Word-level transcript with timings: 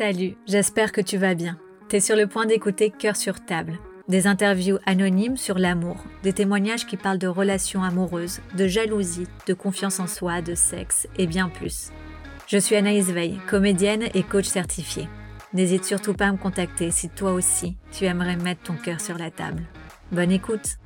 Salut, 0.00 0.38
j'espère 0.46 0.92
que 0.92 1.02
tu 1.02 1.18
vas 1.18 1.34
bien. 1.34 1.58
T'es 1.90 2.00
sur 2.00 2.16
le 2.16 2.26
point 2.26 2.46
d'écouter 2.46 2.88
Cœur 2.90 3.16
sur 3.16 3.44
table. 3.44 3.78
Des 4.08 4.26
interviews 4.26 4.78
anonymes 4.86 5.36
sur 5.36 5.58
l'amour, 5.58 5.98
des 6.22 6.32
témoignages 6.32 6.86
qui 6.86 6.96
parlent 6.96 7.18
de 7.18 7.26
relations 7.26 7.82
amoureuses, 7.82 8.40
de 8.56 8.66
jalousie, 8.66 9.26
de 9.46 9.52
confiance 9.52 10.00
en 10.00 10.06
soi, 10.06 10.40
de 10.40 10.54
sexe 10.54 11.06
et 11.18 11.26
bien 11.26 11.50
plus. 11.50 11.90
Je 12.46 12.56
suis 12.56 12.76
Anaïs 12.76 13.10
Veil, 13.10 13.38
comédienne 13.46 14.04
et 14.14 14.22
coach 14.22 14.46
certifiée. 14.46 15.06
N'hésite 15.52 15.84
surtout 15.84 16.14
pas 16.14 16.28
à 16.28 16.32
me 16.32 16.38
contacter 16.38 16.90
si 16.90 17.10
toi 17.10 17.32
aussi 17.32 17.76
tu 17.92 18.06
aimerais 18.06 18.36
mettre 18.36 18.62
ton 18.62 18.76
cœur 18.76 19.02
sur 19.02 19.18
la 19.18 19.30
table. 19.30 19.64
Bonne 20.12 20.32
écoute 20.32 20.78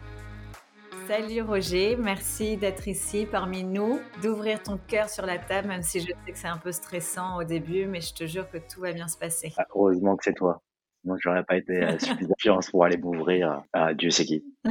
Salut 1.07 1.43
Roger, 1.43 1.97
merci 1.97 2.57
d'être 2.57 2.89
ici 2.89 3.27
parmi 3.31 3.63
nous, 3.63 4.01
d'ouvrir 4.23 4.63
ton 4.63 4.79
cœur 4.79 5.11
sur 5.11 5.27
la 5.27 5.37
table, 5.37 5.69
même 5.69 5.83
si 5.83 6.01
je 6.01 6.07
sais 6.07 6.33
que 6.33 6.39
c'est 6.39 6.49
un 6.49 6.57
peu 6.57 6.73
stressant 6.73 7.37
au 7.39 7.45
début, 7.45 7.87
mais 7.87 8.01
je 8.01 8.15
te 8.15 8.27
jure 8.27 8.49
que 8.49 8.57
tout 8.57 8.81
va 8.81 8.93
bien 8.93 9.07
se 9.07 9.19
passer. 9.19 9.53
Ah, 9.59 9.67
heureusement 9.75 10.17
que 10.17 10.25
c'est 10.25 10.33
toi. 10.33 10.63
Moi, 11.05 11.17
j'aurais 11.21 11.45
pas 11.45 11.57
été 11.57 11.83
euh, 11.83 11.99
suffisamment 11.99 12.61
pour 12.71 12.85
aller 12.85 12.97
m'ouvrir 12.97 13.63
à 13.75 13.93
Dieu 13.93 14.11
sait 14.11 14.25
qui. 14.25 14.45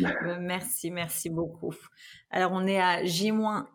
Euh, 0.00 0.38
merci, 0.40 0.90
merci 0.90 1.28
beaucoup. 1.28 1.74
Alors, 2.30 2.52
on 2.54 2.66
est 2.66 2.80
à 2.80 3.04
J-1 3.04 3.66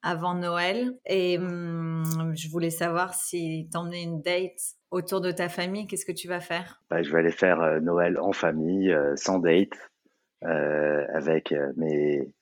avant 0.00 0.32
Noël 0.32 0.98
et 1.04 1.36
hum, 1.36 2.32
je 2.34 2.48
voulais 2.48 2.70
savoir 2.70 3.12
si 3.12 3.68
t'emmenais 3.70 4.02
une 4.02 4.22
date 4.22 4.58
autour 4.90 5.20
de 5.20 5.30
ta 5.30 5.50
famille, 5.50 5.86
qu'est-ce 5.86 6.06
que 6.06 6.12
tu 6.12 6.26
vas 6.26 6.40
faire? 6.40 6.80
Bah, 6.88 7.02
Je 7.02 7.12
vais 7.12 7.18
aller 7.18 7.32
faire 7.32 7.60
euh, 7.60 7.80
Noël 7.80 8.18
en 8.18 8.32
famille, 8.32 8.96
sans 9.16 9.40
date. 9.40 9.74
Euh, 10.44 11.04
avec 11.12 11.50
euh, 11.50 11.72
mes 11.76 12.32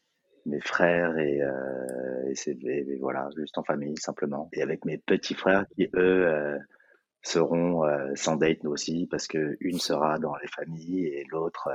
mes 0.45 0.61
frères 0.61 1.17
et, 1.17 1.41
euh, 1.43 2.29
et, 2.29 2.35
c'est, 2.35 2.57
voilà 3.01 3.29
juste 3.37 3.59
en 3.59 3.65
famille 3.65 3.97
simplement. 3.97 4.49
Et 4.53 4.63
avec 4.63 4.85
mes 4.85 4.99
petits 4.99 5.35
frères 5.35 5.67
qui 5.75 5.89
eux 5.95 6.59
seront 7.23 7.83
sans 8.15 8.37
date 8.37 8.63
nous 8.63 8.71
aussi 8.71 9.09
parce 9.11 9.27
que 9.27 9.57
une 9.61 9.81
sera 9.81 10.19
dans 10.19 10.37
les 10.37 10.47
familles 10.47 11.07
et 11.07 11.25
l'autre 11.31 11.71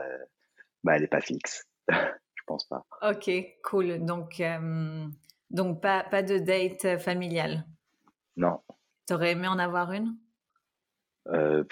bah 0.86 0.96
elle 0.96 1.04
est 1.04 1.08
pas 1.08 1.20
fixe. 1.20 1.68
Je 1.90 2.44
pense 2.48 2.66
pas. 2.66 2.86
Ok 3.02 3.30
cool. 3.64 4.06
Donc 4.06 4.42
donc 5.50 5.82
pas 5.82 6.06
pas 6.06 6.24
de 6.24 6.38
date 6.38 6.98
familiale? 7.00 7.66
Non. 8.38 8.62
T'aurais 9.06 9.32
aimé 9.32 9.48
en 9.50 9.60
avoir 9.60 9.92
une? 9.92 10.16
Euh, 11.28 11.34
euh, 11.34 11.64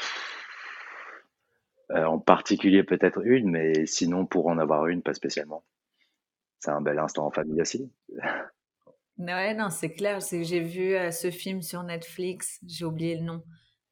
en 1.93 2.19
particulier 2.19 2.83
peut-être 2.83 3.21
une, 3.25 3.49
mais 3.49 3.85
sinon 3.85 4.25
pour 4.25 4.47
en 4.47 4.57
avoir 4.57 4.87
une, 4.87 5.01
pas 5.01 5.13
spécialement. 5.13 5.63
C'est 6.59 6.71
un 6.71 6.81
bel 6.81 6.99
instant 6.99 7.25
en 7.25 7.31
famille 7.31 7.61
aussi. 7.61 7.91
Ouais, 9.17 9.53
non, 9.53 9.69
c'est 9.69 9.91
clair. 9.91 10.21
C'est 10.21 10.39
que 10.39 10.45
j'ai 10.45 10.61
vu 10.61 10.95
euh, 10.95 11.11
ce 11.11 11.29
film 11.29 11.61
sur 11.61 11.83
Netflix, 11.83 12.59
j'ai 12.65 12.85
oublié 12.85 13.17
le 13.17 13.23
nom, 13.23 13.43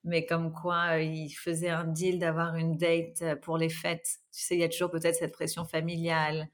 mais 0.03 0.25
comme 0.25 0.53
quoi 0.53 0.95
euh, 0.95 1.01
il 1.01 1.31
faisait 1.31 1.69
un 1.69 1.83
deal 1.83 2.19
d'avoir 2.19 2.55
une 2.55 2.77
date 2.77 3.39
pour 3.41 3.57
les 3.57 3.69
fêtes. 3.69 4.07
Tu 4.31 4.41
sais, 4.43 4.55
il 4.55 4.61
y 4.61 4.63
a 4.63 4.69
toujours 4.69 4.89
peut-être 4.89 5.15
cette 5.15 5.33
pression 5.33 5.65
familiale 5.65 6.47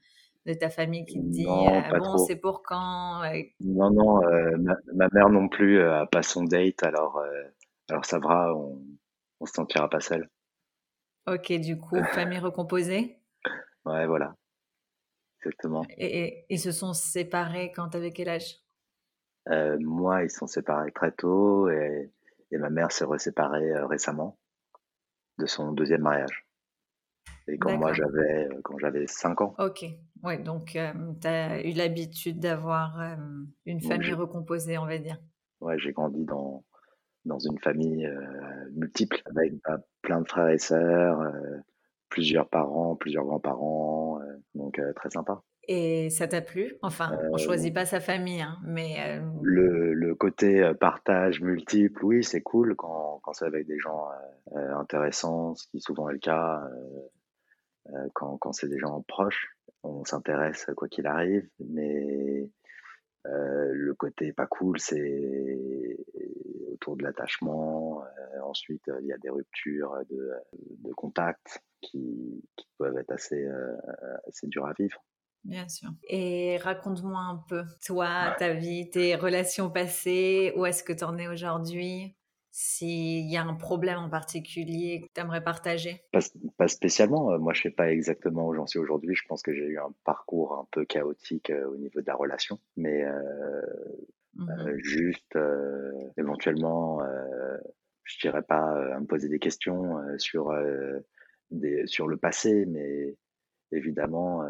de 0.46 0.54
ta 0.54 0.70
famille 0.70 1.06
qui 1.06 1.20
te 1.20 1.26
dit 1.26 1.44
bon, 1.46 2.18
c'est 2.18 2.36
pour 2.36 2.62
quand 2.62 3.22
Non, 3.60 3.90
non, 3.90 4.20
ma, 4.92 5.08
mère 5.12 5.30
non 5.30 5.48
plus 5.48 5.80
a 5.80 6.04
pas 6.06 6.22
son 6.22 6.42
date, 6.42 6.82
alors 6.82 7.22
alors 7.88 8.04
ça 8.04 8.18
va, 8.18 8.54
on, 8.54 8.78
on 9.40 9.46
se 9.46 9.54
sentira 9.54 9.88
pas 9.88 10.00
seul. 10.00 10.28
Ok, 11.26 11.52
du 11.52 11.78
coup, 11.78 12.02
famille 12.12 12.38
recomposée 12.38 13.18
Ouais, 13.84 14.06
voilà. 14.06 14.34
Exactement. 15.40 15.82
Et, 15.96 16.44
ils 16.48 16.58
se 16.58 16.72
sont 16.72 16.92
séparés 16.92 17.72
quand 17.72 17.88
t'avais 17.90 18.12
quel 18.12 18.28
âge? 18.28 18.56
Euh, 19.48 19.78
Moi, 19.80 20.24
ils 20.24 20.30
se 20.30 20.38
sont 20.38 20.46
séparés 20.46 20.92
très 20.92 21.12
tôt 21.12 21.68
et, 21.68 22.10
ma 22.52 22.70
mère 22.70 22.92
s'est 22.92 23.04
reséparée 23.04 23.72
euh, 23.72 23.86
récemment 23.86 24.38
de 25.38 25.46
son 25.46 25.72
deuxième 25.72 26.02
mariage. 26.02 26.46
Et 27.48 27.58
quand 27.58 27.76
moi 27.76 27.92
j'avais 27.92 28.46
euh, 28.46 28.60
quand 28.62 28.78
j'avais 28.78 29.06
5 29.06 29.40
ans. 29.40 29.54
Ok, 29.58 29.84
ouais, 30.22 30.38
donc 30.38 30.78
tu 31.20 31.26
as 31.26 31.66
eu 31.66 31.72
l'habitude 31.72 32.38
d'avoir 32.38 33.18
une 33.66 33.80
famille 33.82 34.12
recomposée, 34.12 34.78
on 34.78 34.86
va 34.86 34.98
dire. 34.98 35.18
Ouais, 35.60 35.78
j'ai 35.78 35.92
grandi 35.92 36.24
dans, 36.24 36.64
dans 37.24 37.38
une 37.38 37.58
famille 37.58 38.08
multiple 38.74 39.22
avec 39.26 39.54
bah, 39.66 39.80
plein 40.04 40.20
de 40.20 40.28
frères 40.28 40.48
et 40.48 40.58
sœurs, 40.58 41.20
euh, 41.20 41.58
plusieurs 42.08 42.48
parents, 42.48 42.94
plusieurs 42.94 43.24
grands-parents, 43.24 44.20
euh, 44.20 44.36
donc 44.54 44.78
euh, 44.78 44.92
très 44.92 45.10
sympa. 45.10 45.42
Et 45.66 46.10
ça 46.10 46.28
t'a 46.28 46.42
plu? 46.42 46.76
Enfin, 46.82 47.18
on 47.32 47.38
choisit 47.38 47.72
pas 47.72 47.86
sa 47.86 47.98
famille, 47.98 48.42
hein, 48.42 48.58
mais 48.66 49.18
le, 49.40 49.94
le, 49.94 50.14
côté 50.14 50.70
partage 50.78 51.40
multiple, 51.40 52.04
oui, 52.04 52.22
c'est 52.22 52.42
cool 52.42 52.76
quand, 52.76 53.20
quand 53.22 53.32
c'est 53.32 53.46
avec 53.46 53.66
des 53.66 53.78
gens 53.78 54.08
intéressants, 54.54 55.54
ce 55.54 55.66
qui 55.68 55.80
souvent 55.80 56.10
est 56.10 56.12
le 56.12 56.18
cas. 56.18 56.62
quand, 58.12 58.36
quand 58.36 58.52
c'est 58.52 58.68
des 58.68 58.78
gens 58.78 59.00
proches, 59.08 59.56
on 59.82 60.04
s'intéresse 60.04 60.66
quoi 60.76 60.86
qu'il 60.86 61.06
arrive, 61.06 61.48
mais 61.60 62.50
le 63.24 63.94
côté 63.94 64.32
pas 64.32 64.46
cool, 64.46 64.78
c'est 64.78 65.96
autour 66.74 66.96
de 66.96 67.04
l'attachement. 67.04 68.02
Euh, 68.02 68.40
ensuite, 68.42 68.90
il 69.00 69.06
y 69.06 69.12
a 69.12 69.18
des 69.18 69.30
ruptures 69.30 69.96
de, 70.10 70.32
de 70.52 70.92
contact 70.92 71.62
qui, 71.80 72.42
qui, 72.56 72.66
peuvent 72.78 72.96
être 72.98 73.12
assez, 73.12 73.44
euh, 73.44 73.76
assez 74.28 74.46
dures 74.48 74.66
à 74.66 74.72
vivre. 74.78 75.02
Bien 75.44 75.68
sûr. 75.68 75.90
Et 76.08 76.56
raconte-moi 76.58 77.20
un 77.20 77.44
peu, 77.48 77.64
toi, 77.84 78.34
ta 78.38 78.54
vie, 78.54 78.88
tes 78.90 79.14
relations 79.14 79.70
passées, 79.70 80.52
où 80.56 80.64
est-ce 80.64 80.82
que 80.82 80.92
tu 80.92 81.04
en 81.04 81.18
es 81.18 81.28
aujourd'hui? 81.28 82.16
S'il 82.56 83.28
y 83.28 83.36
a 83.36 83.42
un 83.42 83.54
problème 83.54 83.98
en 83.98 84.08
particulier 84.08 85.00
que 85.00 85.06
tu 85.12 85.20
aimerais 85.20 85.42
partager? 85.42 86.02
Pas, 86.12 86.20
pas, 86.56 86.68
spécialement. 86.68 87.36
Moi, 87.38 87.52
je 87.52 87.58
ne 87.58 87.62
sais 87.64 87.70
pas 87.70 87.90
exactement 87.90 88.46
où 88.46 88.54
j'en 88.54 88.66
suis 88.66 88.78
aujourd'hui. 88.78 89.16
Je 89.16 89.24
pense 89.26 89.42
que 89.42 89.52
j'ai 89.52 89.64
eu 89.64 89.78
un 89.78 89.92
parcours 90.04 90.54
un 90.54 90.66
peu 90.70 90.84
chaotique 90.84 91.50
euh, 91.50 91.68
au 91.68 91.76
niveau 91.76 92.00
de 92.00 92.06
la 92.06 92.14
relation. 92.14 92.60
Mais 92.76 93.04
euh, 93.04 93.60
Mmh 94.36 94.50
euh, 94.50 94.78
juste 94.78 95.36
euh, 95.36 95.92
éventuellement, 96.16 97.02
euh, 97.02 97.56
je 98.02 98.18
dirais 98.20 98.42
pas 98.42 98.94
à 98.94 99.00
me 99.00 99.06
poser 99.06 99.28
des 99.28 99.38
questions 99.38 99.96
sur 100.18 100.52
des, 101.50 101.86
sur 101.86 102.06
le 102.08 102.16
passé, 102.16 102.66
mais 102.66 103.16
évidemment, 103.72 104.44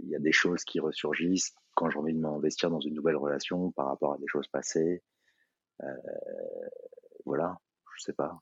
il 0.00 0.08
y 0.08 0.14
a 0.14 0.20
des 0.20 0.30
choses 0.30 0.62
qui 0.64 0.78
ressurgissent 0.78 1.54
quand 1.74 1.90
j'ai 1.90 1.98
envie 1.98 2.14
de 2.14 2.20
m'investir 2.20 2.70
dans 2.70 2.80
une 2.80 2.94
nouvelle 2.94 3.16
relation 3.16 3.72
par 3.72 3.86
rapport 3.86 4.12
à 4.12 4.18
des 4.18 4.28
choses 4.28 4.46
passées. 4.46 5.02
Voilà, 7.24 7.58
je 7.96 8.04
sais 8.04 8.12
pas. 8.12 8.40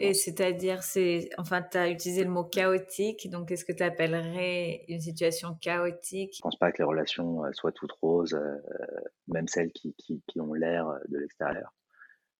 Et 0.00 0.14
c'est-à-dire, 0.14 0.82
c'est, 0.82 1.30
enfin, 1.38 1.62
tu 1.62 1.78
as 1.78 1.88
utilisé 1.88 2.24
le 2.24 2.30
mot 2.30 2.42
chaotique, 2.42 3.30
donc 3.30 3.48
qu'est-ce 3.48 3.64
que 3.64 3.72
tu 3.72 3.84
appellerais 3.84 4.84
une 4.88 5.00
situation 5.00 5.54
chaotique? 5.60 6.34
Je 6.36 6.40
pense 6.40 6.58
pas 6.58 6.72
que 6.72 6.78
les 6.78 6.84
relations 6.84 7.44
euh, 7.44 7.52
soient 7.52 7.70
toutes 7.70 7.92
roses, 7.92 8.34
euh, 8.34 8.56
même 9.28 9.46
celles 9.46 9.70
qui, 9.70 9.94
qui, 9.94 10.20
qui 10.26 10.40
ont 10.40 10.52
l'air 10.52 10.88
euh, 10.88 10.98
de 11.08 11.18
l'extérieur. 11.18 11.72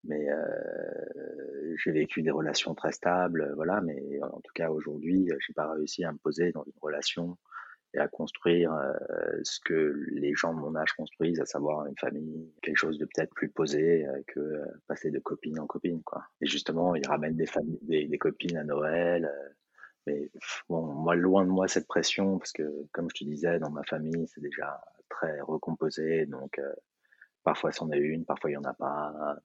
Mais 0.03 0.33
euh, 0.33 1.77
j'ai 1.77 1.93
vécu 1.93 2.23
des 2.23 2.33
relations 2.33 2.75
très 2.75 2.91
stables, 2.91 3.53
voilà. 3.55 3.81
Mais 3.83 4.21
en 4.23 4.41
tout 4.41 4.53
cas, 4.53 4.71
aujourd'hui, 4.71 5.29
j'ai 5.47 5.53
pas 5.53 5.71
réussi 5.71 6.03
à 6.03 6.11
me 6.11 6.19
poser 6.19 6.51
dans 6.51 6.65
une 6.65 6.73
relation 6.81 7.39
et 7.95 7.99
à 7.99 8.09
construire 8.09 8.73
euh, 8.73 8.93
ce 9.43 9.61
que 9.61 10.07
les 10.13 10.35
gens 10.35 10.55
de 10.55 10.59
mon 10.61 10.75
âge 10.77 10.93
construisent, 10.93 11.41
à 11.41 11.47
savoir 11.47 11.87
une 11.87 11.97
famille, 11.99 12.51
quelque 12.63 12.77
chose 12.77 12.99
de 12.99 13.05
peut-être 13.05 13.35
plus 13.35 13.51
posé 13.51 14.07
euh, 14.07 14.23
que 14.27 14.41
euh, 14.41 14.65
passer 14.87 15.11
de 15.11 15.19
copine 15.19 15.59
en 15.59 15.67
copine, 15.67 16.03
quoi. 16.03 16.25
Et 16.41 16.47
justement, 16.47 16.95
ils 16.95 17.07
ramènent 17.07 17.37
des 17.37 17.47
des, 17.83 18.19
copines 18.19 18.57
à 18.57 18.65
Noël. 18.65 19.31
mais 20.07 20.31
bon, 20.69 20.87
moi, 20.87 21.15
loin 21.15 21.45
de 21.45 21.51
moi 21.51 21.69
cette 21.69 21.87
pression, 21.87 22.39
parce 22.39 22.53
que 22.53 22.63
comme 22.93 23.09
je 23.15 23.25
te 23.25 23.29
disais, 23.29 23.59
dans 23.59 23.71
ma 23.71 23.83
famille, 23.85 24.27
c'est 24.29 24.41
déjà 24.41 24.81
très 25.11 25.41
recomposé, 25.41 26.27
donc 26.27 26.61
parfois 27.45 27.73
c'en 27.73 27.91
est 27.91 27.99
une, 27.99 28.25
parfois 28.25 28.51
il 28.51 28.55
y 28.55 28.57
en 28.57 28.65
a 28.65 28.75
pas. 28.75 29.37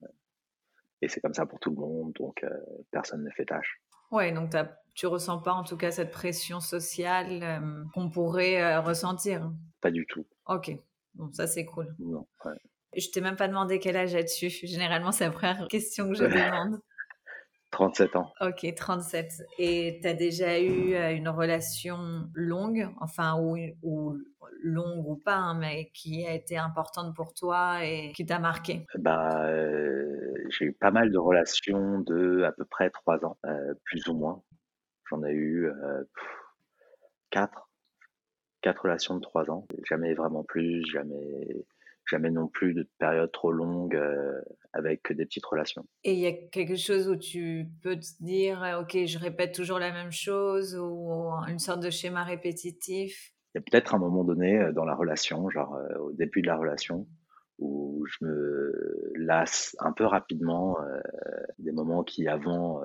Et 1.01 1.09
c'est 1.09 1.19
comme 1.21 1.33
ça 1.33 1.45
pour 1.45 1.59
tout 1.59 1.71
le 1.71 1.75
monde, 1.75 2.13
donc 2.13 2.45
personne 2.91 3.23
ne 3.23 3.29
fait 3.31 3.45
tâche. 3.45 3.81
Ouais, 4.11 4.31
donc 4.31 4.51
tu 4.51 4.57
ressens 5.05 5.39
pas 5.39 5.53
en 5.53 5.63
tout 5.63 5.77
cas 5.77 5.91
cette 5.91 6.11
pression 6.11 6.59
sociale 6.59 7.43
euh, 7.43 7.83
qu'on 7.93 8.09
pourrait 8.09 8.61
euh, 8.61 8.81
ressentir? 8.81 9.51
Pas 9.81 9.91
du 9.91 10.05
tout. 10.07 10.25
Ok, 10.47 10.71
bon 11.15 11.31
ça 11.33 11.45
c'est 11.45 11.65
cool. 11.65 11.93
Non. 11.99 12.25
Ouais. 12.45 12.53
Je 12.95 13.09
t'ai 13.09 13.21
même 13.21 13.35
pas 13.35 13.47
demandé 13.47 13.79
quel 13.79 13.95
âge 13.95 14.15
as-tu. 14.15 14.49
Généralement 14.63 15.11
c'est 15.11 15.25
la 15.25 15.31
première 15.31 15.67
question 15.67 16.09
que 16.09 16.15
je 16.15 16.23
demande. 16.23 16.79
37 17.71 18.15
ans. 18.15 18.31
Ok, 18.41 18.65
37. 18.75 19.43
Et 19.59 19.99
tu 20.01 20.07
as 20.07 20.13
déjà 20.13 20.59
eu 20.59 20.95
euh, 20.95 21.13
une 21.13 21.27
relation 21.29 22.27
longue, 22.33 22.89
enfin, 23.01 23.37
ou, 23.39 23.57
ou 23.83 24.17
longue 24.63 25.05
ou 25.05 25.17
pas, 25.17 25.35
hein, 25.35 25.53
mais 25.59 25.91
qui 25.93 26.25
a 26.25 26.33
été 26.33 26.57
importante 26.57 27.13
pour 27.15 27.33
toi 27.33 27.83
et 27.83 28.13
qui 28.13 28.25
t'a 28.25 28.39
marqué? 28.39 28.85
Bah, 28.97 29.45
J'ai 30.49 30.65
eu 30.65 30.73
pas 30.73 30.91
mal 30.91 31.11
de 31.11 31.17
relations 31.17 31.99
de 31.99 32.43
à 32.43 32.53
peu 32.53 32.65
près 32.65 32.89
3 32.89 33.25
ans, 33.25 33.37
euh, 33.45 33.73
plus 33.83 34.07
ou 34.07 34.13
moins. 34.15 34.41
J'en 35.09 35.23
ai 35.23 35.31
eu 35.31 35.67
euh, 35.67 36.03
4. 37.31 37.69
4 38.61 38.81
relations 38.81 39.15
de 39.15 39.21
3 39.21 39.51
ans. 39.51 39.67
Jamais 39.87 40.13
vraiment 40.13 40.43
plus, 40.43 40.83
jamais 40.91 41.65
jamais 42.09 42.31
non 42.31 42.47
plus 42.47 42.73
de 42.73 42.87
période 42.99 43.31
trop 43.31 43.51
longue 43.51 43.95
euh, 43.95 44.41
avec 44.73 45.11
des 45.11 45.25
petites 45.25 45.45
relations. 45.45 45.85
Et 46.03 46.13
il 46.13 46.19
y 46.19 46.27
a 46.27 46.31
quelque 46.31 46.75
chose 46.75 47.09
où 47.09 47.15
tu 47.15 47.67
peux 47.83 47.97
te 47.97 48.23
dire, 48.23 48.79
ok, 48.81 49.05
je 49.05 49.19
répète 49.19 49.53
toujours 49.53 49.79
la 49.79 49.91
même 49.91 50.11
chose 50.11 50.75
ou 50.75 51.29
une 51.47 51.59
sorte 51.59 51.81
de 51.81 51.89
schéma 51.89 52.23
répétitif? 52.23 53.33
Il 53.53 53.57
y 53.57 53.59
a 53.59 53.61
peut-être 53.61 53.95
un 53.95 53.99
moment 53.99 54.23
donné 54.23 54.59
euh, 54.59 54.71
dans 54.71 54.85
la 54.85 54.95
relation, 54.95 55.49
genre 55.49 55.75
euh, 55.75 55.97
au 55.99 56.11
début 56.13 56.41
de 56.41 56.47
la 56.47 56.57
relation, 56.57 57.07
où 57.59 58.05
je 58.07 58.25
me 58.25 59.11
lasse 59.15 59.75
un 59.79 59.91
peu 59.91 60.05
rapidement 60.05 60.77
des 61.59 61.71
moments 61.71 62.03
qui 62.03 62.27
avant 62.27 62.81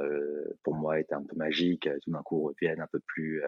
pour 0.62 0.74
moi 0.74 0.98
étaient 0.98 1.14
un 1.14 1.22
peu 1.22 1.36
magiques, 1.36 1.88
tout 2.02 2.10
d'un 2.10 2.22
coup 2.22 2.42
reviennent 2.42 2.80
un 2.80 2.88
peu 2.90 3.00
plus 3.06 3.42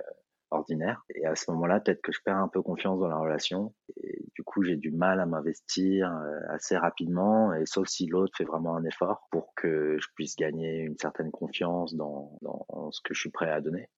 ordinaire. 0.55 1.05
Et 1.15 1.26
à 1.26 1.35
ce 1.35 1.50
moment-là, 1.50 1.81
peut-être 1.81 2.00
que 2.00 2.12
je 2.12 2.21
perds 2.25 2.38
un 2.38 2.49
peu 2.49 2.62
confiance 2.62 2.99
dans 3.00 3.09
la 3.09 3.19
relation. 3.19 3.75
Et 3.97 4.25
du 4.35 4.43
coup, 4.43 4.62
j'ai 4.62 4.76
du 4.76 4.91
mal 4.91 5.21
à 5.21 5.26
m'investir 5.26 6.12
euh, 6.15 6.41
assez 6.49 6.76
rapidement, 6.76 7.53
et 7.55 7.67
sauf 7.67 7.88
si 7.88 8.06
l'autre 8.06 8.37
fait 8.37 8.44
vraiment 8.44 8.76
un 8.76 8.85
effort 8.85 9.26
pour 9.31 9.53
que 9.55 9.97
je 9.99 10.09
puisse 10.15 10.37
gagner 10.37 10.81
une 10.81 10.97
certaine 10.99 11.31
confiance 11.31 11.94
dans, 11.94 12.38
dans 12.43 12.91
ce 12.91 13.00
que 13.03 13.15
je 13.15 13.21
suis 13.21 13.31
prêt 13.31 13.50
à 13.50 13.61
donner. 13.61 13.88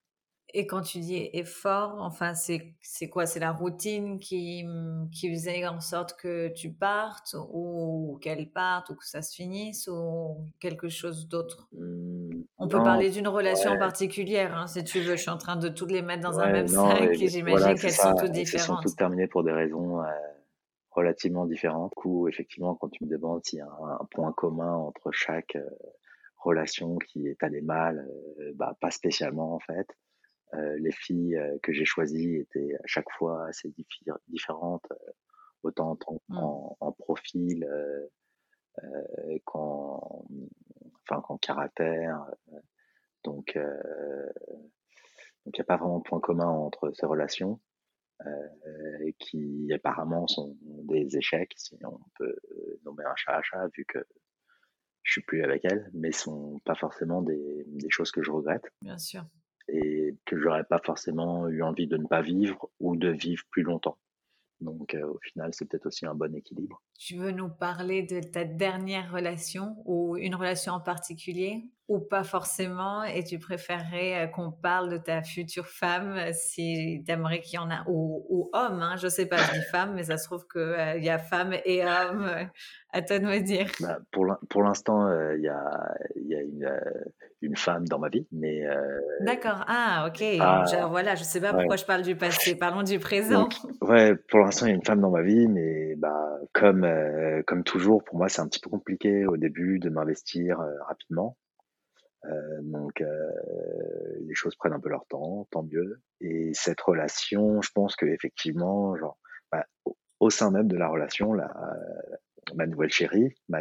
Et 0.54 0.66
quand 0.66 0.80
tu 0.80 1.00
dis 1.00 1.28
effort, 1.32 1.96
enfin, 1.98 2.34
c'est 2.34 3.08
quoi? 3.10 3.26
C'est 3.26 3.40
la 3.40 3.52
routine 3.52 4.18
qui, 4.18 4.64
qui 5.12 5.30
faisait 5.30 5.66
en 5.66 5.80
sorte 5.80 6.16
que 6.18 6.48
tu 6.48 6.72
partes 6.72 7.34
ou 7.52 8.18
qu'elle 8.22 8.50
parte 8.50 8.90
ou 8.90 8.94
que 8.94 9.04
ça 9.04 9.22
se 9.22 9.34
finisse 9.34 9.88
ou 9.88 10.36
quelque 10.60 10.88
chose 10.88 11.28
d'autre? 11.28 11.68
Mmh, 11.72 12.30
On 12.58 12.68
peut 12.68 12.82
parler 12.82 13.10
d'une 13.10 13.28
relation 13.28 13.76
particulière, 13.76 14.56
hein, 14.56 14.66
si 14.66 14.84
tu 14.84 15.00
veux. 15.00 15.16
Je 15.16 15.22
suis 15.22 15.30
en 15.30 15.38
train 15.38 15.56
de 15.56 15.68
toutes 15.68 15.90
les 15.90 16.02
mettre 16.02 16.22
dans 16.22 16.38
un 16.38 16.52
même 16.52 16.68
sac 16.68 17.02
et 17.02 17.28
j'imagine 17.28 17.74
qu'elles 17.74 17.92
sont 17.92 18.14
toutes 18.14 18.30
différentes. 18.30 18.54
Elles 18.54 18.60
sont 18.60 18.76
toutes 18.76 18.96
terminées 18.96 19.26
pour 19.26 19.42
des 19.42 19.52
raisons 19.52 20.00
euh, 20.00 20.06
relativement 20.90 21.44
différentes. 21.44 21.92
Du 21.96 22.02
coup, 22.02 22.28
effectivement, 22.28 22.76
quand 22.76 22.88
tu 22.88 23.04
me 23.04 23.10
demandes 23.10 23.44
s'il 23.44 23.58
y 23.58 23.62
a 23.62 23.66
un, 23.66 24.04
point 24.10 24.32
commun 24.32 24.74
entre 24.74 25.10
chaque 25.10 25.56
euh, 25.56 25.68
relation 26.36 26.96
qui 26.98 27.26
est 27.26 27.42
allée 27.42 27.62
mal, 27.62 28.08
euh, 28.40 28.52
bah, 28.54 28.76
pas 28.80 28.92
spécialement 28.92 29.54
en 29.54 29.58
fait. 29.58 29.88
Euh, 30.54 30.78
les 30.78 30.92
filles 30.92 31.36
euh, 31.36 31.58
que 31.62 31.72
j'ai 31.72 31.84
choisies 31.84 32.36
étaient 32.36 32.76
à 32.76 32.86
chaque 32.86 33.10
fois 33.18 33.46
assez 33.48 33.74
différentes, 34.28 34.86
euh, 34.92 35.12
autant 35.64 35.98
mmh. 36.28 36.36
en, 36.38 36.92
profil 36.92 37.68
qu'en 39.44 40.24
enfin, 41.02 41.20
qu'en 41.22 41.38
caractère. 41.38 42.24
Donc, 43.24 43.56
il 43.56 45.52
n'y 45.52 45.60
a 45.60 45.64
pas 45.64 45.76
vraiment 45.76 45.98
de 45.98 46.04
point 46.04 46.20
commun 46.20 46.48
entre 46.48 46.92
ces 46.92 47.06
relations. 47.06 47.60
qui 49.18 49.72
apparemment 49.74 50.28
sont 50.28 50.56
des 50.62 51.16
échecs, 51.16 51.54
si 51.56 51.76
on 51.84 51.98
peut 52.14 52.36
nommer 52.84 53.04
un 53.04 53.16
chat 53.16 53.36
à 53.36 53.42
chat, 53.42 53.66
vu 53.76 53.84
que 53.86 53.98
je 55.02 55.12
suis 55.12 55.22
plus 55.22 55.42
avec 55.42 55.64
elle, 55.64 55.90
mais 55.92 56.12
sont 56.12 56.60
pas 56.64 56.76
forcément 56.76 57.22
des, 57.22 57.64
des 57.66 57.90
choses 57.90 58.12
que 58.12 58.22
je 58.22 58.30
regrette. 58.30 58.70
Bien 58.82 58.98
sûr 58.98 59.24
que 60.24 60.38
j'aurais 60.38 60.64
pas 60.64 60.80
forcément 60.84 61.48
eu 61.48 61.62
envie 61.62 61.86
de 61.86 61.96
ne 61.96 62.06
pas 62.06 62.22
vivre 62.22 62.70
ou 62.80 62.96
de 62.96 63.08
vivre 63.08 63.44
plus 63.50 63.62
longtemps. 63.62 63.98
Donc 64.60 64.94
euh, 64.94 65.06
au 65.06 65.18
final, 65.20 65.52
c'est 65.52 65.66
peut-être 65.66 65.86
aussi 65.86 66.06
un 66.06 66.14
bon 66.14 66.34
équilibre. 66.34 66.82
Tu 66.98 67.16
veux 67.16 67.30
nous 67.30 67.48
parler 67.48 68.02
de 68.02 68.20
ta 68.20 68.44
dernière 68.44 69.12
relation 69.12 69.76
ou 69.84 70.16
une 70.16 70.34
relation 70.34 70.72
en 70.72 70.80
particulier 70.80 71.70
ou 71.88 72.00
pas 72.00 72.24
forcément 72.24 73.04
et 73.04 73.22
tu 73.22 73.38
préférerais 73.38 74.24
euh, 74.24 74.26
qu'on 74.26 74.50
parle 74.50 74.90
de 74.90 74.96
ta 74.96 75.22
future 75.22 75.66
femme 75.66 76.16
euh, 76.16 76.30
si 76.32 77.02
tu 77.06 77.12
aimerais 77.12 77.40
qu'il 77.40 77.54
y 77.54 77.62
en 77.62 77.70
a 77.70 77.84
ou, 77.86 78.50
homme, 78.52 78.80
hein, 78.82 78.96
je 78.96 79.06
sais 79.06 79.26
pas, 79.26 79.36
je 79.36 79.52
dis 79.52 79.66
femme 79.70 79.94
mais 79.94 80.02
ça 80.02 80.18
se 80.18 80.24
trouve 80.24 80.46
qu'il 80.48 81.04
y 81.04 81.08
a 81.08 81.18
femme 81.18 81.54
et 81.64 81.84
homme, 81.84 82.28
à 82.92 83.02
toi 83.02 83.18
de 83.18 83.24
me 83.24 83.38
dire. 83.38 83.70
Bah, 83.80 83.98
pour 84.10 84.62
l'instant, 84.62 85.08
il 85.34 85.42
y 85.42 85.48
a, 85.48 85.94
y 86.16 86.34
a 86.34 86.40
une, 86.40 86.80
une, 87.42 87.56
femme 87.56 87.86
dans 87.86 87.98
ma 87.98 88.08
vie, 88.08 88.26
mais... 88.32 88.62
D'accord, 89.20 89.64
ah 89.68 90.08
ok, 90.08 90.24
ah, 90.40 90.64
voilà, 90.88 91.14
je 91.14 91.24
sais 91.24 91.40
pas 91.40 91.52
pourquoi 91.52 91.76
je 91.76 91.84
parle 91.84 92.02
du 92.02 92.16
passé, 92.16 92.56
parlons 92.56 92.82
du 92.82 92.98
présent. 92.98 93.48
ouais, 93.82 94.14
pour 94.28 94.40
l'instant 94.40 94.66
il 94.66 94.70
y 94.70 94.72
a 94.72 94.76
une 94.76 94.84
femme 94.84 95.00
dans 95.00 95.10
ma 95.10 95.22
vie, 95.22 95.46
mais 95.46 95.94
bah, 95.96 96.38
comme 96.52 96.85
euh, 96.86 97.42
comme 97.46 97.64
toujours, 97.64 98.04
pour 98.04 98.16
moi, 98.16 98.28
c'est 98.28 98.40
un 98.40 98.48
petit 98.48 98.60
peu 98.60 98.70
compliqué 98.70 99.26
au 99.26 99.36
début 99.36 99.78
de 99.78 99.88
m'investir 99.88 100.60
euh, 100.60 100.72
rapidement. 100.86 101.36
Euh, 102.24 102.60
donc, 102.62 103.02
les 104.20 104.34
choses 104.34 104.56
prennent 104.56 104.72
un 104.72 104.80
peu 104.80 104.88
leur 104.88 105.06
temps, 105.06 105.46
tant 105.50 105.62
mieux. 105.62 106.00
Et 106.20 106.52
cette 106.54 106.80
relation, 106.80 107.62
je 107.62 107.70
pense 107.72 107.96
que 107.96 108.06
effectivement, 108.06 108.94
bah, 109.52 109.66
au, 110.20 110.30
sein 110.30 110.50
même 110.50 110.68
de 110.68 110.76
la 110.76 110.88
relation, 110.88 111.32
la, 111.32 111.52
ma 112.54 112.66
nouvelle 112.66 112.90
chérie 112.90 113.34
m'a 113.48 113.60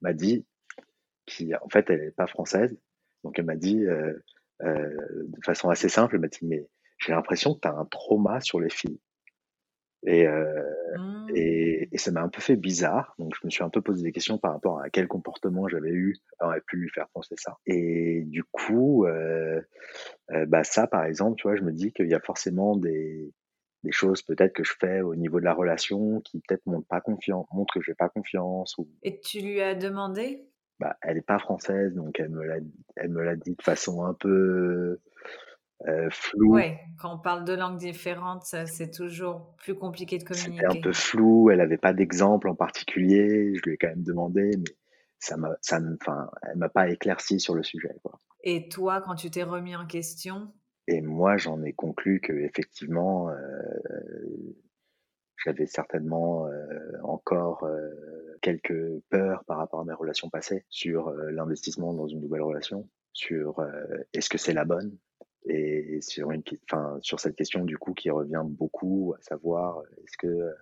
m'a 0.00 0.12
dit, 0.12 0.44
qui 1.26 1.54
en 1.54 1.68
fait, 1.68 1.90
elle 1.90 2.02
est 2.02 2.10
pas 2.10 2.26
française, 2.26 2.76
donc 3.22 3.38
elle 3.38 3.44
m'a 3.44 3.56
dit 3.56 3.84
de 4.60 5.44
façon 5.44 5.68
assez 5.68 5.88
simple, 5.88 6.16
elle 6.16 6.22
m'a 6.22 6.28
dit 6.28 6.40
mais 6.42 6.68
j'ai 6.98 7.12
l'impression 7.12 7.54
que 7.54 7.60
tu 7.60 7.68
as 7.68 7.74
un 7.74 7.84
trauma 7.84 8.40
sur 8.40 8.58
les 8.58 8.70
filles. 8.70 8.98
Et, 10.06 10.26
euh, 10.26 10.62
mmh. 10.96 11.26
et, 11.34 11.88
et, 11.92 11.98
ça 11.98 12.12
m'a 12.12 12.22
un 12.22 12.28
peu 12.28 12.40
fait 12.40 12.56
bizarre. 12.56 13.14
Donc, 13.18 13.34
je 13.34 13.44
me 13.44 13.50
suis 13.50 13.64
un 13.64 13.68
peu 13.68 13.82
posé 13.82 14.02
des 14.02 14.12
questions 14.12 14.38
par 14.38 14.52
rapport 14.52 14.80
à 14.80 14.90
quel 14.90 15.08
comportement 15.08 15.68
j'avais 15.68 15.90
eu 15.90 16.16
aurait 16.40 16.60
pu 16.60 16.76
lui 16.76 16.88
faire 16.88 17.08
penser 17.08 17.34
ça. 17.36 17.58
Et 17.66 18.22
du 18.26 18.44
coup, 18.44 19.06
euh, 19.06 19.60
euh, 20.30 20.46
bah 20.46 20.62
ça, 20.64 20.86
par 20.86 21.04
exemple, 21.04 21.36
tu 21.36 21.48
vois, 21.48 21.56
je 21.56 21.62
me 21.62 21.72
dis 21.72 21.92
qu'il 21.92 22.08
y 22.08 22.14
a 22.14 22.20
forcément 22.20 22.76
des, 22.76 23.32
des 23.82 23.92
choses 23.92 24.22
peut-être 24.22 24.52
que 24.52 24.64
je 24.64 24.74
fais 24.78 25.00
au 25.00 25.16
niveau 25.16 25.40
de 25.40 25.44
la 25.44 25.54
relation 25.54 26.20
qui 26.20 26.40
peut-être 26.46 26.64
montrent 26.66 26.88
pas 26.88 27.00
confiance, 27.00 27.46
montrent 27.52 27.74
que 27.74 27.80
j'ai 27.80 27.94
pas 27.94 28.08
confiance. 28.08 28.78
Ou... 28.78 28.88
Et 29.02 29.20
tu 29.20 29.40
lui 29.40 29.60
as 29.60 29.74
demandé? 29.74 30.44
Bah, 30.78 30.96
elle 31.02 31.16
est 31.16 31.26
pas 31.26 31.40
française, 31.40 31.92
donc 31.94 32.20
elle 32.20 32.28
me 32.28 32.44
l'a, 32.44 32.58
elle 32.94 33.10
me 33.10 33.22
l'a 33.22 33.34
dit 33.34 33.56
de 33.56 33.62
façon 33.62 34.04
un 34.04 34.14
peu 34.14 35.00
euh, 35.86 36.08
flou. 36.10 36.56
Oui, 36.56 36.72
quand 36.98 37.14
on 37.14 37.18
parle 37.18 37.44
de 37.44 37.54
langues 37.54 37.78
différentes, 37.78 38.44
c'est 38.44 38.90
toujours 38.90 39.54
plus 39.58 39.74
compliqué 39.74 40.18
de 40.18 40.24
communiquer. 40.24 40.64
C'était 40.68 40.78
un 40.78 40.82
peu 40.82 40.92
flou, 40.92 41.50
elle 41.50 41.58
n'avait 41.58 41.78
pas 41.78 41.92
d'exemple 41.92 42.48
en 42.48 42.54
particulier, 42.54 43.54
je 43.54 43.62
lui 43.62 43.74
ai 43.74 43.76
quand 43.76 43.88
même 43.88 44.02
demandé, 44.02 44.50
mais 44.56 44.76
ça 45.20 45.36
m'a, 45.36 45.56
ça, 45.60 45.78
enfin, 46.00 46.30
elle 46.50 46.58
m'a 46.58 46.68
pas 46.68 46.88
éclairci 46.88 47.40
sur 47.40 47.54
le 47.54 47.62
sujet. 47.62 47.94
Quoi. 48.02 48.20
Et 48.42 48.68
toi, 48.68 49.00
quand 49.00 49.14
tu 49.14 49.30
t'es 49.30 49.42
remis 49.42 49.76
en 49.76 49.86
question? 49.86 50.52
Et 50.86 51.02
moi, 51.02 51.36
j'en 51.36 51.62
ai 51.62 51.74
conclu 51.74 52.20
que 52.20 52.32
effectivement, 52.32 53.28
euh, 53.28 53.36
j'avais 55.44 55.66
certainement 55.66 56.46
euh, 56.46 56.70
encore 57.02 57.64
euh, 57.64 57.90
quelques 58.40 59.00
peurs 59.10 59.44
par 59.44 59.58
rapport 59.58 59.80
à 59.80 59.84
mes 59.84 59.92
relations 59.92 60.30
passées 60.30 60.64
sur 60.70 61.10
l'investissement 61.10 61.92
dans 61.92 62.06
une 62.06 62.20
nouvelle 62.20 62.42
relation, 62.42 62.88
sur 63.12 63.66
est-ce 64.14 64.30
que 64.30 64.38
c'est 64.38 64.54
la 64.54 64.64
bonne, 64.64 64.96
et 65.46 66.00
sur, 66.00 66.30
une, 66.30 66.42
enfin, 66.64 66.98
sur 67.00 67.20
cette 67.20 67.36
question 67.36 67.64
du 67.64 67.78
coup 67.78 67.94
qui 67.94 68.10
revient 68.10 68.42
beaucoup, 68.44 69.14
à 69.18 69.22
savoir 69.22 69.82
est-ce 70.04 70.16
que 70.18 70.52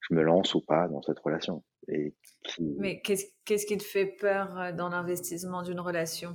je 0.00 0.14
me 0.14 0.22
lance 0.22 0.54
ou 0.54 0.60
pas 0.60 0.88
dans 0.88 1.02
cette 1.02 1.18
relation? 1.18 1.62
Et 1.88 2.14
Mais 2.78 3.00
qu'est-ce, 3.00 3.26
qu'est-ce 3.44 3.66
qui 3.66 3.76
te 3.76 3.82
fait 3.82 4.06
peur 4.06 4.74
dans 4.74 4.88
l'investissement 4.88 5.62
d'une 5.62 5.80
relation? 5.80 6.34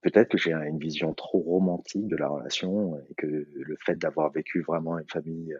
Peut-être 0.00 0.30
que 0.30 0.38
j'ai 0.38 0.52
une 0.52 0.78
vision 0.78 1.14
trop 1.14 1.40
romantique 1.40 2.08
de 2.08 2.16
la 2.16 2.28
relation 2.28 2.98
et 2.98 3.14
que 3.14 3.26
le 3.26 3.76
fait 3.84 3.96
d'avoir 3.96 4.32
vécu 4.32 4.62
vraiment 4.62 4.98
une 4.98 5.08
famille 5.08 5.56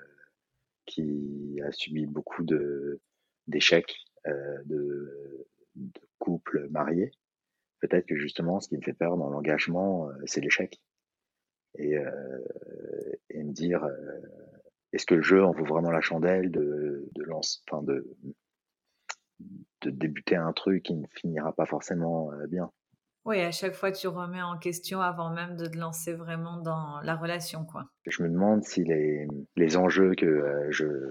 qui 0.87 1.61
a 1.65 1.71
subi 1.71 2.07
beaucoup 2.07 2.43
de 2.43 3.01
d'échecs 3.47 3.97
euh, 4.27 4.63
de, 4.67 5.47
de 5.75 6.01
couples 6.19 6.69
mariés, 6.71 7.11
peut-être 7.83 8.07
que 8.07 8.17
justement, 8.17 8.61
ce 8.61 8.69
qui 8.69 8.77
me 8.77 8.83
fait 8.83 8.95
peur 8.95 9.17
dans 9.17 9.29
l'engagement, 9.29 10.09
euh, 10.09 10.13
c'est 10.25 10.41
l'échec. 10.41 10.81
Et, 11.75 11.99
euh, 11.99 12.39
et 13.31 13.43
me 13.43 13.53
dire, 13.53 13.85
euh, 13.85 14.21
est-ce 14.93 15.05
que 15.05 15.15
le 15.15 15.23
jeu 15.23 15.45
en 15.45 15.53
vaut 15.53 15.65
vraiment 15.65 15.91
la 15.91 16.01
chandelle 16.01 16.51
de, 16.51 17.09
de 17.13 17.23
lance, 17.25 17.63
enfin 17.69 17.83
de, 17.83 18.07
de 19.41 19.91
débuter 19.91 20.37
un 20.37 20.53
truc 20.53 20.85
qui 20.85 20.95
ne 20.95 21.07
finira 21.09 21.53
pas 21.55 21.67
forcément 21.67 22.31
bien? 22.49 22.71
Oui, 23.25 23.41
à 23.41 23.53
chaque 23.53 23.75
fois 23.75 23.91
tu 23.91 24.07
remets 24.07 24.43
en 24.43 24.59
question 24.59 25.01
avant 25.01 25.33
même 25.33 25.57
de 25.57 25.67
te 25.67 25.79
lancer 25.79 26.13
vraiment 26.13 26.61
dans 26.61 27.01
la 27.03 27.17
relation, 27.17 27.65
quoi. 27.65 27.87
Je 28.07 28.23
me 28.23 28.29
demande 28.29 28.65
si 28.65 28.85
les, 28.85 29.27
les 29.57 29.77
enjeux 29.77 30.15
que 30.15 30.67
je, 30.71 31.11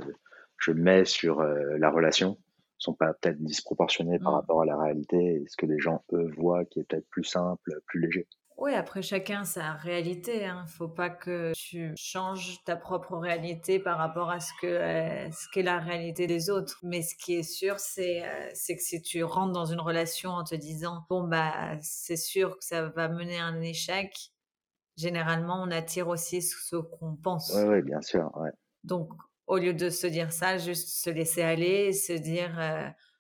je 0.58 0.72
mets 0.74 1.06
sur 1.06 1.42
la 1.42 1.90
relation 1.90 2.38
sont 2.82 2.94
pas 2.94 3.14
peut-être 3.14 3.42
disproportionnés 3.44 4.20
par 4.20 4.32
mmh. 4.32 4.36
rapport 4.36 4.62
à 4.62 4.66
la 4.66 4.78
réalité 4.78 5.18
et 5.18 5.46
ce 5.48 5.58
que 5.58 5.66
les 5.66 5.80
gens 5.80 6.04
eux 6.14 6.32
voient 6.38 6.66
qui 6.66 6.80
est 6.80 6.84
peut-être 6.84 7.08
plus 7.10 7.24
simple, 7.24 7.72
plus 7.86 8.00
léger. 8.00 8.28
Oui, 8.62 8.76
après 8.76 9.02
chacun 9.02 9.44
sa 9.44 9.74
réalité. 9.74 10.42
Il 10.42 10.44
hein. 10.44 10.64
ne 10.66 10.70
faut 10.70 10.88
pas 10.88 11.10
que 11.10 11.52
tu 11.56 11.94
changes 11.96 12.64
ta 12.64 12.76
propre 12.76 13.18
réalité 13.18 13.80
par 13.80 13.98
rapport 13.98 14.30
à 14.30 14.40
ce 14.40 14.52
que 14.62 14.68
euh, 14.68 15.32
ce 15.32 15.48
qu'est 15.52 15.64
la 15.64 15.80
réalité 15.80 16.28
des 16.28 16.52
autres. 16.52 16.78
Mais 16.84 17.02
ce 17.02 17.16
qui 17.16 17.34
est 17.34 17.44
sûr, 17.44 17.80
c'est 17.80 18.24
euh, 18.24 18.50
c'est 18.54 18.76
que 18.76 18.84
si 18.84 19.02
tu 19.02 19.24
rentres 19.24 19.54
dans 19.54 19.66
une 19.66 19.80
relation 19.80 20.30
en 20.30 20.44
te 20.44 20.54
disant 20.54 21.06
bon 21.10 21.28
bah 21.28 21.76
c'est 21.82 22.18
sûr 22.18 22.60
que 22.60 22.64
ça 22.64 22.88
va 22.90 23.10
mener 23.10 23.40
à 23.40 23.46
un 23.46 23.62
échec, 23.62 24.32
généralement 24.96 25.64
on 25.64 25.72
attire 25.72 26.08
aussi 26.08 26.44
ce 26.44 26.76
qu'on 26.76 27.16
pense. 27.16 27.52
Oui, 27.56 27.64
ouais, 27.64 27.82
bien 27.82 28.02
sûr. 28.02 28.32
Ouais. 28.38 28.52
Donc 28.84 29.10
au 29.48 29.58
lieu 29.58 29.74
de 29.74 29.90
se 29.90 30.08
dire 30.08 30.32
ça, 30.32 30.58
juste 30.58 30.90
se 31.04 31.10
laisser 31.10 31.42
aller, 31.42 31.94
se 31.94 32.14
dire 32.14 32.52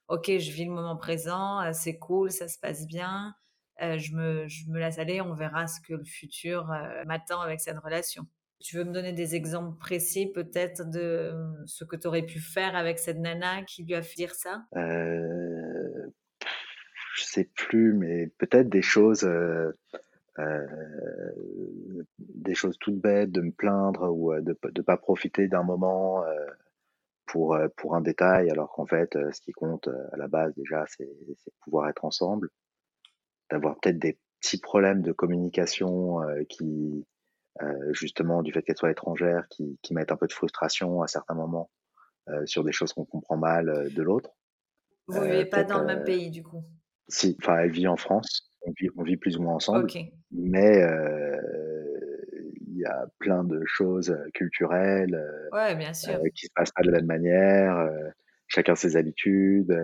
ok, 0.08 0.26
je 0.28 0.52
vis 0.52 0.66
le 0.66 0.72
moment 0.72 0.98
présent, 0.98 1.72
c'est 1.74 1.98
cool, 1.98 2.32
ça 2.32 2.48
se 2.48 2.60
passe 2.60 2.86
bien, 2.88 3.34
je, 3.80 4.16
me, 4.16 4.48
je 4.48 4.70
me 4.70 4.80
laisse 4.80 5.00
aller, 5.00 5.22
on 5.22 5.34
verra 5.34 5.68
ce 5.68 5.80
que 5.82 5.94
le 5.94 6.04
futur 6.04 6.68
m'attend 7.06 7.42
avec 7.42 7.62
cette 7.62 7.80
relation. 7.80 8.26
Tu 8.60 8.78
veux 8.78 8.84
me 8.84 8.92
donner 8.92 9.12
des 9.12 9.34
exemples 9.34 9.76
précis 9.80 10.32
peut-être 10.32 10.88
de 10.88 11.34
ce 11.66 11.84
que 11.84 11.96
tu 11.96 12.08
aurais 12.08 12.22
pu 12.22 12.40
faire 12.40 12.76
avec 12.76 13.00
cette 13.00 13.18
nana 13.18 13.64
qui 13.64 13.84
lui 13.84 13.96
a 13.96 14.04
fait 14.04 14.16
dire 14.16 14.36
ça? 14.36 14.66
Euh, 14.76 16.12
Je 17.18 17.24
sais 17.24 17.50
plus, 17.56 17.94
mais 17.94 18.28
peut-être 18.38 18.70
des 18.70 18.84
choses, 18.84 19.24
euh, 19.24 19.72
euh, 19.96 19.98
des 22.20 22.56
choses 22.56 22.78
toutes 22.80 23.00
bêtes, 23.00 23.32
de 23.32 23.42
me 23.42 23.52
plaindre 23.52 24.10
ou 24.12 24.34
de 24.34 24.58
ne 24.76 24.82
pas 24.82 24.98
profiter 24.98 25.48
d'un 25.48 25.64
moment 25.64 26.24
pour, 27.26 27.58
pour 27.76 27.96
un 27.96 28.02
détail, 28.02 28.50
alors 28.50 28.72
qu'en 28.72 28.86
fait, 28.86 29.18
ce 29.34 29.42
qui 29.42 29.52
compte 29.52 29.88
à 29.88 30.18
la 30.18 30.28
base 30.28 30.54
déjà, 30.56 30.86
c'est 30.88 31.10
pouvoir 31.62 31.90
être 31.90 32.06
ensemble, 32.06 32.50
d'avoir 33.50 33.78
peut-être 33.80 34.00
des 34.00 34.18
petits 34.40 34.60
problèmes 34.60 35.02
de 35.02 35.12
communication 35.12 36.20
qui 36.48 37.06
euh, 37.62 37.94
justement 37.94 38.44
du 38.44 38.54
fait 38.54 38.64
qu'elle 38.64 38.78
soit 38.78 38.92
étrangère, 38.92 39.48
qui, 39.50 39.78
qui 39.82 39.94
mettent 39.94 40.12
un 40.12 40.16
peu 40.16 40.26
de 40.26 40.32
frustration 40.32 41.02
à 41.02 41.08
certains 41.08 41.34
moments 41.34 41.70
euh, 42.30 42.46
sur 42.46 42.64
des 42.64 42.72
choses 42.72 42.94
qu'on 42.94 43.04
comprend 43.04 43.36
mal 43.36 43.70
euh, 43.70 43.90
de 43.90 44.02
l'autre. 44.02 44.32
Vous 45.08 45.20
ne 45.20 45.26
vivez 45.26 45.46
pas 45.46 45.66
dans 45.66 45.80
le 45.80 45.86
même 45.86 46.04
pays 46.06 46.32
du 46.32 46.44
coup? 46.44 46.64
Si, 47.10 47.36
enfin 47.42 47.58
elle 47.60 47.72
vit 47.72 47.90
en 47.90 47.98
France, 47.98 48.51
on 48.64 48.72
vit, 48.80 48.90
on 48.98 49.04
vit 49.04 49.18
plus 49.18 49.38
ou 49.38 49.44
moins 49.44 49.56
ensemble, 49.56 49.88
mais 50.32 50.86
il 52.68 52.78
y 52.78 52.86
a 52.86 53.08
plein 53.20 53.44
de 53.44 53.62
choses 53.66 54.18
culturelles 54.34 55.22
ouais, 55.52 55.76
bien 55.76 55.94
sûr. 55.94 56.20
qui 56.36 56.48
se 56.48 56.52
passent 56.56 56.72
pas 56.72 56.84
de 56.84 56.92
la 56.92 56.98
même 56.98 57.08
manière, 57.08 57.90
chacun 58.48 58.76
ses 58.76 58.98
habitudes. 58.98 59.76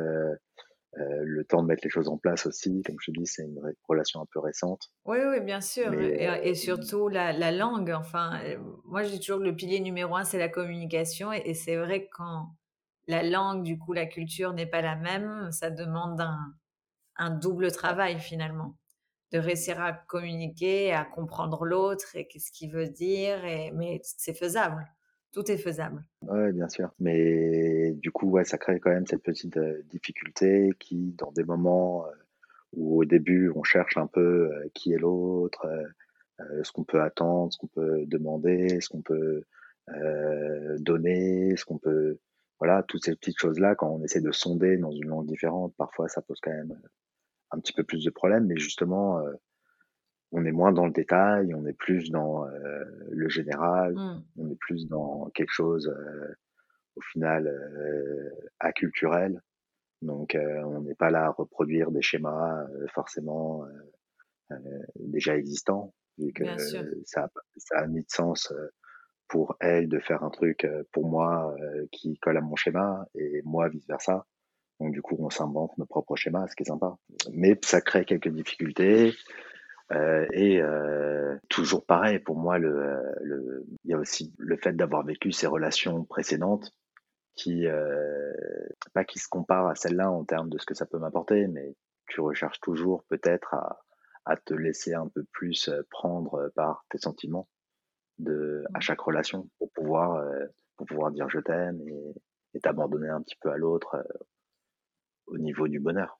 Euh, 1.00 1.22
le 1.24 1.43
temps 1.43 1.62
de 1.62 1.67
mettre 1.67 1.81
les 1.84 1.89
choses 1.89 2.07
en 2.07 2.17
place 2.17 2.48
aussi. 2.48 2.81
Comme 2.84 2.96
je 3.00 3.12
te 3.12 3.19
dis, 3.19 3.27
c'est 3.27 3.43
une 3.43 3.60
relation 3.88 4.22
un 4.22 4.25
peu 4.31 4.39
récente. 4.39 4.89
Oui, 5.05 5.17
oui, 5.27 5.41
bien 5.41 5.62
sûr. 5.62 5.93
et, 5.93 6.27
euh, 6.27 6.53
surtout 6.55 7.07
la, 7.07 7.51
langue. 7.51 7.91
Enfin, 7.91 8.39
euh, 8.43 8.57
moi, 8.86 9.03
j'ai 9.03 9.19
toujours 9.19 9.39
que 9.39 9.43
le 9.43 9.55
pilier 9.55 9.79
numéro 9.79 10.15
un, 10.15 10.24
c'est 10.24 10.39
la 10.39 10.50
communication. 10.50 11.31
Et, 11.31 11.53
c'est 11.53 11.75
vrai 11.75 12.05
que 12.05 12.10
quand 12.13 12.55
la 13.07 13.22
langue, 13.22 13.63
du 13.63 13.77
coup, 13.77 13.93
la 13.93 14.07
culture 14.07 14.53
n'est 14.53 14.65
pas 14.65 14.81
la 14.81 14.96
même, 14.96 15.51
ça 15.51 15.69
demande 15.69 16.19
un, 16.19 16.53
double 17.30 17.72
travail 17.72 18.20
finalement. 18.20 18.76
De 19.32 19.40
réussir 19.40 19.82
à 19.82 19.92
communiquer, 19.92 20.94
à 20.94 21.04
comprendre 21.04 21.66
l'autre 21.66 22.16
et 22.16 22.28
qu'est-ce 22.28 22.52
qu'il 22.52 22.72
veut 22.72 22.88
dire. 22.88 23.44
Et, 23.44 23.72
mais 23.72 24.00
c'est 24.04 24.34
faisable 24.34 24.88
tout 25.38 25.52
est 25.52 25.58
faisable. 25.58 26.04
Oui, 26.24 26.52
bien 26.52 26.68
sûr. 26.68 26.90
Mais 27.00 27.92
du 27.94 28.12
coup, 28.12 28.28
ouais, 28.30 28.44
ça 28.44 28.58
crée 28.58 28.80
quand 28.80 28.90
même 28.90 29.06
cette 29.06 29.22
petite 29.22 29.58
euh, 29.58 29.84
difficulté 29.86 30.72
qui, 30.80 31.14
dans 31.18 31.32
des 31.32 31.44
moments 31.44 32.08
euh, 32.08 32.12
où 32.74 33.02
au 33.02 33.06
début 33.06 33.52
on 33.56 33.64
cherche 33.64 33.98
un 33.98 34.08
peu 34.08 34.52
euh, 34.52 34.68
qui 34.74 34.94
est 34.94 34.98
l'autre, 34.98 35.68
ce 36.64 36.72
qu'on 36.72 36.84
peut 36.84 37.02
attendre, 37.02 37.52
ce 37.52 37.58
qu'on 37.58 37.68
peut 37.68 38.06
demander, 38.06 38.80
ce 38.80 38.90
qu'on 38.90 39.02
peut 39.02 39.44
donner, 40.80 41.56
ce 41.56 41.66
qu'on 41.66 41.78
peut. 41.78 42.20
Voilà, 42.60 42.84
toutes 42.84 43.06
ces 43.06 43.16
petites 43.16 43.40
choses-là, 43.40 43.76
quand 43.76 43.90
on 43.90 44.04
essaie 44.04 44.22
de 44.22 44.32
sonder 44.32 44.78
dans 44.78 44.92
une 44.92 45.08
langue 45.08 45.28
différente, 45.28 45.74
parfois 45.78 46.10
ça 46.10 46.22
pose 46.22 46.40
quand 46.42 46.52
même 46.52 46.76
un 47.51 47.60
petit 47.60 47.74
peu 47.74 47.84
plus 47.84 48.04
de 48.04 48.10
problèmes. 48.10 48.46
Mais 48.46 48.58
justement, 48.58 49.22
on 50.32 50.46
est 50.46 50.51
moins 50.51 50.72
dans 50.72 50.86
le 50.86 50.92
détail, 50.92 51.54
on 51.54 51.66
est 51.66 51.74
plus 51.74 52.12
dans 52.12 52.46
euh, 52.46 52.84
le 53.10 53.30
général, 53.30 53.94
mmh. 53.94 54.24
on 54.38 54.50
est 54.50 54.60
plus 54.60 54.88
dans 54.88 55.30
quelque 55.34 55.51
chose 55.51 55.88
euh, 55.88 56.36
au 56.96 57.01
final 57.01 57.48
euh, 57.48 58.30
acculturel. 58.60 59.42
Donc 60.04 60.38
on 60.38 60.82
n'est 60.82 60.94
pas 60.94 61.10
là 61.10 61.25
à 61.25 61.30
reproduire 61.32 61.89
des 61.89 62.04
schémas 62.04 62.68
forcément 62.94 63.66
déjà 64.96 65.36
existants, 65.36 65.92
vu 66.20 66.32
que 66.34 66.44
ça, 67.04 67.32
ça 67.56 67.80
a 67.80 67.88
ni 67.88 68.01
de 68.01 68.08
sens 68.08 68.54
pour 69.27 69.58
elle 69.60 69.89
de 69.89 69.98
faire 69.98 70.24
un 70.24 70.30
truc 70.30 70.68
pour 70.92 71.10
moi 71.10 71.51
qui 71.92 72.16
colle 72.20 72.38
à 72.38 72.42
mon 72.42 72.56
schéma 72.56 73.08
et 73.16 73.42
moi 73.44 73.70
vice 73.70 73.88
versa. 73.88 74.27
Donc 74.79 74.93
du 74.93 75.01
coup 75.01 75.15
on 75.19 75.29
s'invente 75.29 75.77
nos 75.77 75.86
propres 75.86 76.15
schémas, 76.15 76.48
ce 76.48 76.55
qui 76.55 76.63
est 76.63 76.67
sympa. 76.67 76.98
Mais 77.31 77.60
ça 77.63 77.81
crée 77.81 78.05
quelques 78.05 78.29
difficultés. 78.29 79.13
Euh, 79.93 80.25
et 80.34 80.62
euh, 80.62 81.38
toujours 81.50 81.86
pareil, 81.86 82.19
pour 82.19 82.38
moi, 82.38 82.57
le, 82.57 83.01
le, 83.22 83.65
il 83.86 83.91
y 83.91 83.93
a 83.93 83.98
aussi 83.98 84.34
le 84.38 84.57
fait 84.57 84.74
d'avoir 84.74 85.05
vécu 85.05 85.31
ces 85.31 85.48
relations 85.48 86.03
précédentes 86.03 86.74
qui, 87.36 87.67
euh, 87.67 88.34
pas 88.93 89.05
qui 89.05 89.19
se 89.19 89.29
comparent 89.29 89.69
à 89.69 89.75
celle-là 89.75 90.12
en 90.12 90.25
termes 90.25 90.50
de 90.50 90.57
ce 90.57 90.65
que 90.65 90.74
ça 90.74 90.86
peut 90.86 90.98
m'apporter, 90.98 91.48
mais 91.48 91.75
tu 92.07 92.19
recherches 92.19 92.60
toujours 92.60 93.03
peut-être 93.05 93.53
à, 93.53 93.79
à 94.25 94.36
te 94.36 94.53
laisser 94.53 94.93
un 94.93 95.07
peu 95.07 95.24
plus 95.31 95.69
euh, 95.69 95.84
prendre 95.89 96.51
par 96.55 96.86
tes 96.89 96.98
sentiments 96.98 97.48
de, 98.17 98.65
à 98.74 98.79
chaque 98.79 99.00
relation 99.00 99.48
pour 99.57 99.72
pouvoir, 99.72 100.15
euh, 100.15 100.46
pour 100.75 100.88
pouvoir 100.88 101.12
dire 101.12 101.29
je 101.29 101.39
t'aime 101.39 101.79
et, 101.88 102.13
et 102.55 102.60
t'abandonner 102.60 103.10
un 103.10 103.22
petit 103.22 103.38
peu 103.39 103.51
à 103.51 103.57
l'autre 103.57 103.96
euh, 103.96 104.03
au 105.27 105.38
niveau 105.38 105.67
du 105.67 105.79
bonheur, 105.79 106.19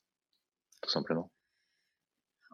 tout 0.81 0.89
simplement. 0.89 1.31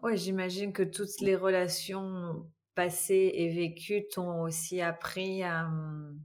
Oui, 0.02 0.16
j'imagine 0.16 0.72
que 0.72 0.82
toutes 0.82 1.20
les 1.20 1.36
relations 1.36 2.46
passées 2.74 3.30
et 3.34 3.48
vécues 3.50 4.06
t'ont 4.12 4.42
aussi 4.42 4.80
appris 4.80 5.42
à, 5.42 5.70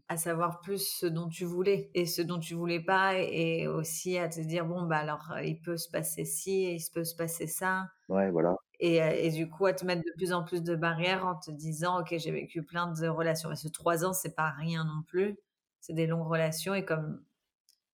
à, 0.08 0.18
savoir 0.18 0.62
plus 0.62 0.86
ce 1.00 1.06
dont 1.06 1.28
tu 1.28 1.46
voulais 1.46 1.92
et 1.94 2.06
ce 2.06 2.22
dont 2.22 2.40
tu 2.40 2.56
voulais 2.56 2.80
pas 2.80 3.18
et 3.18 3.68
aussi 3.68 4.18
à 4.18 4.28
te 4.28 4.40
dire 4.40 4.66
bon 4.66 4.84
bah 4.84 4.98
alors 4.98 5.32
il 5.44 5.62
peut 5.62 5.78
se 5.78 5.90
passer 5.90 6.26
ci 6.26 6.64
et 6.64 6.74
il 6.74 6.92
peut 6.94 7.04
se 7.04 7.16
passer 7.16 7.48
ça. 7.48 7.88
Ouais, 8.10 8.32
voilà. 8.32 8.56
Et, 8.80 8.96
et, 8.98 9.30
du 9.32 9.50
coup 9.50 9.66
à 9.66 9.74
te 9.74 9.86
mettre 9.86 10.02
de 10.02 10.12
plus 10.18 10.34
en 10.34 10.44
plus 10.44 10.64
de 10.64 10.76
barrières 10.76 11.26
en 11.26 11.36
te 11.36 11.52
disant 11.52 12.02
ok 12.02 12.16
j'ai 12.18 12.32
vécu 12.32 12.64
plein 12.64 12.92
de 12.92 13.08
relations 13.08 13.50
parce 13.50 13.64
que 13.64 13.70
trois 13.70 14.06
ans 14.06 14.14
c'est 14.14 14.36
pas 14.36 14.50
rien 14.50 14.86
non 14.86 15.04
plus 15.08 15.38
c'est 15.82 15.94
des 15.94 16.08
longues 16.08 16.28
relations 16.28 16.74
et 16.74 16.86
comme 16.86 17.22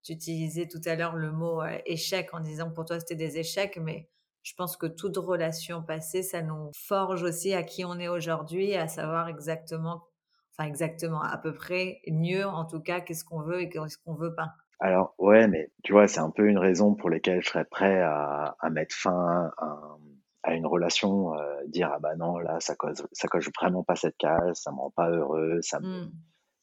tu 0.05 0.13
utilisais 0.13 0.67
tout 0.67 0.81
à 0.85 0.95
l'heure 0.95 1.15
le 1.15 1.31
mot 1.31 1.63
échec 1.85 2.33
en 2.33 2.39
disant 2.39 2.69
que 2.69 2.75
pour 2.75 2.85
toi 2.85 2.99
c'était 2.99 3.15
des 3.15 3.39
échecs 3.39 3.79
mais 3.81 4.07
je 4.45 4.53
pense 4.53 4.77
que 4.77 4.85
toute 4.85 5.17
relation 5.17 5.81
passée, 5.81 6.21
ça 6.21 6.43
nous 6.43 6.69
forge 6.75 7.23
aussi 7.23 7.55
à 7.55 7.63
qui 7.63 7.83
on 7.83 7.97
est 7.97 8.07
aujourd'hui, 8.07 8.75
à 8.75 8.87
savoir 8.87 9.27
exactement, 9.27 10.03
enfin 10.51 10.69
exactement, 10.69 11.19
à 11.23 11.35
peu 11.39 11.51
près 11.51 11.99
mieux 12.07 12.45
en 12.45 12.63
tout 12.63 12.79
cas, 12.79 13.01
qu'est-ce 13.01 13.25
qu'on 13.25 13.41
veut 13.41 13.61
et 13.61 13.69
qu'est-ce 13.69 13.97
qu'on 13.97 14.13
veut 14.13 14.35
pas. 14.35 14.51
Alors 14.79 15.15
ouais, 15.17 15.47
mais 15.47 15.71
tu 15.83 15.93
vois, 15.93 16.07
c'est 16.07 16.19
un 16.19 16.29
peu 16.29 16.47
une 16.47 16.59
raison 16.59 16.93
pour 16.93 17.09
laquelle 17.09 17.41
je 17.41 17.49
serais 17.49 17.65
prêt 17.65 17.99
à, 18.01 18.55
à 18.59 18.69
mettre 18.69 18.93
fin 18.93 19.51
à, 19.57 19.97
à 20.43 20.53
une 20.53 20.67
relation, 20.67 21.33
euh, 21.33 21.65
dire 21.65 21.89
ah 21.91 21.97
bah 21.97 22.15
non 22.15 22.37
là 22.37 22.59
ça 22.59 22.75
coche 22.75 22.99
ça 23.13 23.27
coche 23.27 23.49
vraiment 23.59 23.83
pas 23.83 23.95
cette 23.95 24.17
case, 24.17 24.59
ça 24.61 24.71
me 24.71 24.77
rend 24.77 24.91
pas 24.91 25.09
heureux, 25.09 25.57
ça 25.61 25.79
me 25.79 26.03
mmh. 26.03 26.11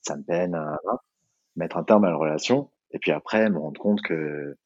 ça 0.03 0.17
me 0.17 0.23
peine, 0.23 0.55
hein. 0.55 0.79
mettre 1.57 1.79
un 1.79 1.83
terme 1.83 2.05
à 2.05 2.11
la 2.11 2.17
relation 2.17 2.71
et 2.93 2.99
puis 2.99 3.13
après 3.13 3.49
me 3.51 3.59
rendre 3.59 3.81
compte 3.81 4.03
que 4.03 4.57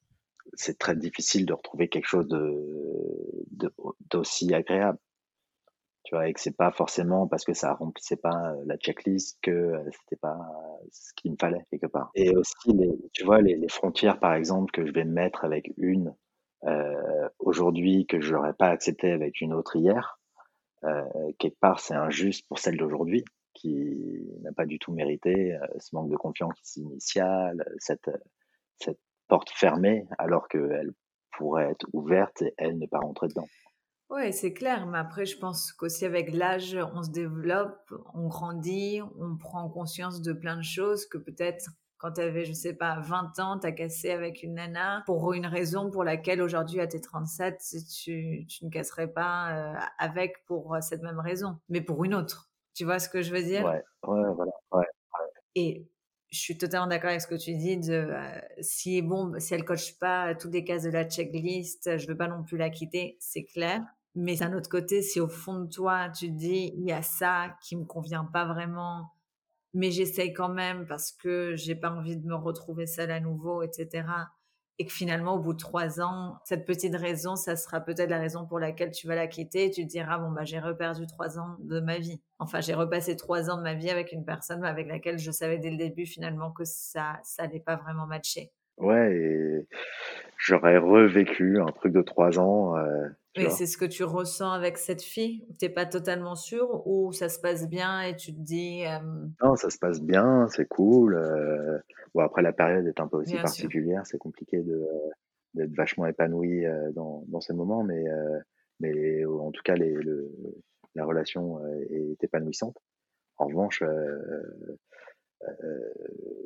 c'est 0.53 0.77
très 0.77 0.95
difficile 0.95 1.45
de 1.45 1.53
retrouver 1.53 1.89
quelque 1.89 2.07
chose 2.07 2.27
de, 2.27 3.73
d'aussi 4.09 4.53
agréable. 4.53 4.99
Tu 6.03 6.15
vois, 6.15 6.29
et 6.29 6.33
que 6.33 6.39
c'est 6.39 6.55
pas 6.55 6.71
forcément 6.71 7.27
parce 7.27 7.43
que 7.43 7.53
ça 7.53 7.73
remplissait 7.73 8.15
pas 8.15 8.53
euh, 8.53 8.63
la 8.65 8.77
checklist 8.77 9.37
que 9.41 9.51
euh, 9.51 9.83
c'était 9.91 10.15
pas 10.15 10.39
ce 10.89 11.11
qu'il 11.17 11.33
me 11.33 11.37
fallait 11.37 11.65
quelque 11.69 11.87
part. 11.87 12.11
Et 12.15 12.33
aussi, 12.33 12.71
les, 12.73 12.97
tu 13.11 13.25
vois, 13.25 13.41
les, 13.41 13.67
frontières, 13.67 14.17
par 14.17 14.33
exemple, 14.33 14.71
que 14.71 14.85
je 14.85 14.93
vais 14.93 15.03
mettre 15.03 15.43
avec 15.43 15.73
une 15.75 16.15
euh, 16.63 17.27
aujourd'hui 17.39 18.05
que 18.07 18.21
je 18.21 18.33
n'aurais 18.33 18.53
pas 18.53 18.69
accepté 18.69 19.11
avec 19.11 19.41
une 19.41 19.53
autre 19.53 19.75
hier, 19.75 20.17
euh, 20.85 21.03
quelque 21.39 21.59
part, 21.59 21.81
c'est 21.81 21.93
injuste 21.95 22.47
pour 22.47 22.59
celle 22.59 22.77
d'aujourd'hui 22.77 23.25
qui 23.57 24.23
n'a 24.41 24.51
pas 24.51 24.65
du 24.65 24.79
tout 24.79 24.93
mérité 24.93 25.55
euh, 25.55 25.59
ce 25.79 25.95
manque 25.95 26.09
de 26.09 26.15
confiance 26.15 26.75
initiale, 26.75 27.65
cette, 27.79 28.09
cette 28.79 28.99
porte 29.27 29.49
fermée 29.49 30.05
alors 30.17 30.47
qu'elle 30.47 30.93
pourrait 31.31 31.71
être 31.71 31.87
ouverte 31.93 32.41
et 32.41 32.53
elle 32.57 32.77
ne 32.77 32.85
pas 32.85 32.99
rentrer 32.99 33.27
dedans. 33.27 33.47
Oui, 34.09 34.31
c'est 34.31 34.53
clair, 34.53 34.87
mais 34.87 34.99
après, 34.99 35.25
je 35.25 35.37
pense 35.37 35.73
qu'aussi 35.73 36.05
avec 36.05 36.33
l'âge, 36.33 36.77
on 36.93 37.03
se 37.03 37.09
développe, 37.09 37.93
on 38.13 38.27
grandit, 38.27 39.01
on 39.19 39.35
prend 39.35 39.67
conscience 39.69 40.21
de 40.21 40.31
plein 40.31 40.55
de 40.55 40.63
choses 40.63 41.05
que 41.07 41.17
peut-être 41.17 41.71
quand 41.97 42.13
tu 42.13 42.21
avais, 42.21 42.45
je 42.45 42.53
sais 42.53 42.73
pas, 42.73 42.99
20 42.99 43.39
ans, 43.39 43.59
tu 43.59 43.67
as 43.67 43.71
cassé 43.71 44.11
avec 44.11 44.43
une 44.43 44.53
nana 44.53 45.03
pour 45.07 45.33
une 45.33 45.47
raison 45.47 45.89
pour 45.89 46.03
laquelle 46.03 46.41
aujourd'hui, 46.41 46.79
à 46.79 46.87
tes 46.87 47.01
37, 47.01 47.59
tu, 48.01 48.45
tu 48.47 48.65
ne 48.65 48.69
casserais 48.69 49.11
pas 49.11 49.51
euh, 49.51 49.79
avec 49.97 50.45
pour 50.45 50.77
cette 50.81 51.01
même 51.01 51.19
raison, 51.19 51.57
mais 51.69 51.81
pour 51.81 52.05
une 52.05 52.13
autre. 52.13 52.51
Tu 52.77 52.85
vois 52.85 52.99
ce 52.99 53.09
que 53.09 53.23
je 53.23 53.33
veux 53.33 53.41
dire? 53.41 53.63
Ouais, 53.63 53.83
ouais, 54.05 54.33
voilà. 54.35 54.51
Ouais, 54.71 54.85
Et 55.55 55.87
je 56.29 56.39
suis 56.39 56.59
totalement 56.59 56.85
d'accord 56.85 57.09
avec 57.09 57.21
ce 57.21 57.27
que 57.27 57.33
tu 57.33 57.55
dis 57.55 57.75
de 57.77 57.91
euh, 57.91 58.39
si 58.61 59.01
bon 59.01 59.33
si 59.39 59.55
elle 59.55 59.65
coche 59.65 59.97
pas 59.97 60.35
toutes 60.35 60.53
les 60.53 60.63
cases 60.63 60.83
de 60.83 60.91
la 60.91 61.09
checklist 61.09 61.97
je 61.97 62.07
veux 62.07 62.17
pas 62.17 62.27
non 62.27 62.43
plus 62.43 62.57
la 62.57 62.69
quitter 62.69 63.17
c'est 63.19 63.45
clair 63.45 63.81
mais 64.13 64.35
d'un 64.35 64.53
autre 64.53 64.69
côté 64.69 65.01
si 65.01 65.19
au 65.19 65.27
fond 65.27 65.61
de 65.61 65.69
toi 65.69 66.09
tu 66.09 66.27
te 66.27 66.33
dis 66.33 66.73
il 66.75 66.83
y 66.83 66.91
a 66.91 67.01
ça 67.01 67.55
qui 67.63 67.75
me 67.77 67.85
convient 67.85 68.25
pas 68.25 68.45
vraiment 68.45 69.13
mais 69.73 69.89
j'essaye 69.89 70.33
quand 70.33 70.49
même 70.49 70.85
parce 70.85 71.11
que 71.11 71.55
j'ai 71.55 71.75
pas 71.75 71.91
envie 71.91 72.17
de 72.17 72.27
me 72.27 72.35
retrouver 72.35 72.87
seule 72.87 73.11
à 73.11 73.19
nouveau, 73.19 73.63
etc 73.63 74.03
et 74.79 74.85
que 74.85 74.91
finalement, 74.91 75.35
au 75.35 75.39
bout 75.39 75.53
de 75.53 75.57
trois 75.57 76.01
ans, 76.01 76.37
cette 76.43 76.65
petite 76.65 76.95
raison, 76.95 77.35
ça 77.35 77.55
sera 77.55 77.81
peut-être 77.81 78.09
la 78.09 78.19
raison 78.19 78.45
pour 78.45 78.59
laquelle 78.59 78.91
tu 78.91 79.07
vas 79.07 79.15
la 79.15 79.27
quitter 79.27 79.65
et 79.65 79.71
tu 79.71 79.83
te 79.83 79.89
diras, 79.89 80.19
bon, 80.19 80.31
bah, 80.31 80.43
j'ai 80.43 80.59
reperdu 80.59 81.07
trois 81.07 81.39
ans 81.39 81.55
de 81.59 81.79
ma 81.79 81.97
vie. 81.97 82.21
Enfin, 82.39 82.61
j'ai 82.61 82.75
repassé 82.75 83.15
trois 83.15 83.49
ans 83.49 83.57
de 83.57 83.63
ma 83.63 83.73
vie 83.73 83.89
avec 83.89 84.11
une 84.11 84.23
personne 84.23 84.63
avec 84.63 84.87
laquelle 84.87 85.17
je 85.17 85.31
savais 85.31 85.57
dès 85.57 85.71
le 85.71 85.77
début 85.77 86.05
finalement 86.05 86.51
que 86.51 86.63
ça, 86.63 87.19
ça 87.23 87.43
n'allait 87.43 87.59
pas 87.59 87.75
vraiment 87.75 88.05
matcher. 88.05 88.51
Ouais, 88.77 89.11
et 89.15 89.67
j'aurais 90.37 90.77
revécu 90.77 91.59
un 91.59 91.71
truc 91.71 91.93
de 91.93 92.01
trois 92.03 92.37
ans. 92.37 92.77
Euh, 92.77 93.07
et 93.37 93.49
c'est 93.49 93.65
ce 93.65 93.77
que 93.77 93.85
tu 93.85 94.03
ressens 94.03 94.51
avec 94.51 94.77
cette 94.77 95.01
fille? 95.01 95.45
T'es 95.59 95.69
pas 95.69 95.85
totalement 95.85 96.35
sûr 96.35 96.85
ou 96.87 97.11
ça 97.11 97.29
se 97.29 97.39
passe 97.39 97.67
bien 97.67 98.01
et 98.01 98.15
tu 98.15 98.33
te 98.33 98.39
dis 98.39 98.85
euh, 98.85 98.99
Non, 99.43 99.55
ça 99.55 99.69
se 99.69 99.77
passe 99.77 100.01
bien, 100.01 100.47
c'est 100.49 100.67
cool. 100.67 101.15
Euh, 101.15 101.79
bon, 102.13 102.21
après 102.21 102.41
la 102.41 102.53
période 102.53 102.85
est 102.87 102.99
un 102.99 103.07
peu 103.07 103.17
aussi 103.17 103.35
particulière, 103.35 104.05
c'est 104.05 104.17
compliqué 104.17 104.61
de 104.61 104.85
d'être 105.53 105.75
vachement 105.75 106.05
épanoui 106.05 106.65
euh, 106.65 106.91
dans, 106.91 107.23
dans 107.27 107.41
ces 107.41 107.53
moments, 107.53 107.83
mais 107.83 108.03
mais 108.79 109.25
en 109.25 109.51
tout 109.51 109.63
cas 109.63 109.75
les, 109.75 109.93
le, 109.93 110.31
la 110.95 111.05
relation 111.05 111.59
est 111.89 112.23
épanouissante. 112.23 112.77
En 113.37 113.47
revanche, 113.47 113.83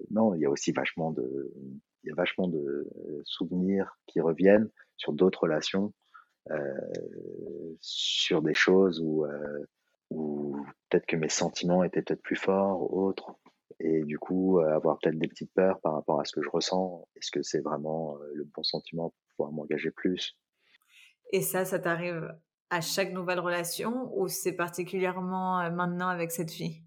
non, 0.09 0.33
il 0.35 0.41
y 0.41 0.45
a 0.45 0.49
aussi 0.49 0.71
vachement 0.71 1.11
de 1.11 1.53
il 2.03 2.09
y 2.09 2.11
a 2.11 2.15
vachement 2.15 2.47
de 2.47 2.87
souvenirs 3.25 3.97
qui 4.07 4.21
reviennent 4.21 4.69
sur 4.97 5.13
d'autres 5.13 5.43
relations 5.43 5.85
euh, 5.87 6.00
sur 7.81 8.41
des 8.41 8.53
choses 8.53 9.01
où, 9.01 9.25
euh, 9.25 9.65
où 10.09 10.55
peut-être 10.89 11.05
que 11.05 11.15
mes 11.15 11.29
sentiments 11.29 11.83
étaient 11.83 12.01
peut-être 12.01 12.21
plus 12.21 12.35
forts, 12.35 12.93
autres, 12.93 13.35
et 13.79 14.03
du 14.03 14.19
coup 14.19 14.59
euh, 14.59 14.75
avoir 14.75 14.99
peut-être 14.99 15.17
des 15.17 15.27
petites 15.27 15.53
peurs 15.53 15.79
par 15.81 15.93
rapport 15.93 16.19
à 16.19 16.25
ce 16.25 16.33
que 16.33 16.41
je 16.41 16.49
ressens. 16.49 17.07
Est-ce 17.15 17.31
que 17.31 17.41
c'est 17.41 17.61
vraiment 17.61 18.17
le 18.33 18.43
bon 18.43 18.63
sentiment 18.63 19.09
pour 19.09 19.23
pouvoir 19.35 19.51
m'engager 19.51 19.91
plus? 19.91 20.37
Et 21.33 21.41
ça, 21.41 21.65
ça 21.65 21.79
t'arrive 21.79 22.33
à 22.69 22.81
chaque 22.81 23.11
nouvelle 23.11 23.39
relation 23.39 24.11
ou 24.17 24.27
c'est 24.27 24.53
particulièrement 24.53 25.69
maintenant 25.71 26.07
avec 26.07 26.31
cette 26.31 26.51
fille? 26.51 26.83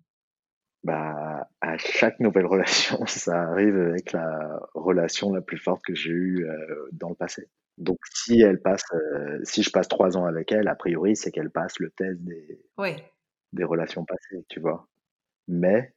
Bah, 0.82 1.48
à 1.62 1.78
chaque 1.78 2.20
nouvelle 2.20 2.46
relation, 2.46 3.04
ça 3.06 3.42
arrive 3.42 3.76
avec 3.76 4.12
la 4.12 4.60
relation 4.74 5.32
la 5.32 5.40
plus 5.40 5.58
forte 5.58 5.82
que 5.82 5.94
j'ai 5.94 6.10
eue 6.10 6.46
dans 6.92 7.08
le 7.08 7.14
passé. 7.14 7.48
Donc 7.76 7.98
si 8.04 8.40
elle 8.40 8.60
passe, 8.60 8.84
euh, 8.92 9.40
si 9.42 9.62
je 9.62 9.70
passe 9.70 9.88
trois 9.88 10.16
ans 10.16 10.26
avec 10.26 10.52
elle, 10.52 10.68
a 10.68 10.76
priori 10.76 11.16
c'est 11.16 11.32
qu'elle 11.32 11.50
passe 11.50 11.78
le 11.80 11.90
test 11.90 12.20
des, 12.22 12.62
des 13.52 13.64
relations 13.64 14.04
passées, 14.04 14.44
tu 14.48 14.60
vois. 14.60 14.88
Mais 15.48 15.94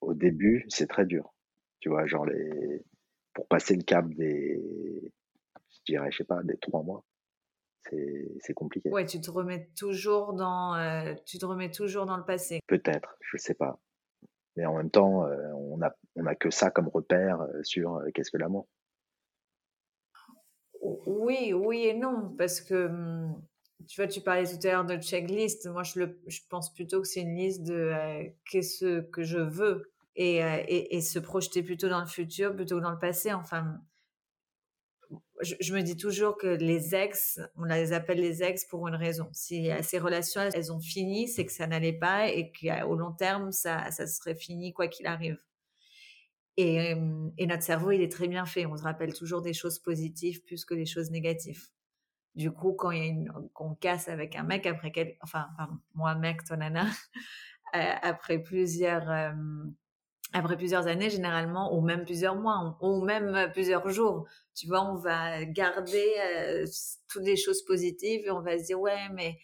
au 0.00 0.14
début 0.14 0.66
c'est 0.68 0.86
très 0.86 1.06
dur, 1.06 1.34
tu 1.80 1.88
vois, 1.88 2.06
genre 2.06 2.26
les, 2.26 2.84
pour 3.32 3.48
passer 3.48 3.76
le 3.76 3.82
cap 3.82 4.06
des, 4.08 5.12
je 5.70 5.78
dirais, 5.86 6.10
je 6.10 6.18
sais 6.18 6.24
pas, 6.24 6.42
des 6.42 6.58
trois 6.58 6.82
mois, 6.82 7.04
c'est 7.82 8.54
compliqué. 8.54 8.90
Ouais, 8.90 9.06
tu 9.06 9.20
te 9.22 9.30
remets 9.30 9.70
toujours 9.74 10.34
dans, 10.34 10.74
euh, 10.74 11.14
tu 11.24 11.38
te 11.38 11.46
remets 11.46 11.70
toujours 11.70 12.04
dans 12.04 12.18
le 12.18 12.24
passé. 12.24 12.60
Peut-être, 12.66 13.16
je 13.22 13.38
sais 13.38 13.54
pas. 13.54 13.80
Mais 14.56 14.66
en 14.66 14.76
même 14.76 14.90
temps, 14.90 15.24
euh, 15.24 15.52
on 15.54 15.80
a, 15.80 15.96
on 16.16 16.26
a 16.26 16.34
que 16.34 16.50
ça 16.50 16.70
comme 16.70 16.88
repère 16.88 17.46
sur 17.62 18.02
qu'est-ce 18.12 18.30
que 18.30 18.36
l'amour. 18.36 18.68
Oui, 20.82 21.52
oui 21.52 21.86
et 21.86 21.94
non, 21.94 22.34
parce 22.36 22.60
que 22.60 22.86
hum, 22.86 23.42
tu 23.86 24.00
vois, 24.00 24.08
tu 24.08 24.20
parlais 24.20 24.44
tout 24.44 24.66
à 24.66 24.70
l'heure 24.70 24.84
de 24.84 24.96
checklist. 24.96 25.66
Moi, 25.66 25.82
je, 25.82 26.00
le, 26.00 26.20
je 26.26 26.40
pense 26.48 26.72
plutôt 26.72 27.00
que 27.00 27.08
c'est 27.08 27.20
une 27.20 27.36
liste 27.36 27.62
de 27.62 27.74
euh, 27.74 28.24
qu'est-ce 28.50 29.00
que 29.00 29.22
je 29.22 29.38
veux 29.38 29.90
et, 30.16 30.42
euh, 30.42 30.62
et, 30.66 30.96
et, 30.96 31.00
se 31.00 31.18
projeter 31.18 31.62
plutôt 31.62 31.88
dans 31.88 32.00
le 32.00 32.06
futur 32.06 32.54
plutôt 32.54 32.78
que 32.78 32.82
dans 32.82 32.90
le 32.90 32.98
passé. 32.98 33.32
Enfin, 33.32 33.80
je, 35.40 35.72
me 35.72 35.82
dis 35.82 35.96
toujours 35.96 36.36
que 36.36 36.48
les 36.48 36.94
ex, 36.94 37.40
on 37.56 37.64
les 37.64 37.92
appelle 37.92 38.20
les 38.20 38.42
ex 38.42 38.64
pour 38.64 38.88
une 38.88 38.96
raison. 38.96 39.28
Si 39.32 39.70
ces 39.82 39.98
relations, 39.98 40.40
elles 40.40 40.72
ont 40.72 40.80
fini, 40.80 41.28
c'est 41.28 41.46
que 41.46 41.52
ça 41.52 41.66
n'allait 41.66 41.92
pas 41.92 42.28
et 42.28 42.52
qu'au 42.52 42.96
long 42.96 43.12
terme, 43.12 43.52
ça, 43.52 43.90
ça 43.90 44.06
serait 44.06 44.34
fini 44.34 44.72
quoi 44.72 44.88
qu'il 44.88 45.06
arrive. 45.06 45.38
Et, 46.60 46.96
notre 47.46 47.62
cerveau, 47.62 47.92
il 47.92 48.02
est 48.02 48.10
très 48.10 48.26
bien 48.26 48.44
fait. 48.44 48.66
On 48.66 48.76
se 48.76 48.82
rappelle 48.82 49.14
toujours 49.14 49.42
des 49.42 49.54
choses 49.54 49.78
positives 49.78 50.42
plus 50.42 50.64
que 50.64 50.74
des 50.74 50.86
choses 50.86 51.12
négatives. 51.12 51.68
Du 52.34 52.50
coup, 52.50 52.72
quand 52.72 52.90
il 52.90 52.98
y 52.98 53.02
a 53.02 53.06
une, 53.06 53.32
qu'on 53.54 53.76
casse 53.76 54.08
avec 54.08 54.34
un 54.34 54.42
mec 54.42 54.66
après 54.66 54.90
quel, 54.90 55.16
enfin, 55.22 55.46
pardon, 55.56 55.78
moi 55.94 56.16
mec, 56.16 56.42
toi 56.42 56.56
nana, 56.56 56.86
euh, 57.76 57.92
après 58.02 58.40
plusieurs, 58.40 59.08
après 60.32 60.56
plusieurs 60.56 60.88
années 60.88 61.10
généralement, 61.10 61.76
ou 61.76 61.80
même 61.80 62.04
plusieurs 62.04 62.34
mois, 62.34 62.76
ou 62.80 63.04
même 63.04 63.50
plusieurs 63.52 63.88
jours, 63.88 64.26
tu 64.56 64.66
vois, 64.66 64.82
on 64.82 64.96
va 64.96 65.44
garder 65.44 66.06
toutes 67.08 67.24
les 67.24 67.36
choses 67.36 67.64
positives 67.64 68.26
et 68.26 68.32
on 68.32 68.42
va 68.42 68.58
se 68.58 68.64
dire 68.64 68.80
ouais, 68.80 69.08
mais 69.14 69.38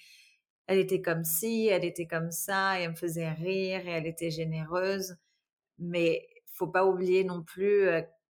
elle 0.66 0.78
était 0.78 1.00
comme 1.00 1.24
ci, 1.24 1.68
elle 1.68 1.84
était 1.84 2.06
comme 2.06 2.32
ça, 2.32 2.80
et 2.80 2.84
elle 2.84 2.90
me 2.90 2.96
faisait 2.96 3.30
rire 3.30 3.86
et 3.86 3.90
elle 3.90 4.06
était 4.06 4.30
généreuse, 4.30 5.16
mais 5.78 6.26
faut 6.54 6.68
pas 6.68 6.86
oublier 6.86 7.24
non 7.24 7.42
plus 7.42 7.86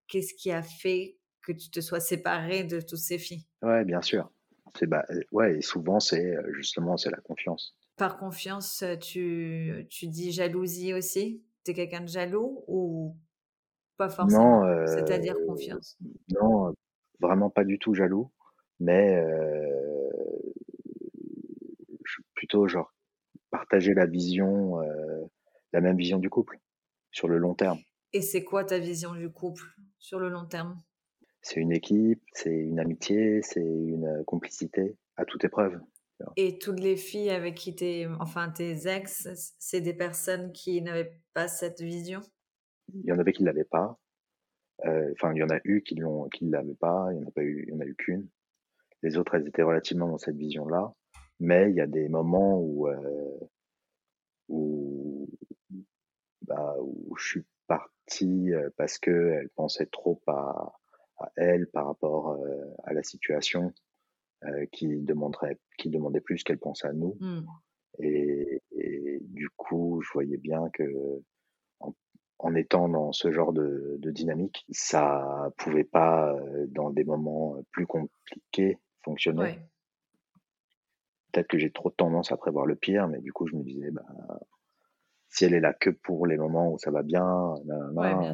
qu'est-ce 0.09 0.35
qui 0.35 0.51
a 0.51 0.63
fait 0.63 1.19
que 1.43 1.53
tu 1.53 1.71
te 1.71 1.81
sois 1.81 2.01
séparé 2.01 2.65
de 2.65 2.81
toutes 2.81 2.99
ces 2.99 3.19
filles. 3.19 3.47
Ouais, 3.63 3.85
bien 3.85 4.03
sûr. 4.03 4.31
C'est 4.77 4.87
bah, 4.87 5.05
ouais, 5.31 5.59
et 5.59 5.63
souvent 5.63 6.01
c'est 6.01 6.37
justement 6.53 6.97
c'est 6.97 7.11
la 7.11 7.19
confiance. 7.19 7.77
Par 7.97 8.19
confiance, 8.19 8.83
tu, 9.01 9.87
tu 9.89 10.09
dis 10.09 10.33
jalousie 10.33 10.95
aussi? 10.95 11.45
Tu 11.65 11.71
es 11.71 11.75
quelqu'un 11.75 12.01
de 12.01 12.09
jaloux 12.09 12.65
ou 12.67 13.17
pas 13.97 14.09
forcément? 14.09 14.63
Non, 14.65 14.87
c'est-à-dire 14.87 15.37
confiance? 15.47 15.97
Non, 16.31 16.75
vraiment 17.21 17.51
pas 17.51 17.65
du 17.65 17.79
tout 17.79 17.95
jaloux, 17.95 18.33
mais 18.81 19.23
plutôt 22.35 22.67
genre 22.67 22.93
partager 23.51 23.95
la 23.95 24.07
vision, 24.07 24.81
la 25.73 25.81
même 25.81 25.97
vision 25.97 26.19
du 26.19 26.31
couple 26.31 26.59
sur 27.13 27.29
le 27.29 27.39
long 27.39 27.55
terme. 27.55 27.79
Et 28.15 28.23
c'est 28.23 28.45
quoi 28.45 28.65
ta 28.65 28.79
vision 28.79 29.13
du 29.13 29.29
couple 29.29 29.65
sur 29.99 30.21
le 30.21 30.29
long 30.29 30.47
terme? 30.47 30.81
C'est 31.43 31.59
une 31.59 31.73
équipe, 31.73 32.23
c'est 32.33 32.55
une 32.55 32.79
amitié, 32.79 33.43
c'est 33.43 33.61
une 33.61 34.23
complicité 34.25 34.97
à 35.17 35.25
toute 35.25 35.43
épreuve. 35.43 35.81
Et 36.37 36.59
toutes 36.59 36.79
les 36.79 36.97
filles 36.97 37.31
avec 37.31 37.57
qui 37.57 37.75
t'es, 37.75 38.07
enfin 38.21 38.51
tes 38.51 38.87
ex, 38.87 39.29
c'est 39.59 39.81
des 39.81 39.95
personnes 39.95 40.53
qui 40.53 40.81
n'avaient 40.81 41.19
pas 41.35 41.49
cette 41.49 41.81
vision? 41.81 42.21
Il 42.95 43.05
y 43.05 43.11
en 43.11 43.19
avait 43.19 43.33
qui 43.33 43.43
ne 43.43 43.49
l'avaient 43.49 43.65
pas. 43.65 43.99
Euh, 44.87 45.13
enfin, 45.15 45.33
il 45.35 45.39
y 45.39 45.43
en 45.43 45.51
a 45.51 45.59
eu 45.65 45.83
qui 45.83 45.97
l'ont, 45.97 46.29
qui 46.29 46.45
ne 46.45 46.53
l'avaient 46.53 46.77
pas. 46.77 47.09
Il 47.11 47.19
n'y 47.19 47.25
en 47.25 47.29
a 47.29 47.33
pas 47.33 47.43
eu, 47.43 47.65
il 47.67 47.75
y 47.75 47.77
en 47.77 47.81
a 47.81 47.85
eu 47.85 47.97
qu'une. 47.97 48.29
Les 49.03 49.17
autres, 49.17 49.35
elles 49.35 49.49
étaient 49.49 49.63
relativement 49.63 50.07
dans 50.07 50.19
cette 50.19 50.37
vision-là. 50.37 50.95
Mais 51.41 51.69
il 51.69 51.75
y 51.75 51.81
a 51.81 51.89
des 51.89 52.09
moments 52.09 52.61
où, 52.61 52.87
euh, 52.87 53.39
où, 54.49 55.29
bah, 56.43 56.77
où 56.81 57.17
je 57.17 57.27
suis 57.27 57.45
partie 57.67 58.51
parce 58.77 58.99
que 58.99 59.11
elle 59.11 59.49
pensait 59.51 59.87
trop 59.87 60.21
à, 60.27 60.75
à 61.19 61.31
elle 61.37 61.67
par 61.69 61.87
rapport 61.87 62.39
à 62.85 62.93
la 62.93 63.03
situation 63.03 63.73
qui 64.73 65.01
demanderait 65.01 65.59
qui 65.79 65.89
demandait 65.89 66.21
plus 66.21 66.45
qu'elle 66.45 66.59
pense 66.59 66.85
à 66.85 66.93
nous. 66.93 67.17
Mmh. 67.21 67.47
et, 68.01 68.63
et, 68.73 69.19
du 69.23 69.49
coup 69.51 70.03
je 70.03 70.13
voyais 70.13 70.37
bien 70.37 70.69
que 70.71 70.85
en, 71.81 71.95
en 72.39 72.55
étant 72.55 72.89
dans 72.89 73.13
ce 73.13 73.31
genre 73.33 73.53
de, 73.53 73.97
de, 73.99 74.11
dynamique 74.11 74.67
ça 74.71 75.51
pouvait 75.57 75.85
pas 75.85 76.37
dans 76.69 76.91
des 76.91 77.05
moments 77.05 77.57
plus 77.71 77.87
compliqués 77.87 78.79
fonctionner. 79.03 79.59
Peut-être 81.33 81.49
que 81.49 81.59
j'ai 81.59 81.71
trop 81.71 81.91
tendance 81.91 82.33
à 82.33 82.37
prévoir 82.37 82.67
le 82.67 82.77
pire 82.77 83.09
mais 83.09 83.21
du 83.21 83.33
coup 83.33 83.47
je 83.47 83.57
me 83.57 83.63
disais 83.63 83.91
bah 83.91 84.05
si 85.35 85.45
elle 85.45 85.55
est 85.55 85.61
là 85.61 85.75
que 85.75 85.91
pour 85.91 86.29
les 86.29 86.37
moments 86.37 86.73
où 86.73 86.79
ça 86.79 86.93
va 86.93 87.03
bien, 87.03 87.55
euh, 87.69 88.33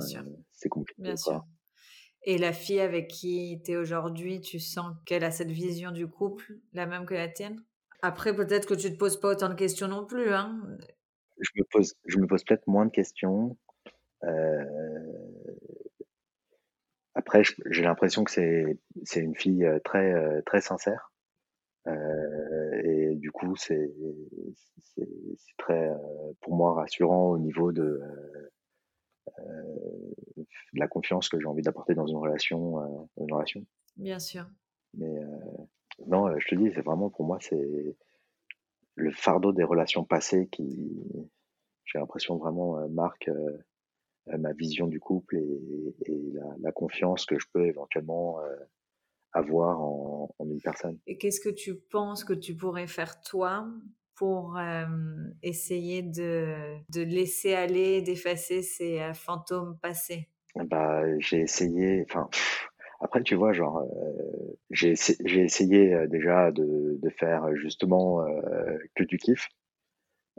c'est 0.52 0.68
compliqué. 0.68 1.00
Bien 1.00 1.16
sûr. 1.16 1.46
Et 2.24 2.36
la 2.36 2.52
fille 2.52 2.80
avec 2.80 3.08
qui 3.08 3.62
tu 3.64 3.72
es 3.72 3.76
aujourd'hui, 3.78 4.42
tu 4.42 4.60
sens 4.60 4.94
qu'elle 5.06 5.24
a 5.24 5.30
cette 5.30 5.50
vision 5.50 5.92
du 5.92 6.06
couple, 6.06 6.58
la 6.74 6.84
même 6.84 7.06
que 7.06 7.14
la 7.14 7.28
tienne? 7.28 7.58
Après, 8.02 8.36
peut-être 8.36 8.68
que 8.68 8.74
tu 8.74 8.92
te 8.92 8.98
poses 8.98 9.18
pas 9.18 9.30
autant 9.30 9.48
de 9.48 9.54
questions 9.54 9.88
non 9.88 10.04
plus. 10.04 10.28
Hein 10.34 10.60
je 11.38 11.50
me 11.56 11.64
pose, 11.70 11.94
je 12.04 12.18
me 12.18 12.26
pose 12.26 12.44
peut-être 12.44 12.66
moins 12.66 12.84
de 12.84 12.90
questions. 12.90 13.56
Euh... 14.24 14.64
Après, 17.14 17.42
j'ai 17.70 17.82
l'impression 17.82 18.24
que 18.24 18.30
c'est 18.30 19.20
une 19.20 19.34
fille 19.34 19.64
euh, 19.64 19.78
très, 19.78 20.42
très 20.42 20.60
sincère. 20.60 21.10
Euh, 21.86 22.80
et 22.84 23.14
du 23.16 23.30
coup, 23.30 23.56
c'est 23.56 23.90
très, 25.56 25.90
pour 26.40 26.54
moi, 26.54 26.74
rassurant 26.74 27.30
au 27.30 27.38
niveau 27.38 27.72
de, 27.72 28.00
euh, 29.38 30.12
de 30.38 30.78
la 30.78 30.88
confiance 30.88 31.28
que 31.28 31.38
j'ai 31.38 31.46
envie 31.46 31.62
d'apporter 31.62 31.94
dans 31.94 32.06
une 32.06 32.16
relation, 32.16 33.08
une 33.16 33.32
relation. 33.32 33.64
Bien 33.96 34.18
sûr. 34.18 34.46
Mais 34.94 35.20
non, 36.06 36.38
je 36.38 36.48
te 36.48 36.54
dis, 36.54 36.70
c'est 36.74 36.82
vraiment 36.82 37.10
pour 37.10 37.24
moi, 37.24 37.38
c'est 37.40 37.96
le 38.96 39.10
fardeau 39.12 39.52
des 39.52 39.64
relations 39.64 40.04
passées 40.04 40.48
qui, 40.48 41.02
j'ai 41.84 41.98
l'impression 41.98 42.36
vraiment 42.36 42.88
marque 42.88 43.30
ma 44.26 44.52
vision 44.52 44.86
du 44.86 45.00
couple 45.00 45.36
et, 45.36 46.32
la, 46.32 46.54
la, 46.60 46.72
confiance 46.72 47.26
que 47.26 47.38
je 47.38 47.46
peux 47.52 47.66
éventuellement 47.66 48.38
avoir 49.32 49.80
en, 49.80 50.34
en, 50.38 50.46
une 50.46 50.60
personne. 50.60 50.98
Et 51.06 51.18
qu'est-ce 51.18 51.40
que 51.40 51.48
tu 51.48 51.76
penses 51.76 52.24
que 52.24 52.32
tu 52.32 52.54
pourrais 52.54 52.86
faire 52.86 53.20
toi 53.20 53.68
pour 54.20 54.58
euh, 54.58 54.84
essayer 55.42 56.02
de, 56.02 56.76
de, 56.90 57.00
laisser 57.00 57.54
aller, 57.54 58.02
d'effacer 58.02 58.60
ces 58.60 59.00
euh, 59.00 59.14
fantômes 59.14 59.78
passés 59.78 60.28
bah, 60.54 61.18
J'ai 61.20 61.40
essayé, 61.40 62.04
enfin, 62.06 62.28
après, 63.00 63.22
tu 63.22 63.34
vois, 63.34 63.54
genre, 63.54 63.78
euh, 63.78 64.58
j'ai 64.68 64.90
essayé 64.90 66.06
déjà 66.08 66.52
de, 66.52 66.98
de, 67.00 67.08
faire 67.08 67.56
justement 67.56 68.22
que 68.94 69.04
du 69.04 69.16
kiff. 69.16 69.48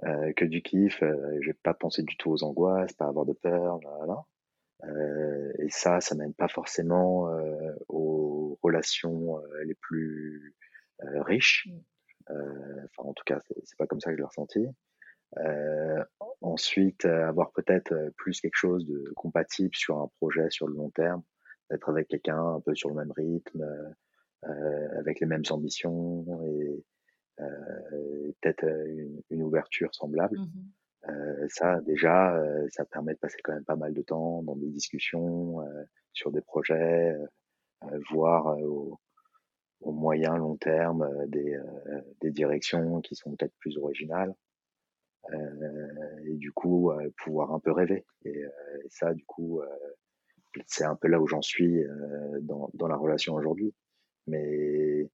que 0.04 0.46
du 0.46 0.62
kiff, 0.62 1.04
j'ai 1.42 1.54
pas 1.54 1.74
pensé 1.74 2.04
du 2.04 2.16
tout 2.18 2.30
aux 2.30 2.44
angoisses, 2.44 2.94
pas 2.94 3.08
avoir 3.08 3.26
de 3.26 3.34
peur, 3.34 3.80
Euh, 4.84 5.54
et 5.58 5.70
ça, 5.70 6.02
ça 6.02 6.14
mène 6.14 6.36
pas 6.36 6.48
forcément 6.48 7.28
aux 7.90 8.60
relations 8.62 9.42
les 9.66 9.74
plus 9.74 10.56
riches. 11.26 11.68
Mmh. 11.68 11.91
Euh, 12.30 12.86
enfin, 12.86 13.10
en 13.10 13.14
tout 13.14 13.24
cas, 13.26 13.40
c'est 13.64 13.78
pas 13.78 13.88
comme 13.88 14.00
ça 14.00 14.10
que 14.10 14.16
je 14.16 14.22
l'ai 14.22 14.28
ressenti. 14.28 14.68
Euh, 15.38 16.04
ensuite, 16.42 17.06
euh, 17.06 17.28
avoir 17.28 17.52
peut-être 17.52 17.94
plus 18.18 18.42
quelque 18.42 18.56
chose 18.56 18.86
de 18.86 19.12
compatible 19.16 19.74
sur 19.76 20.00
un 20.00 20.10
projet 20.20 20.50
sur 20.50 20.68
le 20.68 20.76
long 20.76 20.90
terme, 20.90 21.24
d'être 21.70 21.90
avec 21.90 22.08
quelqu'un 22.08 22.56
un 22.56 22.60
peu 22.60 22.76
sur 22.76 22.90
le 22.90 22.96
même 22.96 23.12
rythme, 23.12 23.66
avec 24.98 25.20
les 25.20 25.28
mêmes 25.28 25.44
ambitions 25.52 26.44
et 26.44 26.84
peut-être 27.38 28.66
une, 29.30 29.44
ouverture 29.44 29.94
semblable. 29.94 30.40
Mmh 30.40 30.48
ça, 31.48 31.82
déjà, 31.82 32.40
ça 32.70 32.86
permet 32.86 33.16
de 33.16 33.18
passer 33.18 33.38
quand 33.44 33.54
même 33.54 33.66
pas 33.66 33.76
mal 33.76 33.92
de 33.92 34.04
temps 34.04 34.44
dans 34.44 34.56
des 34.56 34.70
discussions 34.70 35.58
sur 36.14 36.32
des 36.32 36.42
projets, 36.42 37.18
voir 38.12 38.56
au, 38.60 39.00
au 39.82 39.92
moyen 39.92 40.38
long 40.38 40.56
terme 40.56 41.04
euh, 41.04 41.28
des, 41.28 41.56
euh, 41.56 42.02
des 42.22 42.32
directions 42.32 43.02
qui 43.02 43.16
sont 43.16 43.36
peut-être 43.36 43.56
plus 43.60 43.78
originales 43.78 44.34
euh, 45.34 46.20
et 46.26 46.36
du 46.36 46.52
coup 46.52 46.92
pouvoir 47.24 47.54
un 47.54 47.60
peu 47.60 47.72
rêver. 47.72 48.06
Et, 48.26 48.44
ça 48.90 49.14
du 49.14 49.24
coup 49.26 49.62
c'est 50.66 50.84
un 50.84 50.96
peu 50.96 51.08
là 51.08 51.20
où 51.20 51.28
j'en 51.28 51.42
suis 51.42 51.84
dans, 52.42 52.70
dans 52.74 52.88
la 52.88 52.96
relation 52.96 53.36
aujourd'hui. 53.36 53.74
Mais 54.28 55.10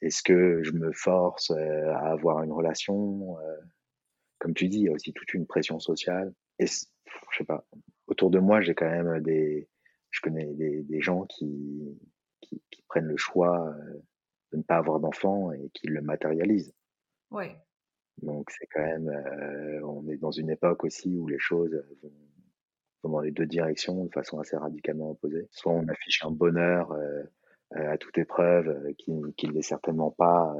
est-ce 0.00 0.22
que 0.22 0.62
je 0.62 0.72
me 0.72 0.92
force 0.92 1.50
à 1.50 2.10
avoir 2.10 2.42
une 2.42 2.52
relation 2.52 3.36
comme 4.38 4.54
tu 4.54 4.68
dis 4.68 4.78
il 4.78 4.84
y 4.84 4.88
a 4.88 4.92
aussi 4.92 5.12
toute 5.12 5.32
une 5.34 5.46
pression 5.46 5.78
sociale. 5.78 6.32
Et 6.58 6.66
je 6.66 7.36
sais 7.36 7.44
pas 7.44 7.66
autour 8.06 8.30
de 8.30 8.38
moi 8.38 8.60
j'ai 8.62 8.74
quand 8.74 8.90
même 8.90 9.20
des 9.20 9.68
je 10.10 10.20
connais 10.20 10.46
des, 10.54 10.82
des 10.82 11.00
gens 11.00 11.26
qui 11.26 11.98
qui, 12.44 12.62
prennent 12.88 13.06
le 13.06 13.16
choix 13.16 13.68
euh, 13.68 14.02
de 14.52 14.58
ne 14.58 14.62
pas 14.62 14.76
avoir 14.76 15.00
d'enfants 15.00 15.50
et 15.52 15.70
qui 15.74 15.88
le 15.88 16.00
matérialisent. 16.00 16.74
Oui. 17.30 17.46
Donc 18.22 18.50
c'est 18.50 18.66
quand 18.66 18.82
même, 18.82 19.08
euh, 19.08 19.80
on 19.84 20.08
est 20.08 20.16
dans 20.16 20.30
une 20.30 20.50
époque 20.50 20.84
aussi 20.84 21.16
où 21.18 21.26
les 21.26 21.40
choses 21.40 21.82
vont, 23.02 23.10
dans 23.10 23.20
les 23.20 23.32
deux 23.32 23.46
directions 23.46 24.04
de 24.04 24.12
façon 24.12 24.38
assez 24.38 24.56
radicalement 24.56 25.10
opposée. 25.10 25.48
Soit 25.50 25.72
on 25.72 25.88
affiche 25.88 26.24
un 26.24 26.30
bonheur 26.30 26.92
euh, 26.92 27.24
à 27.72 27.98
toute 27.98 28.16
épreuve 28.18 28.92
qui, 28.96 29.12
qui 29.36 29.48
ne 29.48 29.52
l'est 29.52 29.62
certainement 29.62 30.12
pas 30.12 30.54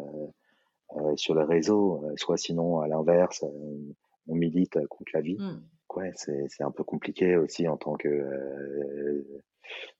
sur 1.16 1.34
les 1.34 1.44
réseaux, 1.44 2.04
soit 2.16 2.36
sinon 2.36 2.80
à 2.80 2.88
l'inverse, 2.88 3.42
on, 3.42 4.34
milite 4.34 4.78
contre 4.88 5.12
la 5.14 5.20
vie. 5.20 5.36
Mmh. 5.38 5.62
Ouais, 5.94 6.12
c'est 6.16 6.62
un 6.62 6.72
peu 6.72 6.82
compliqué 6.82 7.36
aussi 7.36 7.68
en 7.68 7.76
tant 7.76 7.94
que 7.94 8.08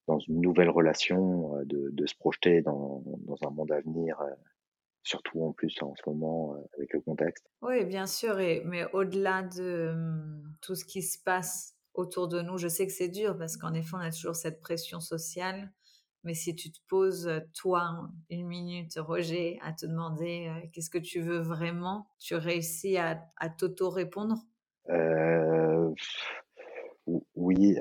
dans 0.06 0.18
une 0.18 0.40
nouvelle 0.40 0.70
relation, 0.70 1.56
euh, 1.56 1.64
de, 1.64 1.90
de 1.90 2.06
se 2.06 2.14
projeter 2.14 2.62
dans, 2.62 3.02
dans, 3.04 3.36
un 3.46 3.50
monde 3.50 3.72
à 3.72 3.80
venir, 3.80 4.20
euh, 4.20 4.30
surtout 5.02 5.42
en 5.42 5.52
plus 5.52 5.76
en 5.82 5.94
ce 5.94 6.02
moment 6.08 6.54
euh, 6.54 6.58
avec 6.76 6.92
le 6.92 7.00
contexte. 7.00 7.50
Oui, 7.62 7.84
bien 7.84 8.06
sûr, 8.06 8.38
et, 8.38 8.62
mais 8.64 8.84
au-delà 8.92 9.42
de 9.42 9.90
hum, 9.92 10.54
tout 10.60 10.74
ce 10.74 10.84
qui 10.84 11.02
se 11.02 11.18
passe 11.22 11.76
autour 11.94 12.28
de 12.28 12.42
nous, 12.42 12.58
je 12.58 12.68
sais 12.68 12.86
que 12.86 12.92
c'est 12.92 13.08
dur 13.08 13.36
parce 13.38 13.56
qu'en 13.56 13.72
effet, 13.72 13.94
on 13.94 14.00
a 14.00 14.10
toujours 14.10 14.36
cette 14.36 14.60
pression 14.60 15.00
sociale. 15.00 15.72
Mais 16.24 16.34
si 16.34 16.56
tu 16.56 16.72
te 16.72 16.78
poses, 16.88 17.30
toi, 17.52 18.08
une 18.30 18.46
minute, 18.46 18.94
Roger, 18.96 19.58
à 19.62 19.74
te 19.74 19.84
demander 19.84 20.50
qu'est-ce 20.72 20.88
que 20.88 20.96
tu 20.96 21.20
veux 21.20 21.40
vraiment, 21.40 22.08
tu 22.18 22.34
réussis 22.34 22.96
à, 22.96 23.22
à 23.36 23.50
t'auto-répondre? 23.50 24.38
Oui, 27.36 27.76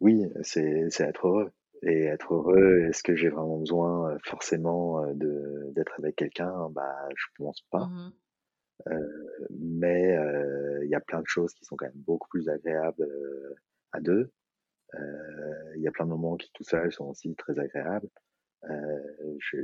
oui, 0.00 0.24
c'est 0.42 0.88
être 1.00 1.28
heureux. 1.28 1.52
Et 1.82 2.04
être 2.04 2.34
heureux, 2.34 2.86
est-ce 2.88 3.02
que 3.02 3.14
j'ai 3.14 3.28
vraiment 3.28 3.58
besoin 3.58 4.10
euh, 4.10 4.18
forcément 4.24 5.04
euh, 5.04 5.12
de 5.12 5.72
d'être 5.72 5.92
avec 5.98 6.16
quelqu'un? 6.16 6.70
Bah, 6.70 7.08
je 7.14 7.26
pense 7.36 7.60
pas. 7.70 7.86
Mmh 7.86 8.12
euh, 8.88 9.48
mais 9.58 10.14
il 10.82 10.88
y 10.88 10.94
a 10.94 11.00
plein 11.00 11.22
de 11.22 11.26
choses 11.26 11.54
qui 11.54 11.64
sont 11.64 11.76
quand 11.76 11.86
même 11.86 11.94
beaucoup 11.96 12.28
plus 12.28 12.50
agréables 12.50 13.08
à 13.90 14.00
deux. 14.00 14.30
Il 14.92 15.80
y 15.80 15.88
a 15.88 15.90
plein 15.90 16.04
de 16.04 16.10
moments 16.10 16.36
qui 16.36 16.50
tout 16.52 16.62
seuls 16.62 16.92
sont 16.92 17.06
aussi 17.06 17.34
très 17.36 17.58
agréables. 17.58 18.10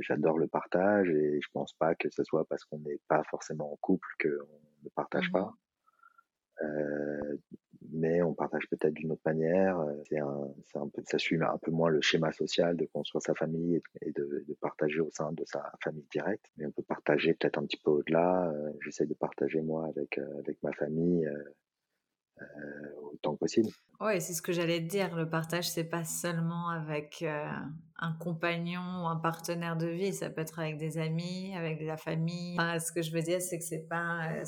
J'adore 0.01 0.39
le 0.39 0.47
partage 0.47 1.09
et 1.09 1.39
je 1.39 1.47
pense 1.53 1.73
pas 1.73 1.93
que 1.93 2.09
ce 2.09 2.23
soit 2.23 2.45
parce 2.45 2.65
qu'on 2.65 2.79
n'est 2.79 2.99
pas 3.07 3.23
forcément 3.29 3.71
en 3.71 3.77
couple 3.77 4.07
qu'on 4.19 4.29
ne 4.83 4.89
partage 4.95 5.29
mmh 5.29 5.33
pas. 5.33 5.53
Euh, 6.61 7.37
mais 7.91 8.21
on 8.21 8.33
partage 8.33 8.67
peut-être 8.69 8.93
d'une 8.93 9.11
autre 9.11 9.21
manière. 9.25 9.79
Euh, 9.79 9.93
c'est 10.09 10.19
un, 10.19 10.53
un 10.75 10.87
peu, 10.87 11.01
ça 11.05 11.17
suit 11.17 11.37
un 11.41 11.57
peu 11.57 11.71
moins 11.71 11.89
le 11.89 12.01
schéma 12.01 12.31
social 12.31 12.75
de 12.75 12.85
construire 12.85 13.21
sa 13.21 13.35
famille 13.35 13.81
et, 14.01 14.11
de, 14.11 14.45
de, 14.47 14.53
partager 14.55 14.99
au 14.99 15.09
sein 15.11 15.31
de 15.33 15.43
sa 15.45 15.71
famille 15.83 16.05
directe. 16.11 16.45
Mais 16.57 16.65
on 16.65 16.71
peut 16.71 16.83
partager 16.83 17.33
peut-être 17.33 17.57
un 17.57 17.65
petit 17.65 17.77
peu 17.77 17.91
au-delà. 17.91 18.49
Euh, 18.51 18.71
j'essaie 18.83 19.05
de 19.05 19.13
partager 19.13 19.61
moi 19.61 19.87
avec 19.87 20.17
avec 20.17 20.61
ma 20.63 20.71
famille 20.73 21.27
autant 23.11 23.33
que 23.33 23.39
possible. 23.39 23.69
Oui, 23.99 24.19
c'est 24.19 24.33
ce 24.33 24.41
que 24.41 24.51
j'allais 24.51 24.79
dire. 24.79 25.15
Le 25.15 25.29
partage, 25.29 25.69
c'est 25.69 25.83
pas 25.83 26.03
seulement 26.03 26.69
avec 26.69 27.21
euh, 27.21 27.45
un 27.97 28.13
compagnon 28.13 28.81
ou 29.03 29.07
un 29.07 29.15
partenaire 29.15 29.77
de 29.77 29.87
vie. 29.87 30.13
Ça 30.13 30.29
peut 30.29 30.41
être 30.41 30.59
avec 30.59 30.77
des 30.77 30.97
amis, 30.97 31.55
avec 31.55 31.81
la 31.81 31.97
famille. 31.97 32.57
ce 32.57 32.91
que 32.91 33.01
je 33.01 33.11
veux 33.11 33.21
dire, 33.21 33.41
c'est 33.41 33.57
que 33.57 33.63
c'est 33.63 33.87
pas, 33.87 34.33
euh, 34.33 34.43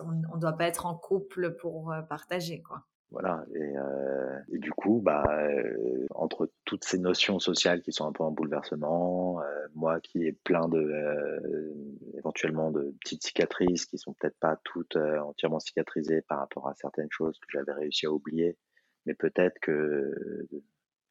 on, 0.00 0.12
ne 0.36 0.40
doit 0.40 0.52
pas 0.52 0.66
être 0.66 0.86
en 0.86 0.94
couple 0.94 1.56
pour 1.56 1.94
partager, 2.08 2.62
quoi. 2.62 2.84
Voilà. 3.10 3.44
Et, 3.54 3.78
euh, 3.78 4.38
et, 4.52 4.58
du 4.58 4.70
coup, 4.72 5.00
bah, 5.02 5.24
euh, 5.30 6.06
entre 6.14 6.50
toutes 6.64 6.84
ces 6.84 6.98
notions 6.98 7.38
sociales 7.38 7.80
qui 7.80 7.92
sont 7.92 8.06
un 8.06 8.12
peu 8.12 8.22
en 8.22 8.30
bouleversement, 8.30 9.40
euh, 9.40 9.66
moi 9.74 10.00
qui 10.00 10.26
ai 10.26 10.32
plein 10.32 10.68
de 10.68 10.78
euh, 10.78 11.72
éventuellement 12.18 12.70
de 12.70 12.94
petites 13.00 13.24
cicatrices 13.24 13.86
qui 13.86 13.96
sont 13.96 14.12
peut-être 14.12 14.38
pas 14.38 14.60
toutes 14.62 14.96
euh, 14.96 15.20
entièrement 15.20 15.58
cicatrisées 15.58 16.20
par 16.22 16.40
rapport 16.40 16.68
à 16.68 16.74
certaines 16.74 17.10
choses 17.10 17.38
que 17.38 17.46
j'avais 17.50 17.72
réussi 17.72 18.04
à 18.06 18.10
oublier, 18.10 18.58
mais 19.06 19.14
peut-être 19.14 19.58
que 19.60 20.46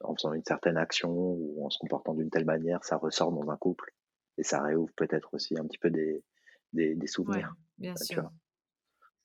en 0.01 0.13
faisant 0.13 0.33
une 0.33 0.43
certaine 0.43 0.77
action 0.77 1.10
ou 1.12 1.65
en 1.65 1.71
se 1.71 1.79
comportant 1.79 2.13
d'une 2.13 2.29
telle 2.29 2.45
manière, 2.45 2.83
ça 2.83 2.97
ressort 2.97 3.31
dans 3.31 3.49
un 3.49 3.57
couple 3.57 3.91
et 4.38 4.43
ça 4.43 4.62
réouvre 4.62 4.93
peut-être 4.95 5.33
aussi 5.33 5.57
un 5.57 5.65
petit 5.65 5.79
peu 5.79 5.89
des 5.89 6.23
des, 6.73 6.93
des 6.93 7.07
souvenirs. 7.07 7.55
bien 7.79 7.95
sûr 7.95 8.29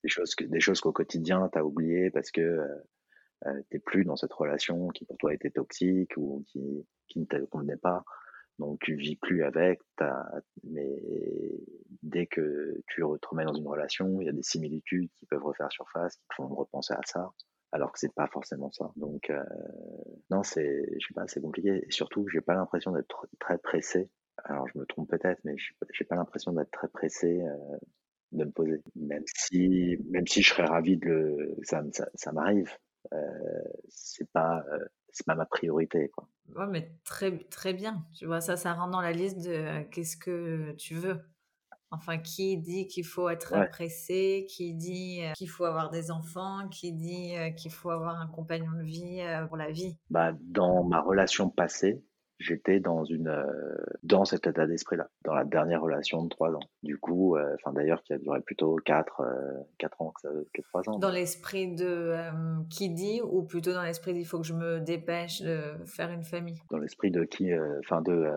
des 0.03 0.09
choses 0.09 0.35
que, 0.35 0.43
des 0.43 0.59
choses 0.59 0.81
qu'au 0.81 0.91
quotidien 0.91 1.49
tu 1.51 1.57
as 1.57 1.65
oublié 1.65 2.11
parce 2.11 2.31
que 2.31 2.41
euh, 2.41 2.67
euh 3.47 3.61
t'es 3.69 3.79
plus 3.79 4.05
dans 4.05 4.15
cette 4.15 4.33
relation 4.33 4.89
qui 4.89 5.05
pour 5.05 5.17
toi 5.17 5.33
était 5.33 5.51
toxique 5.51 6.17
ou 6.17 6.43
qui, 6.47 6.85
qui 7.07 7.19
ne 7.19 7.25
te 7.25 7.37
convenait 7.45 7.77
pas. 7.77 8.03
Donc 8.59 8.79
tu 8.81 8.95
vis 8.95 9.15
plus 9.15 9.43
avec, 9.43 9.81
mais 10.63 11.01
dès 12.03 12.27
que 12.27 12.81
tu 12.87 13.01
te 13.01 13.27
remets 13.27 13.45
dans 13.45 13.53
une 13.53 13.67
relation, 13.67 14.21
il 14.21 14.25
y 14.25 14.29
a 14.29 14.33
des 14.33 14.43
similitudes 14.43 15.09
qui 15.15 15.25
peuvent 15.25 15.43
refaire 15.43 15.71
surface, 15.71 16.17
qui 16.17 16.27
te 16.27 16.35
font 16.35 16.47
repenser 16.47 16.93
à 16.93 17.01
ça, 17.05 17.31
alors 17.71 17.91
que 17.91 17.99
c'est 17.99 18.13
pas 18.13 18.27
forcément 18.27 18.71
ça. 18.71 18.91
Donc 18.95 19.31
euh, 19.31 19.43
non, 20.29 20.43
c'est, 20.43 20.85
je 20.99 21.07
sais 21.07 21.13
pas, 21.15 21.27
c'est 21.27 21.41
compliqué. 21.41 21.83
Et 21.87 21.91
surtout, 21.91 22.27
j'ai 22.27 22.41
pas 22.41 22.53
l'impression 22.53 22.91
d'être 22.91 23.27
très 23.39 23.57
pressé. 23.57 24.09
Alors 24.43 24.67
je 24.67 24.77
me 24.77 24.85
trompe 24.85 25.09
peut-être, 25.09 25.41
mais 25.43 25.55
j'ai 25.91 26.05
pas 26.05 26.15
l'impression 26.15 26.53
d'être 26.53 26.71
très 26.71 26.87
pressé 26.87 27.41
euh, 27.41 27.77
de 28.33 28.45
me 28.45 28.51
poser. 28.51 28.81
Même 28.95 29.23
si, 29.35 29.97
même 30.09 30.27
si 30.27 30.41
je 30.41 30.49
serais 30.49 30.65
ravi 30.65 30.97
de 30.97 31.05
le, 31.05 31.55
ça, 31.63 31.83
ça, 31.91 32.07
ça 32.13 32.31
m'arrive, 32.31 32.71
euh, 33.13 33.17
c'est 33.89 34.29
pas, 34.31 34.63
euh, 34.71 34.85
c'est 35.11 35.25
pas 35.25 35.35
ma 35.35 35.45
priorité, 35.45 36.09
quoi. 36.09 36.27
Ouais, 36.55 36.67
mais 36.67 36.91
très, 37.05 37.37
très 37.45 37.73
bien. 37.73 38.05
Tu 38.17 38.25
vois, 38.25 38.41
ça, 38.41 38.57
ça 38.57 38.73
rentre 38.73 38.91
dans 38.91 39.01
la 39.01 39.11
liste 39.11 39.39
de 39.45 39.51
euh, 39.51 39.83
qu'est-ce 39.91 40.17
que 40.17 40.73
tu 40.73 40.95
veux. 40.95 41.19
Enfin, 41.91 42.17
qui 42.17 42.57
dit 42.57 42.87
qu'il 42.87 43.05
faut 43.05 43.29
être 43.29 43.69
pressé, 43.69 44.47
qui 44.49 44.73
dit 44.73 45.21
euh, 45.23 45.31
qu'il 45.33 45.47
faut 45.47 45.65
avoir 45.65 45.91
des 45.91 46.09
enfants, 46.09 46.67
qui 46.69 46.91
dit 46.91 47.35
qu'il 47.55 47.71
faut 47.71 47.91
avoir 47.91 48.19
un 48.19 48.25
compagnon 48.25 48.71
de 48.71 48.83
vie 48.83 49.21
pour 49.47 49.57
la 49.57 49.69
vie. 49.69 49.95
Bah, 50.09 50.31
dans 50.41 50.83
ma 50.83 50.99
relation 50.99 51.49
passée, 51.49 52.03
j'étais 52.39 52.79
dans 52.79 53.03
une 53.03 53.27
euh, 53.27 53.75
dans 54.03 54.25
cet 54.25 54.47
état 54.47 54.67
d'esprit-là, 54.67 55.09
dans 55.23 55.33
la 55.33 55.43
dernière 55.43 55.81
relation 55.81 56.23
de 56.23 56.29
trois 56.29 56.53
ans. 56.53 56.63
Du 56.81 56.97
coup, 56.97 57.35
euh, 57.35 57.55
enfin 57.55 57.73
d'ailleurs 57.73 58.03
qui 58.03 58.13
a 58.13 58.17
duré 58.17 58.41
plutôt 58.41 58.75
quatre 58.83 59.21
euh, 59.21 59.61
quatre 59.77 60.01
ans 60.01 60.13
que, 60.21 60.61
trois 60.61 60.87
ans. 60.89 60.97
Dans 60.99 61.11
l'esprit 61.11 61.73
de 61.73 62.15
qui 62.69 62.89
dit 62.89 63.21
ou 63.21 63.43
plutôt 63.43 63.73
dans 63.73 63.83
l'esprit 63.83 64.13
d'il 64.13 64.25
faut 64.25 64.39
que 64.39 64.47
je 64.47 64.53
me 64.53 64.79
dépêche 64.79 65.41
de 65.41 65.75
faire 65.85 66.11
une 66.11 66.23
famille? 66.23 66.61
Dans 66.71 66.79
l'esprit 66.79 67.11
de 67.11 67.23
qui, 67.23 67.51
enfin 67.79 68.01
de 68.01 68.29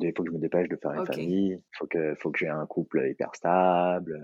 il 0.00 0.12
faut 0.14 0.22
que 0.22 0.30
je 0.30 0.34
me 0.34 0.40
dépêche 0.40 0.68
de 0.68 0.76
faire 0.76 0.92
une 0.92 1.06
famille, 1.06 1.52
il 1.52 1.76
faut 1.76 1.86
que 1.86 2.14
faut 2.16 2.30
que 2.30 2.38
j'ai 2.38 2.48
un 2.48 2.66
couple 2.66 3.06
hyper 3.08 3.34
stable. 3.34 4.22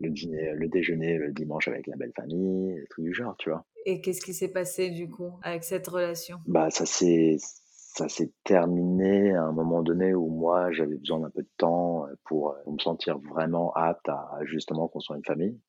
le 0.00 0.10
dîner, 0.10 0.52
le 0.52 0.68
déjeuner 0.68 1.16
le 1.16 1.32
dimanche 1.32 1.68
avec 1.68 1.86
la 1.86 1.96
belle 1.96 2.12
famille, 2.14 2.74
des 2.74 2.86
trucs 2.88 3.06
du 3.06 3.14
genre, 3.14 3.36
tu 3.38 3.50
vois. 3.50 3.64
Et 3.84 4.00
qu'est-ce 4.00 4.20
qui 4.20 4.34
s'est 4.34 4.48
passé 4.48 4.90
du 4.90 5.10
coup 5.10 5.32
avec 5.42 5.64
cette 5.64 5.86
relation? 5.86 6.38
Bah 6.46 6.70
ça 6.70 6.86
s'est 6.86 7.36
ça 7.96 8.08
s'est 8.08 8.32
terminé 8.42 9.34
à 9.34 9.44
un 9.44 9.52
moment 9.52 9.82
donné 9.82 10.14
où 10.14 10.28
moi 10.28 10.72
j'avais 10.72 10.96
besoin 10.96 11.20
d'un 11.20 11.30
peu 11.30 11.42
de 11.42 11.50
temps 11.56 12.06
euh, 12.06 12.14
pour, 12.24 12.50
euh, 12.50 12.72
me 12.72 12.78
sentir 12.78 13.18
vraiment 13.18 13.72
apte 13.74 14.08
à 14.08 14.38
justement 14.42 14.88
construire 14.88 15.18
une 15.18 15.24
famille. 15.24 15.60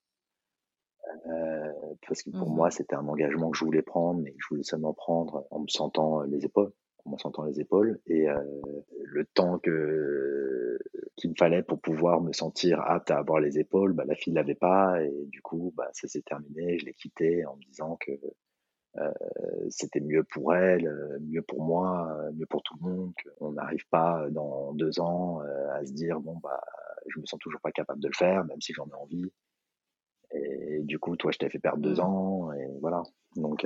Euh, 1.28 1.72
parce 2.08 2.24
que 2.24 2.32
pour 2.32 2.50
mmh 2.50 2.56
moi 2.56 2.72
c'était 2.72 2.96
un 2.96 3.08
engagement 3.08 3.52
que 3.52 3.58
je 3.58 3.64
voulais 3.64 3.84
prendre, 3.84 4.22
mais 4.22 4.32
que 4.32 4.38
je 4.40 4.48
voulais 4.50 4.64
seulement 4.64 4.94
prendre 4.94 5.46
en 5.52 5.60
me 5.60 5.68
sentant 5.68 6.22
les 6.22 6.44
épaules, 6.46 6.74
en 7.06 7.18
sentant 7.18 7.44
les 7.44 7.60
épaules 7.60 8.00
et 8.08 8.28
le 9.04 9.26
temps 9.26 9.60
que 9.60 10.80
qu'il 11.16 11.30
me 11.30 11.36
fallait 11.36 11.64
pour 11.64 11.80
pouvoir 11.80 12.22
me 12.22 12.34
sentir 12.34 12.82
apte 12.82 13.10
à 13.12 13.18
avoir 13.18 13.40
les 13.40 13.58
épaules, 13.60 13.94
bah, 13.94 14.04
la 14.06 14.16
fille 14.16 14.34
l'avait 14.34 14.56
pas 14.56 15.02
et 15.02 15.26
du 15.28 15.42
coup 15.42 15.74
bah, 15.76 15.90
ça 15.94 16.08
s'est 16.08 16.22
terminé. 16.22 16.78
Je 16.78 16.86
l'ai 16.86 16.94
quitté 16.94 17.46
en 17.46 17.56
me 17.56 17.62
disant 17.64 17.98
que 17.98 18.12
euh, 18.98 19.12
c'était 19.70 20.00
mieux 20.00 20.24
pour 20.24 20.56
elle, 20.56 20.88
euh, 20.88 21.20
mieux 21.22 21.42
pour 21.42 21.62
moi, 21.62 22.10
euh, 22.12 22.32
mieux 22.34 22.46
pour 22.46 22.64
tout 22.64 22.76
le 22.82 22.90
monde. 22.90 23.14
On 23.40 23.52
n'arrive 23.52 23.86
pas 23.90 24.28
dans 24.30 24.74
deux 24.74 25.00
ans 25.00 25.42
à 25.74 25.86
se 25.86 25.92
dire 25.92 26.20
bon 26.20 26.38
bah 26.42 26.62
je 27.08 27.20
me 27.20 27.26
sens 27.26 27.40
toujours 27.40 27.62
pas 27.62 27.72
capable 27.72 28.02
de 28.02 28.08
le 28.08 28.14
faire, 28.14 28.46
même 28.46 28.62
si 28.62 28.74
j'en 28.74 28.88
ai 28.88 28.94
envie. 28.94 29.32
Et 30.32 30.80
du 30.82 31.00
coup, 31.00 31.16
toi, 31.16 31.32
je 31.32 31.38
t'ai 31.38 31.50
fait 31.50 31.60
perdre 31.60 31.82
deux 31.82 31.96
mmh. 31.96 32.00
ans, 32.00 32.52
et 32.54 32.68
voilà. 32.82 33.04
Donc, 33.36 33.66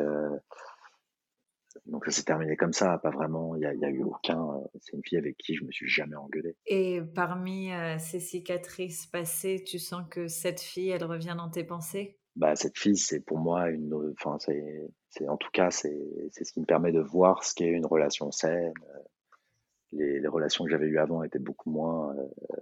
donc 1.89 2.05
ça 2.05 2.11
s'est 2.11 2.23
terminé 2.23 2.55
comme 2.55 2.73
ça, 2.73 2.97
pas 2.99 3.09
vraiment. 3.09 3.55
Il 3.55 3.59
n'y 3.59 3.85
a, 3.85 3.89
eu 3.89 4.03
aucun. 4.03 4.61
c'est 4.81 4.95
une 4.95 5.03
fille 5.03 5.17
avec 5.17 5.37
qui 5.37 5.55
je 5.55 5.63
me 5.63 5.71
suis 5.71 5.87
jamais 5.87 6.15
engueulé. 6.15 6.55
Et 6.65 7.01
parmi 7.15 7.69
ces 7.99 8.19
cicatrices 8.19 9.05
passées, 9.05 9.63
tu 9.65 9.79
sens 9.79 10.03
que 10.09 10.27
cette 10.27 10.61
fille, 10.61 10.89
elle 10.89 11.03
revient 11.03 11.35
dans 11.37 11.49
tes 11.49 11.63
pensées? 11.63 12.19
Bah, 12.39 12.55
cette 12.55 12.77
fille, 12.77 12.95
c'est 12.97 13.19
pour 13.19 13.37
moi 13.37 13.69
une, 13.69 14.13
enfin, 14.17 14.37
c'est, 14.39 15.27
en 15.27 15.37
tout 15.37 15.49
cas, 15.51 15.71
c'est, 15.71 15.99
ce 16.31 16.53
qui 16.53 16.61
me 16.61 16.65
permet 16.65 16.93
de 16.93 17.01
voir 17.01 17.43
ce 17.43 17.53
qu'est 17.53 17.67
une 17.67 17.85
relation 17.85 18.31
saine. 18.31 18.73
Les, 19.91 20.21
les 20.21 20.27
relations 20.27 20.63
que 20.63 20.71
j'avais 20.71 20.85
eues 20.85 20.99
avant 20.99 21.23
étaient 21.23 21.39
beaucoup 21.39 21.69
moins, 21.69 22.15
euh, 22.15 22.55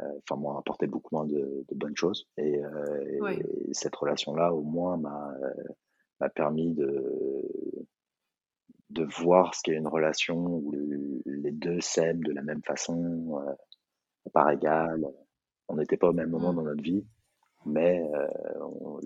euh, 0.00 0.18
enfin, 0.18 0.38
m'ont 0.38 0.58
apporté 0.58 0.86
beaucoup 0.86 1.14
moins 1.14 1.24
de, 1.24 1.64
de 1.66 1.74
bonnes 1.74 1.96
choses. 1.96 2.28
Et, 2.36 2.62
euh, 2.62 3.38
et 3.68 3.72
cette 3.72 3.94
relation-là, 3.94 4.52
au 4.52 4.62
moins, 4.62 4.98
m'a, 4.98 5.32
m'a 6.20 6.28
permis 6.28 6.74
de, 6.74 7.42
de 8.90 9.04
voir 9.04 9.54
ce 9.54 9.62
qu'est 9.64 9.74
une 9.74 9.88
relation 9.88 10.36
où 10.36 10.72
les 11.26 11.52
deux 11.52 11.80
s'aiment 11.80 12.22
de 12.22 12.32
la 12.32 12.42
même 12.42 12.62
façon, 12.62 13.44
par 14.32 14.50
égal. 14.50 15.04
On 15.68 15.76
n'était 15.76 15.96
pas 15.96 16.08
au 16.08 16.12
même 16.12 16.30
moment 16.30 16.52
mmh. 16.52 16.56
dans 16.56 16.62
notre 16.62 16.82
vie 16.82 17.04
mais 17.66 18.00
euh, 18.14 19.00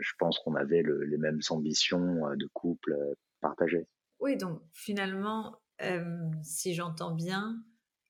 je 0.00 0.12
pense 0.18 0.38
qu'on 0.40 0.54
avait 0.54 0.82
les 0.82 1.18
mêmes 1.18 1.40
ambitions 1.50 2.26
euh, 2.26 2.34
de 2.36 2.48
couple 2.52 2.92
euh, 2.92 3.14
partagées. 3.40 3.86
Oui, 4.18 4.36
donc 4.36 4.60
finalement, 4.72 5.56
si 6.42 6.74
j'entends 6.74 7.14
bien, 7.14 7.56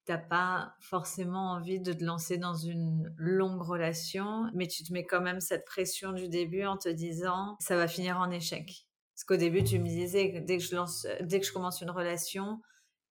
tu 0.06 0.12
n'as 0.12 0.18
pas 0.18 0.74
forcément 0.80 1.52
envie 1.52 1.78
de 1.80 1.92
te 1.92 2.02
lancer 2.02 2.36
dans 2.36 2.54
une 2.54 3.14
longue 3.16 3.62
relation, 3.62 4.50
mais 4.54 4.66
tu 4.66 4.82
te 4.82 4.92
mets 4.92 5.06
quand 5.06 5.20
même 5.20 5.40
cette 5.40 5.64
pression 5.64 6.12
du 6.12 6.28
début 6.28 6.64
en 6.64 6.76
te 6.76 6.88
disant 6.88 7.56
ça 7.60 7.76
va 7.76 7.86
finir 7.86 8.18
en 8.18 8.28
échec. 8.30 8.88
Parce 9.20 9.26
qu'au 9.26 9.36
début, 9.36 9.62
tu 9.62 9.78
me 9.78 9.84
disais 9.84 10.32
que 10.32 10.38
dès 10.38 10.56
que 10.56 10.64
je, 10.64 10.74
lance, 10.74 11.06
dès 11.20 11.40
que 11.40 11.46
je 11.46 11.52
commence 11.52 11.82
une 11.82 11.90
relation, 11.90 12.62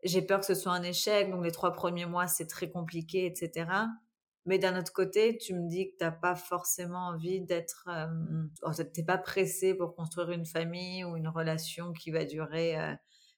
j'ai 0.03 0.23
peur 0.23 0.39
que 0.39 0.45
ce 0.47 0.55
soit 0.55 0.71
un 0.71 0.81
échec, 0.81 1.29
donc 1.29 1.43
les 1.43 1.51
trois 1.51 1.71
premiers 1.71 2.07
mois, 2.07 2.25
c'est 2.25 2.47
très 2.47 2.71
compliqué, 2.71 3.27
etc. 3.27 3.69
Mais 4.47 4.57
d'un 4.57 4.79
autre 4.79 4.91
côté, 4.91 5.37
tu 5.37 5.53
me 5.53 5.69
dis 5.69 5.91
que 5.91 5.97
tu 5.99 6.03
n'as 6.03 6.11
pas 6.11 6.33
forcément 6.33 7.09
envie 7.09 7.41
d'être... 7.41 7.87
Euh, 7.89 8.81
tu 8.83 9.01
n'es 9.01 9.05
pas 9.05 9.19
pressé 9.19 9.75
pour 9.75 9.95
construire 9.95 10.31
une 10.31 10.47
famille 10.47 11.05
ou 11.05 11.15
une 11.15 11.27
relation 11.27 11.93
qui 11.93 12.09
va 12.09 12.25
durer 12.25 12.79
euh, 12.79 12.95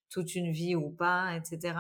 toute 0.10 0.34
une 0.36 0.54
vie 0.54 0.74
ou 0.74 0.92
pas, 0.92 1.36
etc. 1.36 1.76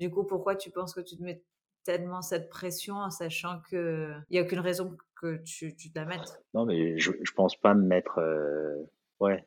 Du 0.00 0.10
coup, 0.10 0.24
pourquoi 0.24 0.56
tu 0.56 0.70
penses 0.70 0.94
que 0.94 1.02
tu 1.02 1.18
te 1.18 1.22
mets 1.22 1.44
tellement 1.84 2.22
cette 2.22 2.48
pression 2.48 2.94
en 2.94 3.10
sachant 3.10 3.60
qu'il 3.68 4.24
n'y 4.30 4.38
a 4.38 4.42
aucune 4.42 4.60
raison 4.60 4.96
que 5.20 5.36
tu, 5.44 5.76
tu, 5.76 5.92
te 5.92 5.98
la 5.98 6.06
mettes? 6.06 6.42
Non, 6.54 6.64
mais 6.64 6.98
je 6.98 7.10
ne 7.10 7.34
pense 7.36 7.60
pas 7.60 7.74
me 7.74 7.86
mettre... 7.86 8.20
Euh, 8.20 8.90
ouais. 9.24 9.44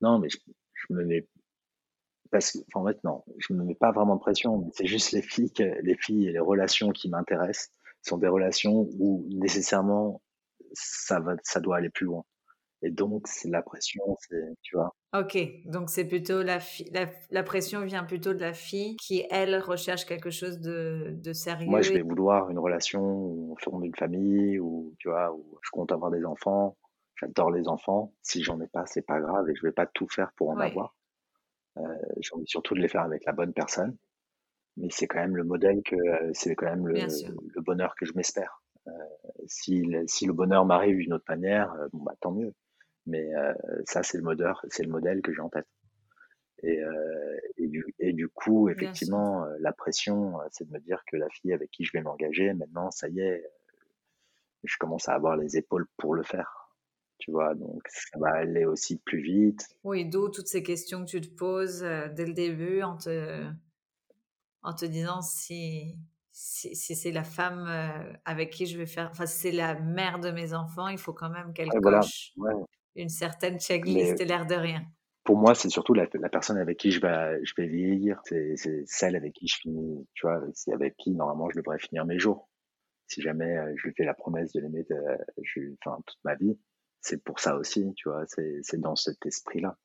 non, 0.00 0.18
mais 0.18 0.28
je, 0.28 0.38
je 0.74 0.94
me 0.94 1.04
mets 1.04 1.26
parce 2.30 2.52
que, 2.52 2.58
en 2.74 2.86
fait, 2.86 3.02
non, 3.04 3.24
je 3.38 3.52
me 3.52 3.64
mets 3.64 3.74
pas 3.74 3.90
vraiment 3.90 4.14
de 4.14 4.20
pression. 4.20 4.70
C'est 4.74 4.86
juste 4.86 5.12
les 5.12 5.22
filles, 5.22 5.52
les 5.82 5.96
filles 5.96 6.28
et 6.28 6.32
les 6.32 6.38
relations 6.38 6.90
qui 6.90 7.08
m'intéressent 7.08 7.72
sont 8.02 8.18
des 8.18 8.28
relations 8.28 8.88
où 8.98 9.26
nécessairement 9.30 10.22
ça 10.72 11.20
va, 11.20 11.34
ça 11.42 11.60
doit 11.60 11.78
aller 11.78 11.90
plus 11.90 12.06
loin. 12.06 12.24
Et 12.82 12.90
donc, 12.90 13.26
c'est 13.26 13.50
la 13.50 13.60
pression, 13.60 14.16
c'est, 14.20 14.54
tu 14.62 14.76
vois. 14.76 14.94
Ok, 15.14 15.36
donc 15.66 15.90
c'est 15.90 16.06
plutôt 16.06 16.42
la, 16.42 16.60
la, 16.92 17.10
la, 17.30 17.42
pression 17.42 17.84
vient 17.84 18.04
plutôt 18.04 18.32
de 18.32 18.38
la 18.38 18.54
fille 18.54 18.96
qui, 18.96 19.26
elle, 19.30 19.58
recherche 19.58 20.06
quelque 20.06 20.30
chose 20.30 20.60
de, 20.60 21.14
de 21.22 21.32
sérieux. 21.34 21.68
Moi, 21.68 21.82
je 21.82 21.92
vais 21.92 22.00
vouloir 22.00 22.48
une 22.48 22.58
relation 22.58 23.02
où 23.02 23.52
on 23.52 23.56
forme 23.56 23.84
une 23.84 23.94
famille, 23.94 24.58
où, 24.58 24.94
tu 24.98 25.08
vois, 25.08 25.30
où 25.34 25.58
je 25.60 25.70
compte 25.70 25.92
avoir 25.92 26.10
des 26.10 26.24
enfants. 26.24 26.78
J'adore 27.20 27.50
les 27.50 27.68
enfants. 27.68 28.14
Si 28.22 28.42
j'en 28.42 28.60
ai 28.60 28.66
pas, 28.66 28.86
c'est 28.86 29.02
pas 29.02 29.20
grave 29.20 29.48
et 29.50 29.54
je 29.54 29.62
vais 29.62 29.72
pas 29.72 29.86
tout 29.86 30.08
faire 30.08 30.32
pour 30.36 30.50
en 30.50 30.58
avoir. 30.58 30.96
Euh, 31.76 31.82
j'ai 32.20 32.34
envie 32.34 32.46
surtout 32.46 32.74
de 32.74 32.80
les 32.80 32.88
faire 32.88 33.02
avec 33.02 33.24
la 33.26 33.32
bonne 33.32 33.52
personne. 33.52 33.96
Mais 34.76 34.88
c'est 34.90 35.06
quand 35.06 35.18
même 35.18 35.36
le 35.36 35.44
modèle 35.44 35.82
que 35.82 35.96
euh, 35.96 36.30
c'est 36.32 36.54
quand 36.54 36.66
même 36.66 36.86
le, 36.86 36.94
le, 36.94 37.60
bonheur 37.60 37.94
que 37.96 38.06
je 38.06 38.12
m'espère. 38.14 38.62
Euh, 38.86 38.92
si, 39.46 39.86
si 40.06 40.24
le 40.24 40.32
bonheur 40.32 40.64
m'arrive 40.64 40.96
d'une 40.96 41.12
autre 41.12 41.26
manière, 41.28 41.74
bon 41.92 42.04
bah 42.04 42.14
tant 42.20 42.32
mieux. 42.32 42.54
Mais 43.06 43.28
ça 43.84 44.02
c'est 44.02 44.18
le 44.18 44.24
modèle, 44.24 44.54
c'est 44.68 44.84
le 44.84 44.90
modèle 44.90 45.20
que 45.20 45.32
j'ai 45.32 45.40
en 45.40 45.48
tête. 45.48 45.66
Et, 46.62 46.78
et, 47.56 47.66
du, 47.68 47.84
et, 47.98 48.12
du, 48.12 48.28
coup, 48.28 48.68
effectivement, 48.68 49.46
la 49.60 49.72
pression, 49.72 50.38
c'est 50.50 50.68
de 50.68 50.72
me 50.72 50.78
dire 50.78 51.02
que 51.06 51.16
la 51.16 51.28
fille 51.30 51.52
avec 51.52 51.70
qui 51.70 51.84
je 51.84 51.92
vais 51.92 52.02
m'engager, 52.02 52.52
maintenant, 52.52 52.90
ça 52.90 53.08
y 53.08 53.20
est, 53.20 53.50
je 54.64 54.76
commence 54.78 55.08
à 55.08 55.14
avoir 55.14 55.36
les 55.36 55.56
épaules 55.56 55.86
pour 55.96 56.14
le 56.14 56.22
faire 56.22 56.59
tu 57.20 57.30
vois, 57.30 57.54
donc 57.54 57.82
ça 57.88 58.18
va 58.18 58.32
aller 58.34 58.64
aussi 58.64 58.98
plus 58.98 59.22
vite. 59.22 59.68
Oui, 59.84 60.04
d'où 60.04 60.28
toutes 60.28 60.48
ces 60.48 60.62
questions 60.62 61.04
que 61.04 61.10
tu 61.10 61.20
te 61.20 61.34
poses 61.34 61.82
euh, 61.82 62.08
dès 62.12 62.26
le 62.26 62.32
début 62.32 62.82
en 62.82 62.96
te, 62.96 63.46
en 64.62 64.74
te 64.74 64.84
disant 64.84 65.22
si, 65.22 65.96
si, 66.32 66.74
c'est 66.74 67.12
la 67.12 67.24
femme 67.24 67.66
euh, 67.68 68.12
avec 68.24 68.50
qui 68.50 68.66
je 68.66 68.78
vais 68.78 68.86
faire, 68.86 69.08
enfin, 69.12 69.26
si 69.26 69.38
c'est 69.38 69.52
la 69.52 69.78
mère 69.78 70.18
de 70.18 70.30
mes 70.30 70.54
enfants, 70.54 70.88
il 70.88 70.98
faut 70.98 71.12
quand 71.12 71.30
même 71.30 71.52
qu'elle 71.52 71.68
coche 71.68 72.32
une 72.96 73.08
certaine 73.08 73.58
checklist, 73.58 74.20
l'air 74.24 74.46
de 74.46 74.54
rien. 74.54 74.82
Pour 75.24 75.36
moi, 75.36 75.54
c'est 75.54 75.68
surtout 75.68 75.94
la, 75.94 76.06
la, 76.14 76.28
personne 76.28 76.56
avec 76.56 76.78
qui 76.78 76.90
je 76.90 77.00
vais, 77.00 77.38
je 77.44 77.52
vais 77.56 77.68
vieillir, 77.68 78.20
c'est 78.24 78.56
celle 78.86 79.16
avec 79.16 79.34
qui 79.34 79.46
je 79.46 79.58
finis, 79.60 80.06
tu 80.14 80.26
vois, 80.26 80.40
c'est 80.54 80.72
avec 80.72 80.96
qui 80.96 81.10
normalement 81.12 81.48
je 81.50 81.58
devrais 81.58 81.78
finir 81.78 82.04
mes 82.04 82.18
jours. 82.18 82.48
Si 83.06 83.20
jamais 83.20 83.58
euh, 83.58 83.72
je 83.76 83.88
lui 83.88 83.94
fais 83.94 84.04
la 84.04 84.14
promesse 84.14 84.52
de 84.52 84.60
l'aimer 84.60 84.86
enfin, 85.84 86.00
toute 86.06 86.18
ma 86.24 86.36
vie, 86.36 86.58
c'est 87.00 87.22
pour 87.22 87.40
ça 87.40 87.56
aussi, 87.56 87.92
tu 87.96 88.08
vois, 88.08 88.24
c'est 88.26 88.80
dans 88.80 88.96
cet 88.96 89.24
esprit-là. 89.26 89.76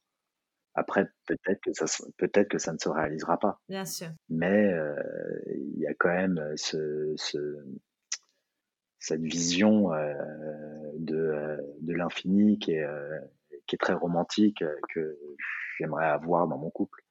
Après, 0.75 1.07
peut-être 1.25 1.61
que 1.61 1.71
ça, 1.73 1.85
peut-être 2.17 2.49
que 2.49 2.57
ça 2.57 2.73
ne 2.73 2.77
se 2.77 2.89
réalisera 2.89 3.39
pas. 3.39 3.61
Bien 3.69 3.85
sûr. 3.85 4.09
Mais 4.27 4.73
euh, 4.73 4.93
il 5.47 5.79
y 5.79 5.87
a 5.87 5.93
quand 5.93 6.13
même 6.13 6.53
ce, 6.57 7.13
ce 7.15 7.63
cette 8.99 9.21
vision 9.21 9.93
euh, 9.93 10.13
de, 10.97 11.15
euh, 11.15 11.57
de 11.79 11.93
l'infini 11.93 12.59
qui 12.59 12.73
est, 12.73 12.87
qui 13.67 13.75
est 13.75 13.79
très 13.79 13.93
romantique 13.93 14.63
que 14.93 15.17
j'aimerais 15.77 16.07
avoir 16.07 16.47
dans 16.47 16.57
mon 16.57 16.69
couple. 16.69 17.01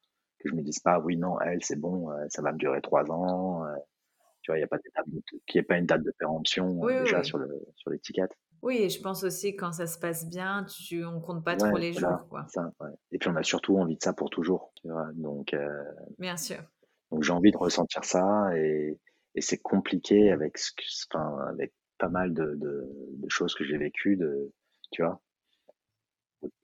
Que 0.41 0.51
je 0.51 0.55
me 0.55 0.63
dise 0.63 0.81
pas, 0.81 0.99
oui, 0.99 1.17
non, 1.17 1.41
elle, 1.41 1.65
c'est 1.65 1.81
bon, 1.81 2.11
ça 2.29 2.43
va 2.43 2.53
me 2.53 2.59
durer 2.59 2.83
trois 2.83 3.11
ans. 3.11 3.65
tu 4.43 4.51
vois, 4.51 4.59
il 4.59 4.61
n'y 4.61 4.65
a 4.65 4.69
pas 4.69 4.79
qu'il 4.79 4.91
n'y 5.55 5.61
ait 5.61 5.63
pas 5.63 5.79
une 5.79 5.87
date 5.87 6.03
de 6.03 6.13
péremption 6.19 6.87
déjà 6.87 7.23
sur 7.23 7.39
le 7.39 7.65
sur 7.77 7.91
l'étiquette. 7.91 8.37
Oui, 8.65 8.79
et 8.79 8.89
je 8.89 8.99
pense 8.99 9.25
aussi 9.25 9.55
quand 9.55 9.73
ça 9.73 9.87
se 9.87 9.99
passe 9.99 10.27
bien, 10.27 10.65
tu, 10.65 11.05
on 11.05 11.21
compte 11.21 11.45
pas 11.45 11.55
trop 11.55 11.77
les 11.77 11.93
jours. 11.93 12.27
Quoi. 12.31 12.47
Et 13.13 13.19
puis 13.19 13.29
on 13.29 13.37
a 13.37 13.43
surtout 13.43 13.77
envie 13.77 13.97
de 13.97 14.03
ça 14.03 14.15
pour 14.15 14.31
toujours. 14.31 14.73
Tu 14.81 14.89
vois 14.89 15.11
donc, 15.13 15.53
euh, 15.53 15.69
bien 16.19 16.39
sûr. 16.39 16.63
Donc 17.11 17.25
j'ai 17.25 17.33
envie 17.33 17.51
de 17.51 17.59
ressentir 17.59 18.05
ça 18.05 18.49
et, 18.57 18.99
et 19.35 19.41
c'est 19.43 19.59
compliqué 19.59 20.33
avec, 20.33 20.57
enfin, 21.13 21.37
avec 21.51 21.75
pas 21.99 22.09
mal 22.09 22.33
de, 22.33 22.55
de, 22.55 22.89
de 23.19 23.29
choses 23.29 23.55
que 23.55 23.65
j'ai 23.65 23.77
vécues, 23.77 24.17
de, 24.17 24.51
tu 24.93 25.03
vois, 25.03 25.21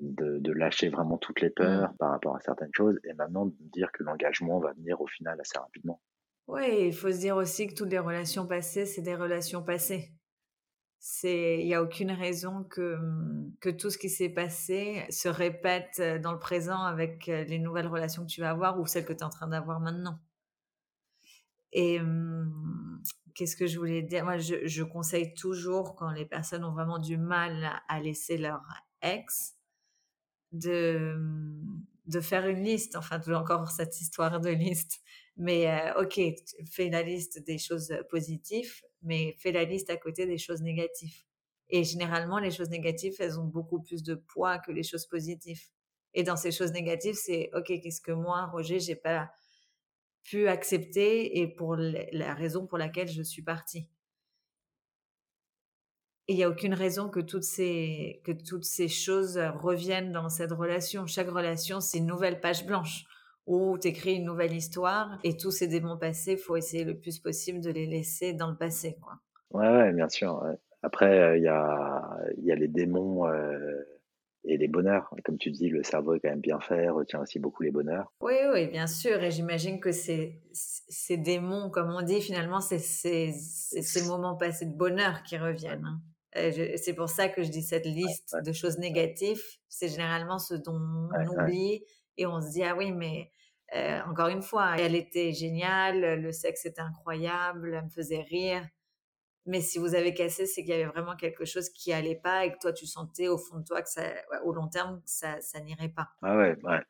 de, 0.00 0.52
lâcher 0.52 0.88
vraiment 0.88 1.18
toutes 1.18 1.42
les 1.42 1.50
peurs 1.50 1.92
mmh. 1.92 1.96
par 1.98 2.12
rapport 2.12 2.34
à 2.34 2.40
certaines 2.40 2.72
choses 2.72 2.98
et 3.04 3.12
maintenant 3.12 3.44
de 3.44 3.54
dire 3.58 3.92
que 3.92 4.04
l'engagement 4.04 4.58
va 4.58 4.72
venir 4.72 5.02
au 5.02 5.06
final 5.06 5.38
assez 5.38 5.58
rapidement. 5.58 6.00
Oui, 6.46 6.86
il 6.86 6.94
faut 6.94 7.12
se 7.12 7.18
dire 7.18 7.36
aussi 7.36 7.66
que 7.66 7.74
toutes 7.74 7.90
les 7.90 7.98
relations 7.98 8.46
passées, 8.46 8.86
c'est 8.86 9.02
des 9.02 9.14
relations 9.14 9.62
passées. 9.62 10.14
Il 11.22 11.64
n'y 11.64 11.74
a 11.74 11.82
aucune 11.82 12.10
raison 12.10 12.64
que, 12.64 12.98
que 13.60 13.70
tout 13.70 13.90
ce 13.90 13.98
qui 13.98 14.10
s'est 14.10 14.28
passé 14.28 15.04
se 15.08 15.28
répète 15.28 16.02
dans 16.22 16.32
le 16.32 16.38
présent 16.38 16.82
avec 16.82 17.26
les 17.26 17.58
nouvelles 17.58 17.86
relations 17.86 18.22
que 18.26 18.30
tu 18.30 18.40
vas 18.40 18.50
avoir 18.50 18.78
ou 18.78 18.86
celles 18.86 19.06
que 19.06 19.12
tu 19.12 19.20
es 19.20 19.24
en 19.24 19.30
train 19.30 19.48
d'avoir 19.48 19.80
maintenant. 19.80 20.18
Et 21.72 22.00
qu'est-ce 23.34 23.56
que 23.56 23.66
je 23.66 23.78
voulais 23.78 24.02
dire? 24.02 24.24
Moi, 24.24 24.38
je, 24.38 24.66
je, 24.66 24.82
conseille 24.82 25.34
toujours 25.34 25.94
quand 25.94 26.10
les 26.10 26.26
personnes 26.26 26.64
ont 26.64 26.72
vraiment 26.72 26.98
du 26.98 27.16
mal 27.16 27.80
à 27.88 28.00
laisser 28.00 28.36
leur 28.36 28.60
ex, 29.02 29.54
de, 30.52 31.16
de 32.06 32.20
faire 32.20 32.46
une 32.46 32.62
liste, 32.62 32.96
enfin, 32.96 33.20
encore 33.34 33.70
cette 33.70 34.00
histoire 34.00 34.40
de 34.40 34.50
liste. 34.50 35.00
Mais 35.36 35.70
euh, 35.70 36.02
ok, 36.02 36.20
fais 36.70 36.90
la 36.90 37.02
liste 37.02 37.44
des 37.44 37.58
choses 37.58 37.94
positives, 38.10 38.82
mais 39.02 39.36
fais 39.38 39.52
la 39.52 39.64
liste 39.64 39.90
à 39.90 39.96
côté 39.96 40.26
des 40.26 40.38
choses 40.38 40.62
négatives. 40.62 41.24
Et 41.68 41.84
généralement, 41.84 42.38
les 42.38 42.50
choses 42.50 42.70
négatives, 42.70 43.14
elles 43.20 43.38
ont 43.38 43.44
beaucoup 43.44 43.80
plus 43.80 44.02
de 44.02 44.14
poids 44.14 44.58
que 44.58 44.72
les 44.72 44.82
choses 44.82 45.06
positives. 45.06 45.62
Et 46.14 46.22
dans 46.24 46.36
ces 46.36 46.50
choses 46.50 46.72
négatives, 46.72 47.14
c'est 47.14 47.50
ok, 47.54 47.66
qu'est-ce 47.66 48.00
que 48.00 48.12
moi, 48.12 48.46
Roger, 48.46 48.80
j'ai 48.80 48.96
pas 48.96 49.30
pu 50.24 50.48
accepter 50.48 51.38
et 51.38 51.48
pour 51.48 51.76
la 51.76 52.34
raison 52.34 52.66
pour 52.66 52.78
laquelle 52.78 53.08
je 53.08 53.22
suis 53.22 53.42
partie 53.42 53.88
il 56.30 56.36
n'y 56.36 56.44
a 56.44 56.48
aucune 56.48 56.74
raison 56.74 57.08
que 57.08 57.18
toutes 57.18 57.42
ces 57.42 58.20
que 58.24 58.30
toutes 58.30 58.64
ces 58.64 58.86
choses 58.86 59.36
reviennent 59.36 60.12
dans 60.12 60.28
cette 60.28 60.52
relation. 60.52 61.04
Chaque 61.08 61.28
relation, 61.28 61.80
c'est 61.80 61.98
une 61.98 62.06
nouvelle 62.06 62.40
page 62.40 62.64
blanche 62.66 63.04
où 63.50 63.76
tu 63.78 63.88
écris 63.88 64.14
une 64.14 64.24
nouvelle 64.24 64.54
histoire 64.54 65.18
et 65.24 65.36
tous 65.36 65.50
ces 65.50 65.66
démons 65.66 65.98
passés, 65.98 66.36
faut 66.36 66.56
essayer 66.56 66.84
le 66.84 66.96
plus 66.96 67.18
possible 67.18 67.60
de 67.60 67.70
les 67.70 67.86
laisser 67.86 68.32
dans 68.32 68.48
le 68.48 68.56
passé, 68.56 68.96
quoi. 69.02 69.14
Ouais, 69.50 69.68
ouais 69.68 69.92
bien 69.92 70.08
sûr. 70.08 70.44
Après, 70.82 71.20
euh, 71.20 71.36
il 71.36 71.42
y 71.42 71.48
a 71.48 72.16
il 72.38 72.44
y 72.44 72.52
a 72.52 72.54
les 72.54 72.68
démons 72.68 73.26
euh, 73.26 73.82
et 74.44 74.56
les 74.56 74.68
bonheurs. 74.68 75.12
Comme 75.24 75.36
tu 75.36 75.50
dis, 75.50 75.68
le 75.68 75.82
cerveau 75.82 76.14
est 76.14 76.20
quand 76.20 76.30
même 76.30 76.40
bien 76.40 76.60
fait, 76.60 76.88
retient 76.90 77.20
aussi 77.20 77.40
beaucoup 77.40 77.64
les 77.64 77.72
bonheurs. 77.72 78.12
Oui, 78.20 78.36
oui, 78.52 78.68
bien 78.68 78.86
sûr. 78.86 79.20
Et 79.20 79.32
j'imagine 79.32 79.80
que 79.80 79.90
ces, 79.90 80.40
ces 80.52 81.16
démons, 81.16 81.70
comme 81.70 81.90
on 81.90 82.02
dit, 82.02 82.20
finalement, 82.20 82.60
c'est 82.60 82.78
ces 82.78 84.06
moments 84.06 84.36
passés 84.36 84.66
de 84.66 84.76
bonheur 84.76 85.24
qui 85.24 85.36
reviennent. 85.36 85.84
Hein 85.84 86.00
c'est 86.32 86.94
pour 86.94 87.08
ça 87.08 87.28
que 87.28 87.42
je 87.42 87.50
dis 87.50 87.62
cette 87.62 87.86
liste 87.86 88.36
de 88.44 88.52
choses 88.52 88.78
négatives. 88.78 89.42
C'est 89.68 89.88
généralement 89.88 90.38
ce 90.38 90.54
dont 90.54 90.78
on 90.78 91.26
oublie 91.26 91.82
et 92.16 92.26
on 92.26 92.40
se 92.40 92.50
dit 92.50 92.62
ah 92.62 92.76
oui 92.76 92.92
mais 92.92 93.30
encore 94.06 94.28
une 94.28 94.42
fois 94.42 94.76
elle 94.78 94.94
était 94.94 95.33
géniale, 95.33 96.20
le 96.20 96.33
sexe 96.33 96.66
était 96.66 96.80
incroyable, 96.80 97.74
elle 97.74 97.85
me 97.85 97.90
faisait 97.90 98.22
rire. 98.22 98.66
Mais 99.46 99.61
si 99.61 99.78
vous 99.78 99.94
avez 99.94 100.12
cassé, 100.12 100.46
c'est 100.46 100.62
qu'il 100.62 100.70
y 100.70 100.74
avait 100.74 100.85
vraiment 100.85 101.16
quelque 101.16 101.44
chose 101.44 101.70
qui 101.70 101.92
allait 101.92 102.20
pas 102.22 102.44
et 102.44 102.52
que 102.52 102.59
toi 102.59 102.72
tu 102.72 102.87
sentais 102.87 103.28
au 103.28 103.38
fond 103.38 103.59
de 103.59 103.64
toi 103.64 103.80
que 103.83 103.88
ça, 103.88 104.02
au 104.44 104.52
long 104.52 104.68
terme, 104.68 105.00
ça, 105.06 105.40
ça 105.40 105.61
n'irait 105.61 105.88
pas. 105.88 106.09
Ah 106.22 106.37
ouais, 106.37 106.56
ouais. 106.62 106.83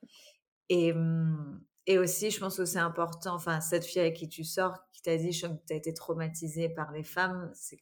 Et, 0.68 0.92
mmh, 0.92 1.60
et 1.86 1.98
aussi, 1.98 2.30
je 2.30 2.38
pense 2.38 2.56
que 2.56 2.64
c'est 2.64 2.78
important, 2.78 3.34
enfin, 3.34 3.60
cette 3.60 3.84
fille 3.84 4.00
avec 4.00 4.14
qui 4.14 4.28
tu 4.28 4.44
sors, 4.44 4.78
qui 4.92 5.02
t'a 5.02 5.16
dit, 5.16 5.30
que 5.30 5.46
tu 5.66 5.72
as 5.72 5.76
été 5.76 5.94
traumatisée 5.94 6.68
par 6.68 6.92
les 6.92 7.02
femmes, 7.02 7.50
c'est 7.54 7.78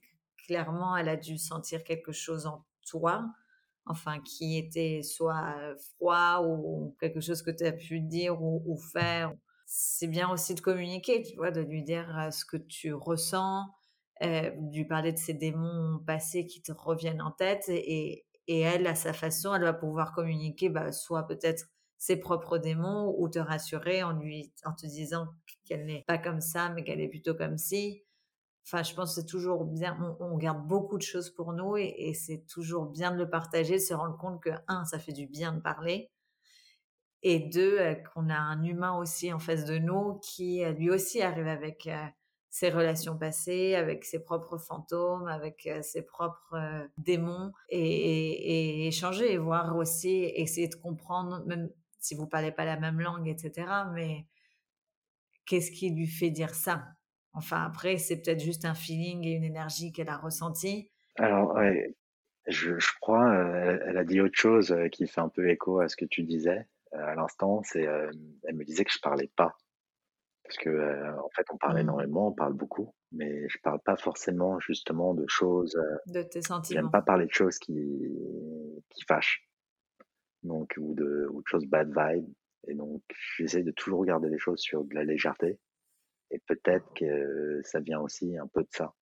clairement, 0.46 0.96
elle 0.96 1.08
a 1.08 1.16
dû 1.16 1.38
sentir 1.38 1.84
quelque 1.84 2.12
chose 2.12 2.46
en 2.46 2.64
toi, 2.87 3.26
enfin, 3.88 4.20
qui 4.20 4.59
était 4.59 5.03
soit 5.03 5.55
froid 5.94 6.42
ou 6.46 6.96
quelque 7.01 7.20
chose 7.20 7.42
que 7.42 7.51
tu 7.51 7.64
as 7.64 7.72
pu 7.72 8.01
dire 8.01 8.40
ou, 8.42 8.77
faire. 8.92 9.33
C'est 9.66 10.07
bien 10.07 10.31
aussi 10.31 10.55
de 10.55 10.61
communiquer, 10.61 11.22
tu 11.22 11.37
vois, 11.37 11.51
de 11.51 11.61
lui 11.61 11.83
dire 11.83 12.29
ce 12.31 12.44
que 12.44 12.57
tu 12.57 12.94
ressens, 12.94 13.66
euh, 14.22 14.51
lui 14.72 14.85
parler 14.85 15.12
de 15.12 15.18
ces 15.18 15.35
démons 15.35 16.01
passés 16.07 16.46
qui 16.46 16.62
te 16.62 16.72
reviennent 16.72 17.22
en 17.22 17.31
tête 17.33 17.64
et, 17.68 18.24
et 18.46 18.61
elle, 18.61 18.87
à 18.87 18.94
sa 18.94 19.12
façon, 19.12 19.55
elle 19.55 19.62
va 19.62 19.74
pouvoir 19.74 20.12
communiquer, 20.14 20.70
bah, 20.70 20.90
soit 20.92 21.27
peut-être 21.27 21.66
ses 21.98 22.16
propres 22.16 22.59
démons 22.59 23.14
ou 23.18 23.29
te 23.29 23.38
rassurer 23.38 24.03
en 24.03 24.12
lui 24.12 24.53
en 24.64 24.72
te 24.72 24.87
disant 24.87 25.27
qu'elle 25.64 25.85
n'est 25.85 26.05
pas 26.07 26.16
comme 26.16 26.40
ça 26.40 26.70
mais 26.70 26.85
qu'elle 26.85 27.01
est 27.01 27.09
plutôt 27.09 27.35
comme 27.35 27.59
si 27.59 28.05
Enfin, 28.70 28.83
je 28.83 28.92
pense 28.92 29.14
que 29.14 29.22
c'est 29.22 29.26
toujours 29.26 29.64
bien, 29.64 29.96
on, 30.20 30.37
garde 30.37 30.66
beaucoup 30.66 30.98
de 30.98 31.02
choses 31.02 31.31
pour 31.31 31.54
nous 31.54 31.78
et, 31.78 32.12
c'est 32.12 32.44
toujours 32.46 32.85
bien 32.85 33.12
de 33.12 33.16
le 33.16 33.31
partager, 33.31 33.74
de 33.76 33.78
se 33.78 33.94
rendre 33.94 34.18
compte 34.18 34.42
que, 34.42 34.50
un, 34.68 34.85
ça 34.85 34.98
fait 34.98 35.12
du 35.12 35.26
bien 35.26 35.54
de 35.54 35.61
parler, 35.61 36.11
et 37.22 37.38
deux, 37.38 37.78
euh, 37.78 37.94
qu'on 37.94 38.28
a 38.28 38.37
un 38.37 38.62
humain 38.62 38.98
aussi 38.98 39.33
en 39.33 39.38
face 39.38 39.64
de 39.64 39.78
nous 39.78 40.18
qui, 40.22 40.62
euh, 40.62 40.72
lui 40.72 40.90
aussi, 40.90 41.22
arrive 41.22 41.46
avec 41.46 41.87
euh, 41.87 41.96
ses 42.50 42.68
relations 42.68 43.16
passées, 43.16 43.74
avec 43.74 44.04
ses 44.04 44.22
propres 44.22 44.59
fantômes, 44.59 45.28
avec 45.28 45.66
ses 45.81 46.02
propres 46.02 46.88
démons, 46.98 47.52
et, 47.70 48.87
échanger, 48.87 49.33
et 49.33 49.38
voir 49.38 49.76
aussi, 49.76 50.24
essayer 50.24 50.68
de 50.68 50.74
comprendre, 50.74 51.42
même 51.46 51.70
si 52.00 52.14
vous 52.14 52.26
parlez 52.26 52.52
pas 52.52 52.66
la 52.66 52.78
même 52.78 53.00
langue, 53.00 53.28
etc., 53.28 53.66
mais 53.94 54.26
qu'est-ce 55.46 55.70
qui 55.70 55.88
lui 55.90 56.07
fait 56.07 56.31
dire 56.31 56.54
ça? 56.54 56.85
Enfin, 57.32 57.62
après, 57.64 57.98
c'est 57.98 58.20
peut-être 58.20 58.40
juste 58.40 58.64
un 58.64 58.74
feeling 58.74 59.24
et 59.24 59.32
une 59.32 59.44
énergie 59.44 59.92
qu'elle 59.92 60.08
a 60.08 60.16
ressenti. 60.16 60.90
Alors, 61.16 61.54
ouais, 61.54 61.94
je, 62.46 62.72
crois, 63.00 63.30
euh, 63.30 63.78
elle, 63.86 63.96
a 63.98 64.04
dit 64.04 64.20
autre 64.20 64.38
chose 64.38 64.72
euh, 64.72 64.88
qui 64.88 65.06
fait 65.06 65.20
un 65.20 65.28
peu 65.28 65.48
écho 65.50 65.80
à 65.80 65.88
ce 65.88 65.96
que 65.96 66.04
tu 66.04 66.22
disais 66.22 66.66
euh, 66.94 66.98
à 66.98 67.14
l'instant. 67.14 67.62
C'est, 67.64 67.82
elle 67.82 68.54
me 68.54 68.64
disait 68.64 68.84
que 68.84 68.92
je 68.92 69.00
parlais 69.00 69.30
pas. 69.36 69.56
Parce 70.44 70.56
que, 70.56 71.18
en 71.20 71.28
fait, 71.36 71.44
on 71.52 71.58
parle 71.58 71.76
mmh. 71.76 71.80
énormément, 71.80 72.28
on 72.28 72.32
parle 72.32 72.54
beaucoup, 72.54 72.94
mais 73.12 73.46
je 73.50 73.58
parle 73.62 73.80
pas 73.80 73.96
forcément 73.96 74.58
justement 74.60 75.12
de 75.12 75.26
choses. 75.28 75.78
de 76.06 76.22
tes 76.22 76.40
sentiments. 76.40 76.80
J'aime 76.80 76.90
pas 76.90 77.02
parler 77.02 77.26
de 77.26 77.32
choses 77.32 77.58
qui, 77.58 77.74
qui 78.88 79.04
fâchent. 79.06 79.46
Donc, 80.42 80.74
ou 80.78 80.94
de, 80.94 81.28
ou 81.30 81.42
de 81.42 81.46
choses 81.46 81.66
bad 81.66 81.88
vibe. 81.94 82.32
Et 82.66 82.74
donc, 82.74 83.02
j'essaie 83.36 83.62
de 83.62 83.72
toujours 83.72 84.00
regarder 84.00 84.30
les 84.30 84.38
choses 84.38 84.60
sur 84.60 84.84
de 84.84 84.94
la 84.94 85.04
légèreté 85.04 85.58
et 86.30 86.38
peut-être 86.46 86.86
que 86.94 87.60
ça 87.64 87.80
vient 87.80 88.00
aussi 88.00 88.36
un 88.36 88.46
peu 88.46 88.62
de 88.62 88.68
ça. 88.70 88.94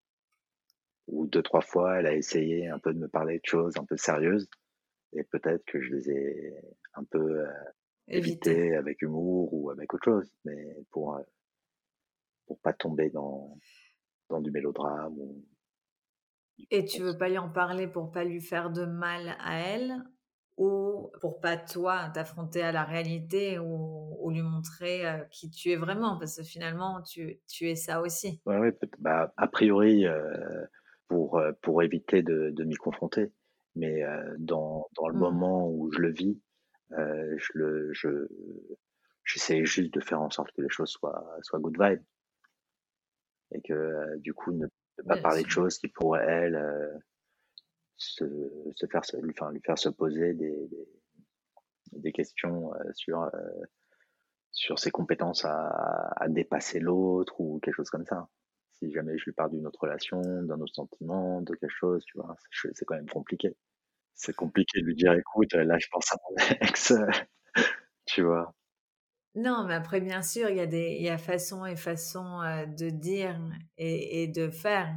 Ou 1.08 1.26
deux, 1.26 1.42
trois 1.42 1.60
fois, 1.60 1.98
elle 1.98 2.06
a 2.06 2.14
essayé 2.14 2.68
un 2.68 2.78
peu 2.78 2.92
de 2.92 2.98
me 2.98 3.08
parler 3.08 3.38
de 3.38 3.44
choses 3.44 3.76
un 3.76 3.84
peu 3.84 3.96
sérieuses. 3.96 4.48
Et 5.12 5.24
peut-être 5.24 5.64
que 5.64 5.80
je 5.80 5.94
les 5.94 6.10
ai 6.10 6.54
un 6.94 7.04
peu 7.04 7.40
euh, 7.40 7.52
évitées 8.08 8.74
avec 8.74 9.02
humour 9.02 9.52
ou 9.52 9.70
avec 9.70 9.94
autre 9.94 10.04
chose. 10.04 10.34
Mais 10.44 10.76
pour, 10.90 11.14
euh, 11.14 11.22
pour 12.46 12.60
pas 12.60 12.72
tomber 12.72 13.10
dans, 13.10 13.56
dans 14.28 14.40
du 14.40 14.50
mélodrame. 14.50 15.16
Ou, 15.18 15.44
et 16.70 16.84
tu 16.84 17.02
veux 17.02 17.16
pas 17.16 17.28
lui 17.28 17.38
en 17.38 17.50
parler 17.50 17.86
pour 17.86 18.10
pas 18.10 18.24
lui 18.24 18.40
faire 18.40 18.70
de 18.70 18.84
mal 18.84 19.36
à 19.38 19.60
elle? 19.60 20.02
Ou 20.56 21.10
pour 21.20 21.40
pas 21.40 21.56
toi 21.56 22.10
t'affronter 22.14 22.62
à 22.62 22.72
la 22.72 22.84
réalité 22.84 23.58
ou, 23.58 24.30
lui 24.30 24.42
montrer 24.42 25.06
euh, 25.06 25.18
qui 25.30 25.50
tu 25.50 25.70
es 25.70 25.76
vraiment 25.76 26.18
parce 26.18 26.36
que 26.36 26.42
finalement 26.42 27.00
tu, 27.02 27.38
tu 27.46 27.70
es 27.70 27.76
ça 27.76 28.00
aussi. 28.00 28.40
Oui, 28.44 28.56
ouais, 28.56 28.76
bah, 28.98 29.32
a 29.36 29.46
priori 29.46 30.04
euh, 30.04 30.66
pour, 31.06 31.38
euh, 31.38 31.52
pour 31.62 31.80
éviter 31.84 32.22
de, 32.22 32.50
de 32.50 32.64
m'y 32.64 32.74
confronter, 32.74 33.32
mais 33.76 34.02
dans, 34.38 34.88
dans 34.96 35.08
le 35.08 35.14
mmh. 35.14 35.18
moment 35.18 35.70
où 35.70 35.92
je 35.92 36.00
le 36.00 36.10
vis, 36.10 36.40
je 36.90 37.50
le 37.54 37.92
je 37.92 38.28
j'essaie 39.24 39.64
juste 39.64 39.94
de 39.94 40.00
faire 40.00 40.20
en 40.20 40.30
sorte 40.30 40.50
que 40.56 40.62
les 40.62 40.68
choses 40.68 40.90
soient 40.90 41.24
soient 41.42 41.60
good 41.60 41.76
vibe 41.80 42.02
et 43.52 43.60
que 43.62 44.18
du 44.18 44.34
coup 44.34 44.50
ne, 44.52 44.66
pas 45.06 45.18
parler 45.18 45.44
de 45.44 45.50
choses 45.50 45.78
qui 45.78 45.86
pourraient 45.86 46.26
elle 46.26 47.00
se, 47.96 48.24
faire, 48.90 49.02
enfin, 49.30 49.52
lui 49.52 49.60
faire 49.60 49.78
se 49.78 49.88
poser 49.88 50.34
des, 50.34 50.68
des, 51.92 52.12
questions 52.12 52.72
euh, 52.74 52.92
sur, 52.92 53.22
euh, 53.22 53.30
sur 54.50 54.78
ses 54.78 54.90
compétences 54.90 55.44
à, 55.44 56.12
à 56.16 56.28
dépasser 56.28 56.80
l'autre 56.80 57.40
ou 57.40 57.58
quelque 57.60 57.74
chose 57.74 57.90
comme 57.90 58.04
ça. 58.04 58.28
Si 58.78 58.92
jamais 58.92 59.16
je 59.16 59.24
lui 59.24 59.32
parle 59.32 59.52
d'une 59.52 59.66
autre 59.66 59.80
relation, 59.80 60.20
d'un 60.20 60.60
autre 60.60 60.74
sentiment, 60.74 61.40
de 61.40 61.54
quelque 61.54 61.70
chose, 61.70 62.04
tu 62.04 62.18
vois, 62.18 62.36
c'est 62.50 62.84
quand 62.84 62.96
même 62.96 63.08
compliqué. 63.08 63.56
C'est 64.14 64.34
compliqué 64.34 64.80
de 64.80 64.86
lui 64.86 64.94
dire, 64.94 65.12
écoute, 65.12 65.52
là, 65.54 65.78
je 65.78 65.86
pense 65.90 66.12
à 66.12 66.16
mon 66.28 66.36
ex, 66.60 66.92
tu 68.06 68.22
vois. 68.22 68.54
Non, 69.34 69.64
mais 69.66 69.74
après, 69.74 70.00
bien 70.00 70.22
sûr, 70.22 70.48
il 70.48 70.56
y 70.56 70.60
a 70.60 70.66
des, 70.66 70.96
y 70.98 71.08
a 71.10 71.18
façon 71.18 71.66
et 71.66 71.76
façon 71.76 72.40
euh, 72.42 72.64
de 72.66 72.88
dire 72.88 73.38
et, 73.76 74.22
et 74.22 74.28
de 74.28 74.48
faire 74.48 74.94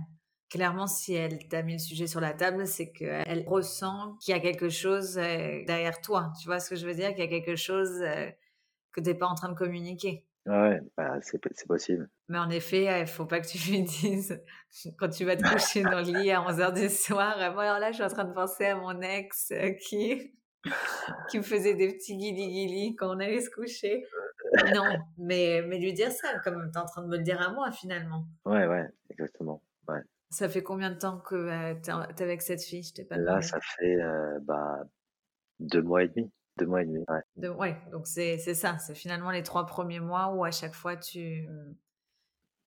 clairement, 0.50 0.88
si 0.88 1.14
elle 1.14 1.47
t'a 1.47 1.62
mis 1.62 1.74
le 1.74 1.80
sujet 1.80 2.08
sur 2.08 2.20
la 2.20 2.34
table, 2.34 2.68
c'est 2.68 2.91
qu'elle 2.91 3.43
ressent 3.47 4.18
qu'il 4.20 4.34
y 4.34 4.38
a 4.38 4.39
quelque 4.39 4.70
chose 4.70 5.18
euh, 5.18 5.64
derrière 5.66 6.02
toi. 6.02 6.32
Tu 6.41 6.47
vois 6.47 6.60
ce 6.60 6.70
que 6.70 6.76
je 6.76 6.86
veux 6.86 6.93
dire? 6.93 7.10
Qu'il 7.10 7.20
y 7.20 7.28
a 7.28 7.28
quelque 7.28 7.56
chose 7.56 8.02
euh, 8.02 8.30
que 8.91 9.02
tu 9.02 9.10
n'es 9.10 9.16
pas 9.16 9.28
en 9.28 9.36
train 9.36 9.50
de 9.50 9.58
communiquer. 9.58 10.26
Ouais, 10.45 10.80
bah, 10.97 11.20
c'est 11.22 11.39
possible. 11.68 12.10
Mais 12.28 12.39
en 12.39 12.50
effet, 12.50 12.86
il 12.86 13.02
ne 13.02 13.06
faut 13.06 13.26
pas 13.26 13.39
que 13.39 13.47
tu 13.47 13.58
lui 13.70 13.84
dises, 14.02 14.41
quand 14.97 15.10
tu 15.10 15.26
vas 15.26 15.36
te 15.36 15.47
coucher 15.47 15.84
dans 15.84 16.00
le 16.00 16.20
lit 16.20 16.32
à 16.32 16.41
11h 16.41 16.74
du 16.74 16.89
soir, 16.89 17.36
bon 17.54 17.60
alors 17.60 17.80
là, 17.80 17.91
je 17.91 17.95
suis 17.95 18.04
en 18.04 18.10
train 18.10 18.26
de 18.26 18.34
penser 18.34 18.66
à 18.66 18.76
mon 18.76 19.00
ex 19.02 19.52
euh, 19.52 19.72
qui... 19.88 20.34
qui 21.30 21.38
me 21.38 21.43
faisait 21.43 21.76
des 21.76 21.93
petits 21.93 22.18
guili-guili 22.18 22.95
quand 22.95 23.16
on 23.16 23.20
allait 23.20 23.39
se 23.41 23.50
coucher. 23.50 24.04
Non, 24.74 24.97
mais, 25.18 25.62
mais 25.68 25.78
lui 25.78 25.93
dire 25.93 26.12
ça, 26.12 26.39
comme 26.43 26.70
tu 26.72 26.78
es 26.78 26.82
en 26.82 26.86
train 26.86 27.04
de 27.04 27.08
me 27.08 27.18
le 27.18 27.24
dire 27.24 27.39
à 27.39 27.54
moi 27.54 27.72
finalement. 27.72 28.26
Ouais, 28.45 28.66
ouais, 28.66 28.86
exactement. 29.10 29.62
Ça 30.32 30.47
fait 30.47 30.63
combien 30.63 30.91
de 30.91 30.97
temps 30.97 31.19
que 31.19 31.36
euh, 31.36 31.75
tu 31.84 31.89
es, 31.89 32.23
avec 32.23 32.41
cette 32.41 32.63
fille? 32.63 32.84
Je 32.84 32.93
t'ai 32.93 33.03
pas 33.03 33.17
Là, 33.17 33.41
ça 33.41 33.59
fait 33.61 33.95
euh, 33.95 34.39
bah, 34.41 34.84
deux 35.59 35.82
mois 35.82 36.03
et 36.03 36.07
demi. 36.07 36.32
Deux 36.57 36.65
mois 36.65 36.84
et 36.84 36.86
demi, 36.86 36.99
ouais. 37.07 37.21
De, 37.38 37.49
ouais, 37.49 37.77
donc 37.91 38.05
c'est 38.05 38.38
ça. 38.38 38.77
C'est 38.80 38.95
finalement 38.95 39.32
les 39.32 39.43
trois 39.43 39.65
premiers 39.65 40.01
mois 40.01 40.34
où 40.34 40.43
à 40.43 40.51
chaque 40.51 40.75
fois 40.75 40.97
tu, 40.97 41.47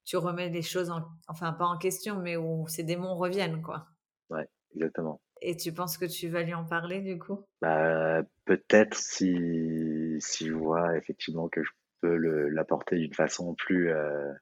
tu 0.04 0.16
remets 0.16 0.48
les 0.48 0.62
choses, 0.62 0.90
en, 0.90 1.04
enfin 1.28 1.52
pas 1.52 1.66
en 1.66 1.78
question, 1.78 2.18
mais 2.18 2.36
où 2.36 2.66
ces 2.68 2.84
démons 2.84 3.14
reviennent, 3.14 3.60
quoi. 3.62 3.86
Ouais, 4.30 4.48
exactement. 4.74 5.20
Et 5.42 5.56
tu 5.56 5.72
penses 5.72 5.98
que 5.98 6.06
tu 6.06 6.28
vas 6.28 6.42
lui 6.42 6.54
en 6.54 6.64
parler 6.64 7.00
du 7.00 7.18
coup? 7.18 7.44
Bah, 7.60 8.22
Peut-être 8.44 8.94
si, 8.94 10.16
si 10.20 10.46
je 10.46 10.54
vois 10.54 10.96
effectivement 10.96 11.48
que 11.48 11.62
je 11.62 11.70
peux 12.00 12.16
l'apporter 12.48 12.96
d'une 12.96 13.14
façon 13.14 13.54
plus, 13.54 13.90
euh, 13.90 14.32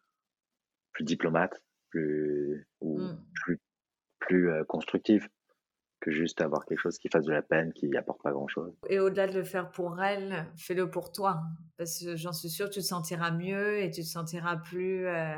plus 0.93 1.05
diplomate, 1.05 1.63
plus, 1.91 2.67
ou 2.81 2.99
mmh. 2.99 3.25
plus, 3.35 3.61
plus 4.19 4.51
euh, 4.51 4.65
constructive 4.65 5.29
que 6.01 6.11
juste 6.11 6.41
avoir 6.41 6.65
quelque 6.65 6.81
chose 6.81 6.99
qui 6.99 7.09
fasse 7.09 7.27
de 7.27 7.33
la 7.33 7.43
peine, 7.43 7.73
qui 7.73 7.95
apporte 7.97 8.23
pas 8.23 8.33
grand-chose. 8.33 8.75
Et 8.89 8.99
au-delà 8.99 9.27
de 9.29 9.35
le 9.35 9.45
faire 9.45 9.71
pour 9.71 10.03
elle, 10.03 10.47
fais-le 10.57 10.91
pour 10.91 11.13
toi. 11.13 11.43
Parce 11.77 12.03
que 12.03 12.17
j'en 12.17 12.33
suis 12.33 12.49
sûre, 12.49 12.71
tu 12.71 12.81
te 12.81 12.85
sentiras 12.85 13.31
mieux 13.31 13.79
et 13.79 13.91
tu 13.91 14.01
te 14.01 14.07
sentiras 14.07 14.57
plus, 14.57 15.07
euh, 15.07 15.37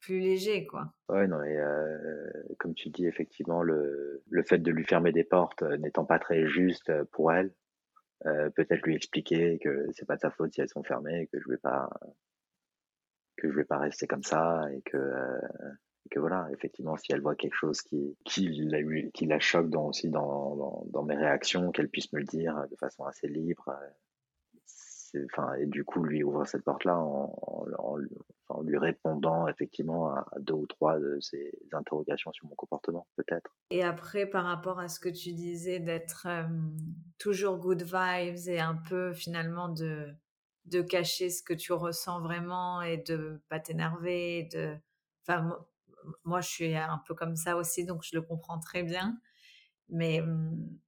plus 0.00 0.20
léger, 0.20 0.66
quoi. 0.66 0.92
Ouais, 1.08 1.26
non, 1.26 1.42
et 1.42 1.58
euh, 1.58 2.30
comme 2.58 2.74
tu 2.74 2.90
dis, 2.90 3.06
effectivement, 3.06 3.62
le, 3.62 4.22
le 4.28 4.42
fait 4.42 4.58
de 4.58 4.70
lui 4.70 4.84
fermer 4.84 5.12
des 5.12 5.24
portes 5.24 5.62
euh, 5.62 5.76
n'étant 5.78 6.04
pas 6.04 6.18
très 6.18 6.46
juste 6.46 6.92
pour 7.12 7.32
elle, 7.32 7.52
peut-être 8.24 8.82
lui 8.82 8.96
expliquer 8.96 9.58
que 9.62 9.86
c'est 9.92 10.06
pas 10.06 10.16
de 10.16 10.22
sa 10.22 10.30
faute 10.30 10.52
si 10.52 10.60
elles 10.60 10.70
sont 10.70 10.82
fermées, 10.82 11.28
que 11.30 11.38
je 11.38 11.48
vais 11.48 11.58
pas 11.58 11.90
que 13.36 13.50
je 13.50 13.56
vais 13.56 13.64
pas 13.64 13.78
rester 13.78 14.06
comme 14.06 14.22
ça 14.22 14.66
et 14.72 14.82
que 14.82 14.98
que 16.08 16.18
voilà, 16.18 16.48
effectivement, 16.52 16.96
si 16.96 17.12
elle 17.12 17.20
voit 17.20 17.34
quelque 17.34 17.54
chose 17.54 17.80
qui, 17.82 18.16
qui, 18.24 18.48
la, 18.48 18.78
qui 19.12 19.26
la 19.26 19.40
choque 19.40 19.70
dans, 19.70 19.86
aussi 19.86 20.08
dans, 20.08 20.84
dans, 20.90 21.02
mes 21.02 21.16
réactions, 21.16 21.70
qu'elle 21.72 21.88
puisse 21.88 22.12
me 22.12 22.20
le 22.20 22.24
dire 22.24 22.66
de 22.70 22.76
façon 22.76 23.04
assez 23.04 23.28
libre. 23.28 23.70
Enfin, 25.32 25.54
et 25.54 25.66
du 25.66 25.84
coup, 25.84 26.02
lui 26.02 26.22
ouvrir 26.22 26.46
cette 26.46 26.64
porte-là 26.64 26.98
en, 26.98 27.34
en, 27.78 28.60
lui 28.62 28.76
répondant 28.76 29.48
effectivement 29.48 30.10
à, 30.10 30.26
deux 30.38 30.54
ou 30.54 30.66
trois 30.66 30.98
de 30.98 31.18
ses 31.20 31.52
interrogations 31.72 32.32
sur 32.32 32.46
mon 32.46 32.54
comportement, 32.54 33.06
peut-être. 33.16 33.56
Et 33.70 33.82
après, 33.82 34.26
par 34.26 34.44
rapport 34.44 34.78
à 34.78 34.88
ce 34.88 35.00
que 35.00 35.08
tu 35.08 35.32
disais 35.32 35.80
d'être 35.80 36.26
toujours 37.18 37.58
good 37.58 37.82
vibes 37.82 38.48
et 38.48 38.60
un 38.60 38.76
peu 38.76 39.14
finalement 39.14 39.68
de, 39.68 40.06
de 40.66 40.82
cacher 40.82 41.30
ce 41.30 41.42
que 41.42 41.54
tu 41.54 41.72
ressens 41.72 42.20
vraiment 42.20 42.82
et 42.82 42.98
de 42.98 43.40
pas 43.48 43.60
t'énerver, 43.60 44.48
de, 44.52 44.76
enfin, 45.22 45.56
moi, 46.24 46.40
je 46.40 46.48
suis 46.48 46.76
un 46.76 47.02
peu 47.06 47.14
comme 47.14 47.36
ça 47.36 47.56
aussi, 47.56 47.84
donc 47.84 48.02
je 48.04 48.16
le 48.16 48.22
comprends 48.22 48.58
très 48.60 48.82
bien. 48.82 49.18
Mais 49.88 50.20
mmh, 50.20 50.78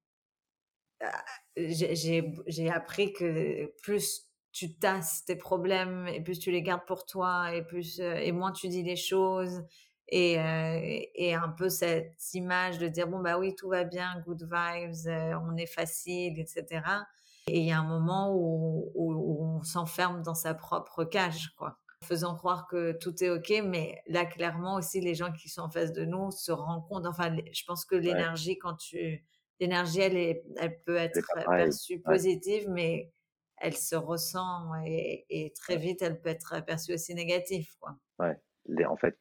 ah, 1.03 1.25
j'ai 1.57 2.71
appris 2.71 3.13
que 3.13 3.73
plus 3.83 4.29
tu 4.53 4.75
tasses 4.75 5.25
tes 5.25 5.37
problèmes 5.37 6.09
et 6.09 6.21
plus 6.21 6.39
tu 6.39 6.51
les 6.51 6.63
gardes 6.63 6.85
pour 6.87 7.07
toi 7.07 7.55
et 7.55 7.63
plus 7.63 8.01
euh, 8.01 8.17
et 8.17 8.33
moins 8.33 8.51
tu 8.53 8.69
dis 8.69 8.83
les 8.83 8.97
choses 8.97 9.63
et, 10.09 10.41
euh, 10.41 11.01
et 11.15 11.35
un 11.35 11.51
peu 11.51 11.69
cette 11.69 12.17
image 12.35 12.79
de 12.79 12.89
dire 12.89 13.07
bon 13.07 13.21
bah 13.21 13.39
oui 13.39 13.55
tout 13.55 13.69
va 13.69 13.85
bien 13.85 14.21
good 14.27 14.43
vibes 14.43 15.07
euh, 15.07 15.39
on 15.49 15.57
est 15.57 15.67
facile 15.67 16.41
etc 16.41 16.83
et 17.49 17.61
il 17.61 17.67
y 17.67 17.73
a 17.73 17.79
un 17.79 17.87
moment 17.87 18.35
où, 18.35 18.91
où 18.95 19.45
on 19.45 19.63
s'enferme 19.63 20.23
dans 20.23 20.35
sa 20.35 20.55
propre 20.55 21.05
cage 21.05 21.55
quoi 21.57 21.79
faisant 22.05 22.37
croire 22.37 22.67
que 22.69 22.93
tout 22.93 23.23
est 23.23 23.31
OK, 23.31 23.53
mais 23.65 24.03
là, 24.07 24.25
clairement 24.25 24.77
aussi, 24.77 25.01
les 25.01 25.15
gens 25.15 25.33
qui 25.33 25.49
sont 25.49 25.63
en 25.63 25.71
face 25.71 25.93
de 25.93 26.05
nous 26.05 26.31
se 26.31 26.53
rendent 26.53 26.87
compte. 26.87 27.07
Enfin, 27.07 27.37
je 27.53 27.65
pense 27.67 27.85
que 27.85 27.97
l'énergie, 27.97 28.59
quand 28.59 28.75
tu. 28.75 29.25
L'énergie, 29.61 30.01
elle, 30.01 30.17
est, 30.17 30.45
elle 30.57 30.81
peut 30.85 30.97
être 30.97 31.21
perçue 31.49 32.01
positive, 32.01 32.69
mais 32.71 33.13
elle 33.57 33.77
se 33.77 33.97
ressent 33.97 34.71
et, 34.87 35.53
très 35.57 35.77
vite, 35.77 36.01
elle 36.01 36.21
peut 36.21 36.29
être 36.29 36.65
perçue 36.65 36.95
aussi 36.95 37.13
négative. 37.15 37.69
Quoi. 37.81 37.97
Ouais, 38.21 38.39
en 38.87 38.97
fait, 38.97 39.19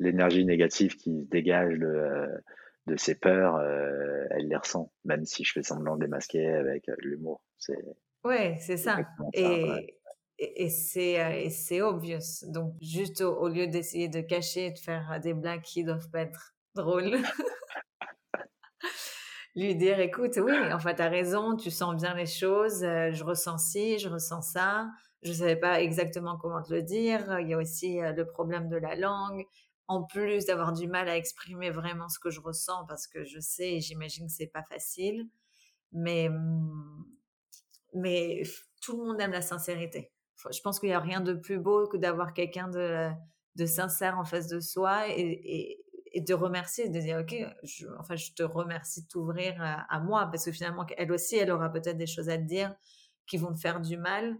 l'énergie 0.00 0.44
négative 0.44 0.96
qui 0.96 1.20
se 1.20 1.28
dégage 1.28 1.78
de, 1.78 2.42
de 2.90 2.96
ces 2.96 3.14
peurs, 3.14 3.56
euh, 3.56 4.24
elle 4.30 4.48
les 4.48 4.56
ressent, 4.56 4.92
même 5.04 5.24
si 5.24 5.44
je 5.44 5.52
fais 5.52 5.62
semblant 5.62 5.96
de 5.96 6.02
les 6.02 6.08
masquer 6.08 6.48
avec 6.48 6.88
euh, 6.88 6.94
l'humour. 6.98 7.42
Ouais, 8.24 8.56
c'est 8.58 8.76
ça. 8.76 8.98
Et, 9.32 9.96
et, 10.38 10.68
c'est 10.68 11.20
euh, 11.20 11.30
et 11.30 11.50
c'est 11.50 11.82
obvious. 11.82 12.48
Donc 12.48 12.74
juste 12.80 13.20
au, 13.20 13.48
lieu 13.48 13.66
d'essayer 13.66 14.08
de 14.08 14.20
cacher 14.20 14.66
et 14.66 14.70
de 14.72 14.78
faire 14.78 15.20
des 15.22 15.34
blagues 15.34 15.62
qui 15.62 15.84
doivent 15.84 16.10
pas 16.10 16.20
être 16.20 16.54
drôles, 16.74 17.12
lui 19.54 19.74
dire 19.74 20.00
écoute 20.00 20.38
oui 20.42 20.52
en 20.72 20.78
fait 20.78 21.00
as 21.00 21.08
raison, 21.08 21.56
tu 21.56 21.70
sens 21.70 21.96
bien 21.96 22.14
les 22.14 22.26
choses, 22.26 22.84
euh, 22.84 23.10
je 23.12 23.24
ressens 23.24 23.58
ci, 23.58 23.98
je 23.98 24.08
ressens 24.08 24.42
ça, 24.42 24.88
je 25.22 25.32
savais 25.32 25.56
pas 25.56 25.80
exactement 25.80 26.36
comment 26.36 26.62
te 26.62 26.72
le 26.72 26.82
dire. 26.82 27.38
Il 27.40 27.48
y 27.48 27.54
a 27.54 27.58
aussi 27.58 27.98
le 28.00 28.24
problème 28.24 28.68
de 28.68 28.76
la 28.76 28.96
langue. 28.96 29.44
En 29.90 30.04
plus 30.04 30.46
d'avoir 30.46 30.72
du 30.72 30.86
mal 30.86 31.08
à 31.08 31.16
exprimer 31.16 31.70
vraiment 31.70 32.08
ce 32.08 32.20
que 32.20 32.30
je 32.30 32.40
ressens 32.40 32.86
parce 32.86 33.08
que 33.08 33.24
je 33.24 33.40
sais 33.40 33.72
et 33.72 33.80
j'imagine 33.80 34.28
que 34.28 34.32
c'est 34.32 34.46
pas 34.46 34.62
facile, 34.62 35.28
mais 35.90 36.28
mmh, 36.28 37.04
mais 37.94 38.42
tout 38.80 38.96
le 38.96 39.04
monde 39.04 39.20
aime 39.20 39.32
la 39.32 39.42
sincérité. 39.42 40.12
Je 40.50 40.60
pense 40.60 40.78
qu'il 40.78 40.90
n'y 40.90 40.94
a 40.94 41.00
rien 41.00 41.20
de 41.20 41.34
plus 41.34 41.58
beau 41.58 41.88
que 41.88 41.96
d'avoir 41.96 42.32
quelqu'un 42.32 42.68
de, 42.68 43.66
sincère 43.66 44.16
en 44.16 44.24
face 44.24 44.46
de 44.46 44.60
soi 44.60 45.08
et, 45.08 45.82
et, 46.12 46.20
de 46.20 46.34
remercier, 46.34 46.88
de 46.88 47.00
dire, 47.00 47.18
OK, 47.18 47.34
je, 47.62 47.86
enfin, 47.98 48.16
je 48.16 48.32
te 48.32 48.42
remercie 48.42 49.02
de 49.02 49.08
t'ouvrir 49.08 49.56
à, 49.60 50.00
moi, 50.00 50.26
parce 50.26 50.44
que 50.44 50.52
finalement, 50.52 50.86
elle 50.96 51.12
aussi, 51.12 51.36
elle 51.36 51.50
aura 51.50 51.70
peut-être 51.70 51.98
des 51.98 52.06
choses 52.06 52.28
à 52.28 52.38
te 52.38 52.42
dire 52.42 52.74
qui 53.26 53.36
vont 53.36 53.52
te 53.52 53.58
faire 53.58 53.80
du 53.80 53.96
mal, 53.96 54.38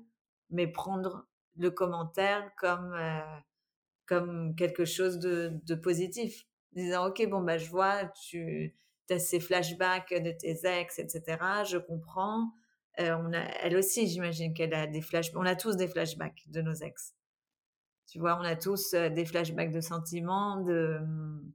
mais 0.49 0.67
prendre 0.67 1.27
le 1.57 1.71
commentaire 1.71 2.51
comme, 2.57 2.95
euh, 2.95 3.21
comme 4.11 4.57
quelque 4.57 4.85
chose 4.85 5.21
de, 5.21 5.75
positif. 5.77 6.45
Disant, 6.73 7.07
OK, 7.07 7.25
bon, 7.29 7.43
bah, 7.43 7.59
je 7.59 7.71
vois, 7.71 8.07
tu 8.07 8.75
as 9.09 9.19
ces 9.21 9.39
flashbacks 9.39 10.13
de 10.13 10.33
tes 10.33 10.67
ex, 10.67 10.99
etc. 10.99 11.39
Je 11.65 11.79
comprends. 11.79 12.51
Euh, 12.99 13.17
on 13.17 13.33
a, 13.33 13.39
elle 13.63 13.77
aussi, 13.77 14.09
j'imagine 14.09 14.53
qu'elle 14.53 14.75
a 14.75 14.89
des 14.89 15.01
flashbacks. 15.01 15.41
On 15.41 15.47
a 15.47 15.55
tous 15.55 15.77
des 15.77 15.87
flashbacks 15.87 16.43
de 16.49 16.61
nos 16.61 16.75
ex. 16.75 17.15
Tu 18.09 18.19
vois, 18.19 18.37
on 18.37 18.45
a 18.45 18.57
tous 18.57 18.95
euh, 18.95 19.11
des 19.11 19.25
flashbacks 19.25 19.71
de 19.71 19.81
sentiments, 19.81 20.61
de, 20.61 20.99
mmh, 21.01 21.53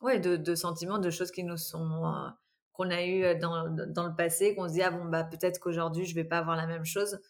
ouais, 0.00 0.18
de, 0.18 0.54
sentiments, 0.54 0.98
de 0.98 1.10
choses 1.10 1.30
qui 1.30 1.44
nous 1.44 1.58
sont, 1.58 2.06
euh, 2.06 2.28
qu'on 2.72 2.90
a 2.90 3.04
eu 3.04 3.38
dans, 3.38 3.66
le 3.66 4.16
passé, 4.16 4.54
qu'on 4.54 4.66
se 4.66 4.72
dit, 4.72 4.82
ah 4.82 4.90
bon, 4.90 5.04
bah, 5.04 5.24
peut-être 5.24 5.60
qu'aujourd'hui, 5.60 6.06
je 6.06 6.14
vais 6.14 6.24
pas 6.24 6.38
avoir 6.38 6.56
la 6.56 6.66
même 6.66 6.86
chose. 6.86 7.20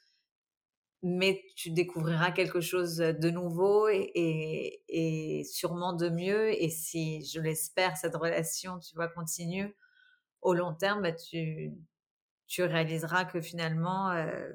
Mais 1.02 1.42
tu 1.56 1.70
découvriras 1.70 2.32
quelque 2.32 2.60
chose 2.60 2.96
de 2.96 3.30
nouveau 3.30 3.88
et, 3.88 4.82
et 4.88 5.44
sûrement 5.44 5.92
de 5.92 6.08
mieux. 6.08 6.50
Et 6.60 6.70
si, 6.70 7.24
je 7.24 7.40
l'espère, 7.40 7.96
cette 7.96 8.16
relation, 8.16 8.78
tu 8.78 8.94
vois, 8.96 9.08
continue 9.08 9.74
au 10.42 10.54
long 10.54 10.74
terme, 10.74 11.02
bah, 11.02 11.12
tu, 11.12 11.72
tu 12.46 12.62
réaliseras 12.62 13.24
que 13.24 13.40
finalement, 13.40 14.10
euh, 14.10 14.52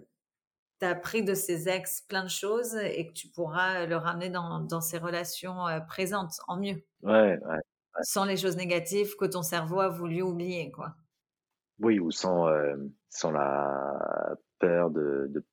tu 0.79 0.85
as 0.85 0.91
appris 0.91 1.23
de 1.23 1.33
ces 1.33 1.69
ex 1.69 2.01
plein 2.01 2.23
de 2.23 2.29
choses 2.29 2.75
et 2.75 3.07
que 3.07 3.13
tu 3.13 3.29
pourras 3.29 3.85
le 3.85 3.97
ramener 3.97 4.29
dans, 4.29 4.61
dans 4.61 4.81
ces 4.81 4.97
relations 4.97 5.67
euh, 5.67 5.79
présentes 5.81 6.39
en 6.47 6.57
mieux. 6.57 6.83
Ouais, 7.03 7.37
ouais, 7.39 7.59
Sans 8.03 8.25
les 8.25 8.37
choses 8.37 8.57
négatives 8.57 9.15
que 9.17 9.25
ton 9.25 9.43
cerveau 9.43 9.79
a 9.79 9.89
voulu 9.89 10.21
oublier, 10.21 10.71
quoi. 10.71 10.95
Oui, 11.79 11.99
ou 11.99 12.11
sans, 12.11 12.47
euh, 12.47 12.75
sans 13.09 13.31
la 13.31 14.35
peur 14.59 14.91
de, 14.91 15.27
de, 15.29 15.45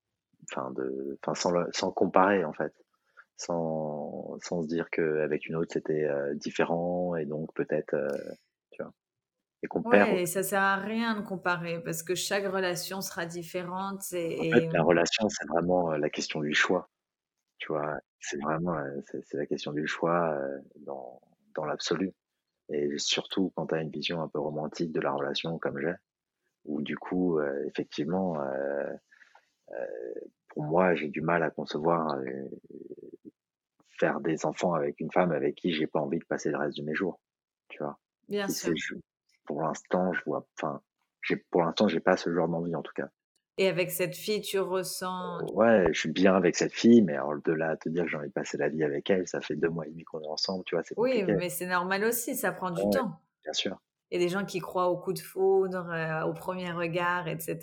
enfin 0.51 0.71
de, 0.73 1.19
enfin 1.23 1.35
sans, 1.35 1.53
sans 1.73 1.91
comparer 1.93 2.45
en 2.45 2.53
fait, 2.53 2.73
sans, 3.37 4.39
sans 4.43 4.63
se 4.63 4.69
dire 4.69 4.91
qu'avec 4.91 5.47
une 5.47 5.57
autre 5.57 5.73
c'était 5.73 6.09
différent 6.35 7.17
et 7.17 7.27
donc 7.27 7.53
peut-être 7.55 7.95
et 9.63 9.67
qu'on 9.67 9.83
ouais, 9.83 10.27
ça 10.27 10.43
sert 10.43 10.63
à 10.63 10.77
rien 10.77 11.21
de 11.21 11.27
comparer 11.27 11.83
parce 11.83 12.05
que 12.05 12.15
chaque 12.15 12.47
relation 12.47 13.01
sera 13.01 13.27
différente. 13.27 14.05
Et, 14.13 14.53
en 14.55 14.57
fait, 14.57 14.67
la 14.69 14.83
relation, 14.83 15.29
c'est 15.29 15.49
vraiment 15.49 15.91
la 15.91 16.11
question 16.11 16.41
du 16.41 16.55
choix. 16.55 16.89
Tu 17.59 17.73
vois, 17.73 17.99
c'est 18.21 18.41
vraiment 18.41 18.77
c'est 19.05 19.37
la 19.37 19.47
question 19.47 19.73
du 19.73 19.87
choix 19.87 20.39
dans, 20.77 21.21
dans 21.57 21.65
l'absolu. 21.65 22.13
Et 22.69 22.99
surtout 22.99 23.53
quand 23.57 23.67
tu 23.67 23.75
as 23.75 23.81
une 23.81 23.91
vision 23.91 24.23
un 24.23 24.29
peu 24.29 24.39
romantique 24.39 24.93
de 24.93 25.01
la 25.01 25.11
relation 25.11 25.59
comme 25.59 25.81
j'ai, 25.81 25.95
où 26.65 26.81
du 26.81 26.97
coup, 26.97 27.41
effectivement, 27.67 28.41
euh, 28.41 28.95
moi, 30.63 30.95
j'ai 30.95 31.09
du 31.09 31.21
mal 31.21 31.43
à 31.43 31.51
concevoir 31.51 32.19
faire 33.99 34.21
des 34.21 34.47
enfants 34.47 34.75
avec 34.75 35.01
une 35.01 35.11
femme 35.11 35.33
avec 35.33 35.57
qui 35.57 35.73
j'ai 35.73 35.87
pas 35.87 36.01
envie 36.01 36.19
de 36.19 36.25
passer 36.25 36.51
le 36.51 36.57
reste 36.57 36.77
de 36.79 36.83
mes 36.83 36.95
jours. 36.95 37.21
Tu 37.69 37.79
vois. 37.83 37.99
Bien 38.29 38.49
sûr 38.49 38.73
pour 39.49 39.63
l'instant, 39.63 40.13
je 40.13 40.21
vois, 40.27 40.47
enfin, 40.57 40.83
j'ai 41.23 41.37
pour 41.37 41.63
l'instant, 41.63 41.89
j'ai 41.89 42.01
pas 42.01 42.19
ce 42.19 42.33
genre 42.33 42.49
d'envie 42.49 42.77
en 42.77 42.83
tout 42.83 42.93
cas. 42.95 43.09
Et 43.57 43.67
avec 43.67 43.91
cette 43.91 44.15
fille, 44.15 44.43
tu 44.43 44.61
ressens. 44.61 45.41
Ouais, 45.55 45.87
je 45.91 45.99
suis 45.99 46.13
bien 46.13 46.35
avec 46.35 46.55
cette 46.55 46.73
fille, 46.73 47.03
mais 47.03 47.15
alors 47.15 47.35
de 47.43 47.53
là 47.53 47.71
à 47.71 47.77
te 47.77 47.89
dire 47.89 48.05
que 48.05 48.11
j'ai 48.11 48.17
envie 48.19 48.29
de 48.29 48.33
passer 48.33 48.59
la 48.59 48.69
vie 48.69 48.85
avec 48.85 49.11
elle, 49.11 49.27
ça 49.27 49.41
fait 49.41 49.57
deux 49.57 49.71
mois 49.71 49.87
et 49.87 49.91
demi 49.91 50.05
qu'on 50.05 50.21
est 50.21 50.29
ensemble, 50.29 50.63
tu 50.65 50.77
vois, 50.77 50.85
c'est 50.85 50.95
Oui, 50.99 51.25
mais 51.25 51.49
c'est 51.49 51.67
normal 51.67 52.05
aussi, 52.05 52.37
ça 52.37 52.53
prend 52.53 52.71
du 52.71 52.83
temps. 52.91 53.21
Bien 53.43 53.53
sûr. 53.53 53.81
Il 54.11 54.21
y 54.21 54.23
a 54.23 54.27
des 54.27 54.31
gens 54.31 54.45
qui 54.45 54.61
croient 54.61 54.91
au 54.91 54.99
coup 54.99 55.13
de 55.13 55.19
foudre, 55.19 55.91
euh, 55.91 56.25
au 56.25 56.35
premier 56.35 56.71
regard, 56.71 57.27
etc. 57.27 57.59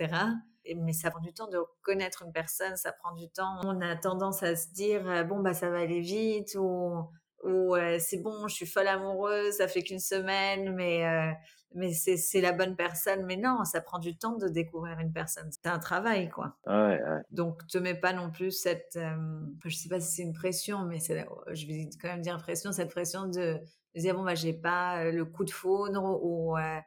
Mais 0.76 0.94
ça 0.94 1.12
prend 1.12 1.22
du 1.22 1.34
temps 1.34 1.48
de 1.48 1.60
connaître 1.82 2.24
une 2.24 2.32
personne, 2.32 2.76
ça 2.76 2.92
prend 2.92 3.14
du 3.14 3.30
temps. 3.30 3.60
On 3.64 3.82
a 3.82 3.96
tendance 3.96 4.44
à 4.44 4.56
se 4.56 4.72
dire, 4.74 5.08
euh, 5.10 5.24
bon, 5.24 5.40
bah, 5.40 5.54
ça 5.54 5.70
va 5.70 5.80
aller 5.80 6.02
vite, 6.02 6.56
ou, 6.56 7.04
ou 7.44 7.76
euh, 7.76 7.98
c'est 8.00 8.22
bon, 8.22 8.48
je 8.48 8.56
suis 8.56 8.66
folle 8.66 8.88
amoureuse, 8.88 9.56
ça 9.56 9.68
fait 9.68 9.84
qu'une 9.84 10.00
semaine, 10.00 10.74
mais 10.74 11.36
mais 11.76 11.92
c'est 11.92 12.42
la 12.42 12.54
bonne 12.54 12.76
personne. 12.76 13.26
Mais 13.26 13.36
non, 13.36 13.64
ça 13.66 13.82
prend 13.82 14.00
du 14.00 14.18
temps 14.18 14.38
de 14.38 14.48
découvrir 14.48 14.98
une 15.00 15.12
personne. 15.12 15.50
C'est 15.52 15.68
un 15.70 15.78
travail, 15.78 16.30
quoi. 16.30 16.58
Ouais, 16.66 17.00
Donc, 17.32 17.68
te 17.68 17.78
mets 17.78 18.00
pas 18.00 18.14
non 18.14 18.32
plus 18.32 18.52
cette, 18.52 18.96
euh, 18.96 19.42
je 19.66 19.76
sais 19.76 19.90
pas 19.90 20.00
si 20.00 20.16
c'est 20.16 20.22
une 20.24 20.34
pression, 20.34 20.86
mais 20.86 21.00
je 21.00 21.68
vais 21.68 21.90
quand 22.02 22.08
même 22.08 22.22
dire 22.22 22.38
pression, 22.38 22.72
cette 22.72 22.92
pression 22.92 23.28
de, 23.28 23.60
dire 23.96 24.16
bon 24.16 24.24
bah 24.24 24.36
j'ai 24.36 24.54
pas 24.54 25.04
euh, 25.04 25.12
le 25.12 25.24
coup 25.24 25.46
de 25.46 25.52
foudre 25.52 26.20
ou 26.22 26.58
euh, 26.58 26.80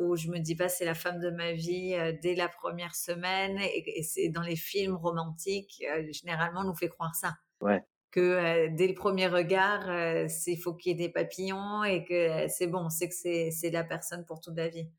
ou 0.00 0.16
je 0.16 0.28
me 0.28 0.38
dis 0.38 0.56
pas 0.56 0.68
c'est 0.68 0.84
la 0.84 0.94
femme 0.94 1.20
de 1.20 1.30
ma 1.30 1.52
vie 1.52 1.96
dès 2.22 2.34
la 2.34 2.48
première 2.48 2.94
semaine 2.94 3.58
et, 3.58 4.02
c'est 4.02 4.28
dans 4.28 4.42
les 4.42 4.56
films 4.56 4.96
romantiques 4.96 5.84
généralement 6.10 6.62
on 6.62 6.64
nous 6.64 6.74
fait 6.74 6.88
croire 6.88 7.14
ça. 7.14 7.34
Ouais 7.60 7.84
que 8.10 8.68
dès 8.74 8.88
le 8.88 8.94
premier 8.94 9.28
regard, 9.28 9.88
il 10.46 10.58
faut 10.58 10.74
qu'il 10.74 10.90
y 10.90 10.94
ait 10.94 11.06
des 11.06 11.12
papillons 11.12 11.84
et 11.84 12.04
que 12.04 12.48
c'est 12.48 12.66
bon, 12.66 12.88
c'est 12.90 13.08
que 13.08 13.14
c'est 13.14 13.70
la 13.70 13.84
personne 13.84 14.24
pour 14.24 14.40
toute 14.40 14.56
la 14.56 14.68
vie. 14.68 14.90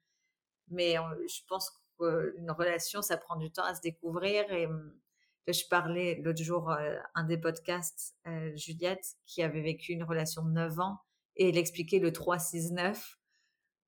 Mais 0.70 0.96
je 0.96 1.42
pense 1.48 1.72
qu'une 2.00 2.52
relation, 2.52 3.02
ça 3.02 3.18
prend 3.18 3.36
du 3.36 3.52
temps 3.52 3.66
à 3.66 3.76
se 3.76 3.82
découvrir. 3.82 4.50
Et 4.52 4.68
mmh, 4.68 4.94
je 5.48 5.64
parlais 5.70 6.22
l'autre 6.24 6.42
jour, 6.42 6.74
un 7.16 7.24
des 7.26 7.38
podcasts, 7.38 8.16
Juliette, 8.56 9.06
qui 9.26 9.44
avait 9.44 9.62
vécu 9.62 9.92
une 9.92 10.04
relation 10.04 10.44
de 10.44 10.52
9 10.52 10.80
ans, 10.80 10.98
et 11.36 11.50
elle 11.50 11.58
expliquait 11.58 12.00
le 12.00 12.12
3-6-9, 12.12 13.18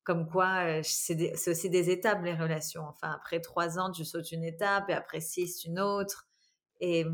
comme 0.03 0.29
quoi 0.29 0.83
c'est 0.83 1.47
aussi 1.47 1.69
des 1.69 1.89
étapes, 1.89 2.23
les 2.23 2.35
relations. 2.35 2.83
Enfin, 2.83 3.11
après 3.11 3.39
3 3.39 3.79
ans, 3.79 3.91
tu 3.91 4.05
sautes 4.05 4.31
une 4.31 4.43
étape, 4.43 4.89
et 4.89 4.93
après 4.93 5.21
6, 5.21 5.65
une 5.65 5.79
autre. 5.79 6.27
Et, 6.79 7.05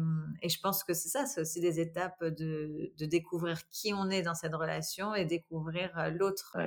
je 0.43 0.59
pense 0.61 0.83
que 0.83 0.93
c'est 0.93 1.09
ça, 1.09 1.25
c'est 1.27 1.41
aussi 1.41 1.61
des 1.61 1.79
étapes 1.79 2.23
de, 2.23 2.91
découvrir 2.99 3.59
qui 3.69 3.93
on 3.93 4.09
est 4.09 4.23
dans 4.23 4.33
cette 4.33 4.55
relation 4.55 5.13
et 5.13 5.25
découvrir 5.25 5.91
l'autre. 6.11 6.57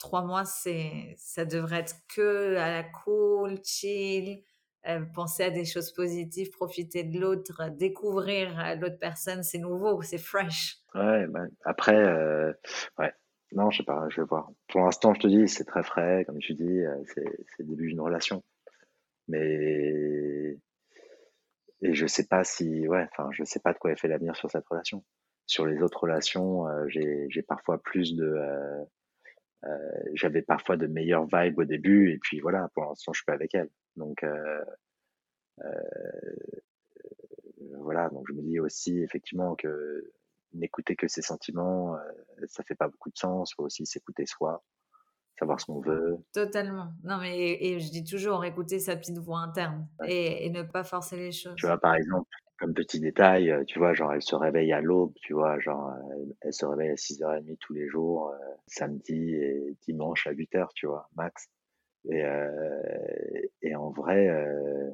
Trois 0.00 0.24
mois, 0.24 0.44
c'est, 0.44 1.14
ça 1.18 1.44
devrait 1.44 1.80
être 1.80 1.96
que 2.08 2.56
à 2.56 2.70
la 2.70 2.84
cool, 2.84 3.58
chill, 3.62 4.42
penser 5.14 5.44
à 5.44 5.50
des 5.50 5.66
choses 5.66 5.92
positives, 5.92 6.50
profiter 6.50 7.04
de 7.04 7.20
l'autre, 7.20 7.68
découvrir 7.70 8.76
l'autre 8.80 8.98
personne, 8.98 9.42
c'est 9.42 9.58
nouveau, 9.58 10.00
c'est 10.00 10.18
fresh. 10.18 10.78
Ouais, 10.94 11.26
bah, 11.26 11.44
après, 11.64 12.02
ouais. 12.98 13.12
Non, 13.52 13.70
je 13.70 13.78
sais 13.78 13.84
pas, 13.84 14.06
je 14.08 14.20
vais 14.20 14.26
voir. 14.26 14.50
Pour 14.68 14.80
l'instant, 14.80 15.14
je 15.14 15.20
te 15.20 15.26
dis, 15.26 15.48
c'est 15.48 15.64
très 15.64 15.82
frais, 15.82 16.24
comme 16.26 16.38
tu 16.38 16.54
dis, 16.54 16.80
c'est, 17.06 17.24
c'est 17.48 17.62
le 17.62 17.68
début 17.68 17.88
d'une 17.88 18.00
relation. 18.00 18.42
Mais 19.28 20.58
et 21.82 21.94
je 21.94 22.06
sais 22.06 22.26
pas 22.26 22.44
si, 22.44 22.86
ouais, 22.86 23.06
enfin, 23.10 23.30
je 23.32 23.42
sais 23.44 23.60
pas 23.60 23.72
de 23.72 23.78
quoi 23.78 23.90
est 23.90 23.96
fait 23.96 24.08
l'avenir 24.08 24.36
sur 24.36 24.48
cette 24.50 24.66
relation. 24.66 25.04
Sur 25.46 25.66
les 25.66 25.82
autres 25.82 26.00
relations, 26.00 26.68
euh, 26.68 26.86
j'ai 26.88 27.42
parfois 27.42 27.78
plus 27.82 28.14
de, 28.14 28.24
euh, 28.24 28.84
euh, 29.64 30.02
j'avais 30.14 30.42
parfois 30.42 30.76
de 30.76 30.86
meilleures 30.86 31.26
vibes 31.26 31.58
au 31.58 31.64
début, 31.64 32.12
et 32.12 32.18
puis 32.18 32.40
voilà, 32.40 32.70
pour 32.74 32.84
l'instant, 32.84 33.12
je 33.12 33.18
suis 33.18 33.26
pas 33.26 33.34
avec 33.34 33.54
elle. 33.54 33.68
Donc, 33.96 34.24
voilà, 37.80 38.08
donc 38.10 38.26
je 38.28 38.32
me 38.32 38.42
dis 38.42 38.60
aussi 38.60 39.02
effectivement 39.02 39.56
que 39.56 40.12
n'écouter 40.54 40.96
que 40.96 41.08
ses 41.08 41.22
sentiments, 41.22 41.96
ça 42.46 42.62
fait 42.62 42.74
pas 42.74 42.88
beaucoup 42.88 43.10
de 43.10 43.18
sens. 43.18 43.54
Faut 43.54 43.64
aussi 43.64 43.86
s'écouter 43.86 44.26
soi 44.26 44.62
savoir 45.38 45.60
ce 45.60 45.66
qu'on 45.66 45.80
veut. 45.80 46.18
Totalement. 46.32 46.92
Non, 47.02 47.18
mais 47.18 47.58
et, 47.60 47.80
je 47.80 47.90
dis 47.90 48.04
toujours, 48.04 48.44
écouter 48.44 48.78
sa 48.78 48.96
petite 48.96 49.18
voix 49.18 49.40
interne 49.40 49.88
et, 50.06 50.48
ne 50.50 50.62
pas 50.62 50.84
forcer 50.84 51.16
les 51.16 51.32
choses. 51.32 51.54
Tu 51.56 51.66
vois, 51.66 51.78
par 51.78 51.94
exemple, 51.94 52.28
comme 52.58 52.74
petit 52.74 53.00
détail, 53.00 53.50
euh, 53.50 53.64
tu 53.64 53.78
vois, 53.78 53.92
genre, 53.92 54.12
elle 54.12 54.22
se 54.22 54.36
réveille 54.36 54.72
à 54.72 54.80
l'aube, 54.80 55.14
tu 55.20 55.32
vois, 55.32 55.58
genre, 55.58 55.92
elle, 56.42 56.52
se 56.52 56.64
réveille 56.64 56.90
à 56.90 56.96
6h30 56.96 57.56
tous 57.58 57.72
les 57.72 57.88
jours, 57.88 58.28
euh, 58.30 58.36
samedi 58.66 59.34
et 59.34 59.76
dimanche 59.82 60.26
à 60.26 60.32
8h, 60.32 60.68
tu 60.74 60.86
vois, 60.86 61.08
max. 61.16 61.48
Et, 62.10 62.24
euh, 62.24 62.80
et 63.62 63.74
en 63.74 63.90
vrai, 63.90 64.28
euh, 64.28 64.90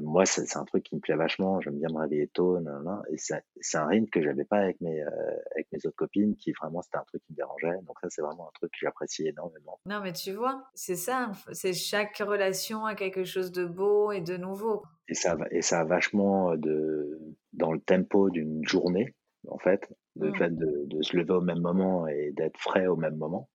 moi, 0.00 0.26
c'est 0.26 0.56
un 0.56 0.64
truc 0.64 0.84
qui 0.84 0.94
me 0.94 1.00
plaît 1.00 1.16
vachement. 1.16 1.60
J'aime 1.60 1.78
bien 1.78 1.88
me 1.92 1.98
réveiller 1.98 2.28
tôt, 2.28 2.58
et 2.58 3.16
c'est 3.16 3.78
un 3.78 3.86
rythme 3.86 4.08
que 4.08 4.22
j'avais 4.22 4.44
pas 4.44 4.58
avec 4.58 4.80
mes 4.80 5.02
euh, 5.02 5.08
avec 5.54 5.66
mes 5.72 5.78
autres 5.86 5.96
copines, 5.96 6.36
qui 6.36 6.52
vraiment 6.52 6.82
c'était 6.82 6.98
un 6.98 7.04
truc 7.04 7.22
qui 7.24 7.32
me 7.32 7.36
dérangeait. 7.36 7.76
Donc 7.84 7.98
ça, 8.00 8.08
c'est 8.10 8.22
vraiment 8.22 8.48
un 8.48 8.52
truc 8.54 8.70
que 8.72 8.78
j'apprécie 8.80 9.26
énormément. 9.26 9.78
Non, 9.86 10.00
mais 10.02 10.12
tu 10.12 10.32
vois, 10.32 10.64
c'est 10.74 10.96
ça. 10.96 11.32
C'est 11.52 11.72
chaque 11.72 12.18
relation 12.18 12.84
a 12.84 12.94
quelque 12.94 13.24
chose 13.24 13.52
de 13.52 13.64
beau 13.64 14.12
et 14.12 14.20
de 14.20 14.36
nouveau. 14.36 14.82
Et 15.08 15.14
ça 15.14 15.36
et 15.50 15.62
ça 15.62 15.80
a 15.80 15.84
vachement 15.84 16.56
de 16.56 17.18
dans 17.52 17.72
le 17.72 17.80
tempo 17.80 18.30
d'une 18.30 18.66
journée, 18.66 19.14
en 19.48 19.58
fait, 19.58 19.92
le 20.16 20.30
mmh. 20.30 20.36
fait 20.36 20.50
de, 20.50 20.84
de, 20.86 21.02
se 21.02 21.16
lever 21.16 21.34
au 21.34 21.40
même 21.40 21.60
moment 21.60 22.06
et 22.06 22.32
d'être 22.32 22.58
frais 22.58 22.86
au 22.86 22.96
même 22.96 23.16
moment. 23.16 23.48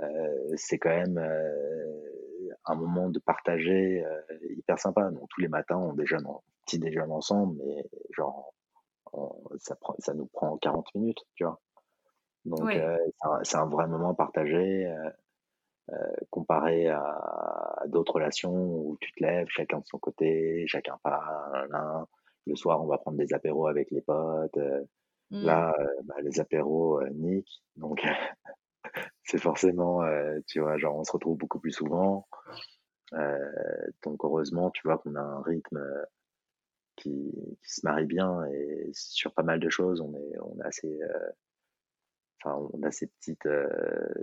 Euh, 0.00 0.52
c'est 0.56 0.78
quand 0.78 0.90
même 0.90 1.18
un 2.66 2.74
moment 2.74 3.10
de 3.10 3.18
partager 3.18 4.04
euh, 4.04 4.20
hyper 4.50 4.78
sympa. 4.78 5.10
Donc 5.10 5.28
tous 5.30 5.40
les 5.40 5.48
matins, 5.48 5.76
on 5.76 5.92
déjeune, 5.92 6.26
petit 6.66 6.78
déjeune 6.78 7.10
ensemble, 7.10 7.56
mais 7.58 7.84
genre 8.10 8.52
ça 9.58 9.76
prend, 9.76 9.94
ça 10.00 10.12
nous 10.12 10.26
prend 10.26 10.56
40 10.58 10.94
minutes, 10.94 11.22
tu 11.34 11.44
vois. 11.44 11.60
Donc 12.44 12.70
euh, 12.72 12.98
c'est 13.42 13.56
un, 13.56 13.66
vrai 13.66 13.86
moment 13.86 14.14
partagé. 14.14 14.86
Euh, 14.86 15.10
comparé 16.30 16.88
à, 16.88 17.82
d'autres 17.88 18.14
relations 18.14 18.54
où 18.54 18.96
tu 19.02 19.12
te 19.12 19.22
lèves, 19.22 19.46
chacun 19.50 19.80
de 19.80 19.84
son 19.86 19.98
côté, 19.98 20.64
chacun 20.66 20.98
parle. 21.02 22.06
Le 22.46 22.56
soir, 22.56 22.82
on 22.82 22.86
va 22.86 22.98
prendre 22.98 23.18
des 23.18 23.34
apéros 23.34 23.66
avec 23.66 23.90
les 23.90 24.00
potes. 24.00 24.56
Mmh. 25.30 25.44
Là, 25.44 25.74
bah, 26.04 26.14
les 26.22 26.40
apéros 26.40 27.02
nick. 27.10 27.46
Donc, 27.76 28.02
c'est 29.24 29.38
forcément, 29.38 30.02
euh, 30.02 30.38
tu 30.46 30.60
vois, 30.60 30.76
genre 30.78 30.96
on 30.96 31.04
se 31.04 31.12
retrouve 31.12 31.38
beaucoup 31.38 31.58
plus 31.58 31.72
souvent. 31.72 32.28
Euh, 33.14 33.86
donc 34.02 34.24
heureusement, 34.24 34.70
tu 34.70 34.82
vois 34.84 34.98
qu'on 34.98 35.14
a 35.14 35.20
un 35.20 35.42
rythme 35.42 35.78
euh, 35.78 36.04
qui, 36.96 37.32
qui, 37.62 37.70
se 37.70 37.80
marie 37.84 38.06
bien 38.06 38.44
et 38.46 38.90
sur 38.92 39.32
pas 39.32 39.42
mal 39.42 39.60
de 39.60 39.68
choses, 39.68 40.00
on 40.00 40.14
est, 40.14 40.38
on 40.40 40.58
est 40.60 40.66
assez, 40.66 41.00
on 42.44 42.82
a 42.82 42.90
ces 42.90 43.06
petites, 43.06 43.48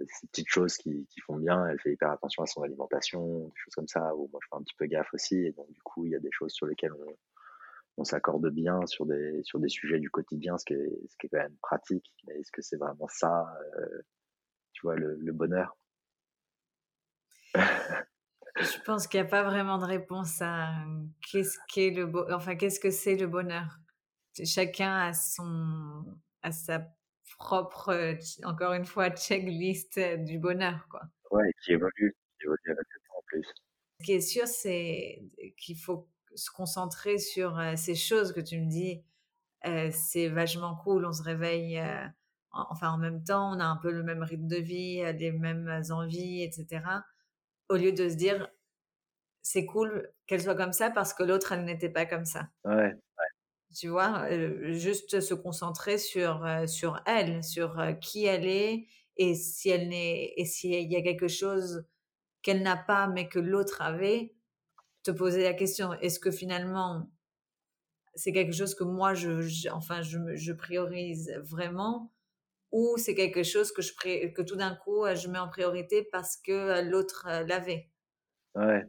ces 0.08 0.28
petites 0.28 0.49
choses 0.49 0.78
qui, 0.78 1.08
qui, 1.08 1.20
font 1.22 1.38
bien. 1.38 1.66
Elle 1.68 1.80
fait 1.80 1.93
hyper 1.93 2.12
attention 2.12 2.43
à 2.43 2.45
son 2.45 2.62
alimentation, 2.62 3.45
des 3.45 3.52
choses 3.56 3.74
comme 3.76 3.88
ça. 3.88 4.16
Où 4.16 4.30
moi, 4.32 4.39
je 4.43 4.47
fais 4.49 4.56
un 4.56 4.64
petit 4.64 4.76
peu 4.78 4.86
gaffe 4.86 5.14
aussi. 5.14 5.38
Et 5.38 5.52
donc, 5.54 5.72
du 5.72 5.82
coup, 5.82 6.06
il 6.06 6.12
y 6.12 6.16
a 6.16 6.20
des 6.20 6.32
choses 6.32 6.54
sur 6.54 6.68
lesquelles 6.68 6.93
on, 6.93 7.16
on 7.97 8.04
s'accorde 8.04 8.47
bien 8.52 8.86
sur 8.86 9.08
des, 9.08 9.41
sur 9.43 9.60
des 9.60 9.70
sujets 9.70 9.99
du 9.99 10.12
quotidien, 10.12 10.58
ce 10.60 10.66
qui 10.66 10.76
ce 10.76 11.18
qui 11.18 11.28
est 11.28 11.30
quand 11.30 11.39
même 11.39 11.58
pratique. 11.64 12.14
Mais 12.28 12.39
est-ce 12.39 12.52
que 12.52 12.62
c'est 12.62 12.78
vraiment 12.78 13.08
ça 13.08 13.47
tu 14.82 14.88
vois, 14.88 14.95
le, 14.95 15.32
bonheur 15.32 15.77
Je 17.55 18.82
pense 18.84 19.07
qu'il 19.07 19.21
n'y 19.21 19.27
a 19.27 19.29
pas 19.29 19.43
vraiment 19.43 19.77
de 19.77 19.86
réponse 19.86 20.41
à 20.41 20.73
qu'est-ce 21.32 21.57
qu'est 21.71 21.91
le 21.91 22.11
enfin 22.34 22.55
qu'est-ce 22.55 22.79
que 22.79 22.89
c'est 22.89 23.15
le 23.15 23.27
bonheur? 23.27 23.77
Chacun 24.43 24.95
a 24.95 25.13
son 25.13 26.03
a 26.41 26.51
sa 26.51 26.88
propre 27.38 28.17
encore 28.43 28.73
une 28.73 28.86
fois 28.86 29.11
checklist 29.11 29.99
du 29.99 30.39
bonheur 30.39 30.88
quoi. 30.89 31.01
Ouais, 31.29 31.51
qui 31.63 31.73
évolue, 31.73 32.15
qui 32.39 32.45
évolue 32.45 32.71
avec 32.71 32.86
le 32.89 32.99
temps 33.07 33.17
en 33.19 33.23
plus. 33.27 33.47
Ce 33.99 34.05
qui 34.05 34.13
est 34.13 34.21
sûr 34.21 34.47
c'est 34.47 35.21
qu'il 35.57 35.77
faut 35.77 36.09
se 36.34 36.49
concentrer 36.49 37.19
sur 37.19 37.61
ces 37.75 37.95
choses 37.95 38.34
que 38.34 38.41
tu 38.41 38.59
me 38.59 38.69
dis. 38.69 39.03
c'est 39.91 40.27
vachement 40.27 40.75
cool, 40.75 41.05
on 41.05 41.13
se 41.13 41.23
réveille 41.23 41.79
enfin 42.54 42.91
en 42.91 42.97
même 42.97 43.24
temps, 43.24 43.52
on 43.56 43.60
a 43.60 43.66
un 43.66 43.78
peu 43.78 43.91
le 43.91 44.04
même 44.04 44.24
rythme 44.24 44.47
de 44.47 44.58
vie, 44.58 45.02
euh, 45.04 45.12
les 45.14 45.32
mêmes 45.32 45.82
envies, 45.91 46.43
etc. 46.43 47.06
Au 47.70 47.76
lieu 47.78 47.91
de 47.93 48.10
se 48.10 48.16
dire, 48.16 48.49
c'est 49.43 49.66
cool 49.66 50.12
qu'elle 50.28 50.41
soit 50.41 50.56
comme 50.56 50.74
ça 50.74 50.91
parce 50.91 51.14
que 51.14 51.24
l'autre, 51.24 51.52
elle 51.54 51.66
n'était 51.66 51.89
pas 51.89 52.06
comme 52.06 52.26
ça. 52.26 52.49
Ouais, 52.64 52.97
Tu 53.74 53.88
vois, 53.88 54.28
euh, 54.30 54.74
juste 54.74 55.22
se 55.22 55.34
concentrer 55.34 55.97
sur, 55.97 56.45
euh, 56.45 56.68
sur 56.68 57.02
elle, 57.06 57.41
sur 57.43 57.78
qui 58.02 58.26
elle 58.26 58.45
est 58.45 58.88
et 59.18 59.34
si 59.36 59.70
elle 59.70 59.88
n'est, 59.89 60.34
et 60.36 60.45
s'il 60.45 60.91
y 60.91 60.95
a 60.95 61.02
quelque 61.02 61.28
chose 61.30 61.86
qu'elle 62.43 62.64
n'a 62.64 62.78
pas 62.78 63.08
mais 63.08 63.30
que 63.30 63.39
l'autre 63.39 63.82
avait, 63.82 64.36
te 65.04 65.12
poser 65.12 65.43
la 65.43 65.54
question, 65.56 65.93
est-ce 65.95 66.20
que 66.20 66.32
finalement 66.32 67.10
c'est 68.16 68.32
quelque 68.34 68.54
chose 68.54 68.76
que 68.76 68.84
moi 68.84 69.14
je, 69.14 69.70
enfin 69.70 70.02
je, 70.02 70.36
je 70.36 70.54
priorise 70.54 71.34
vraiment? 71.43 72.12
Ou 72.72 72.97
c'est 72.97 73.15
quelque 73.15 73.43
chose 73.43 73.72
que, 73.72 73.82
je, 73.82 73.93
que 74.28 74.41
tout 74.41 74.55
d'un 74.55 74.76
coup, 74.76 75.05
euh, 75.05 75.15
je 75.15 75.28
mets 75.28 75.39
en 75.39 75.49
priorité 75.49 76.07
parce 76.11 76.38
que 76.38 76.51
euh, 76.51 76.82
l'autre 76.82 77.26
euh, 77.28 77.43
l'avait. 77.43 77.89
Ouais. 78.55 78.86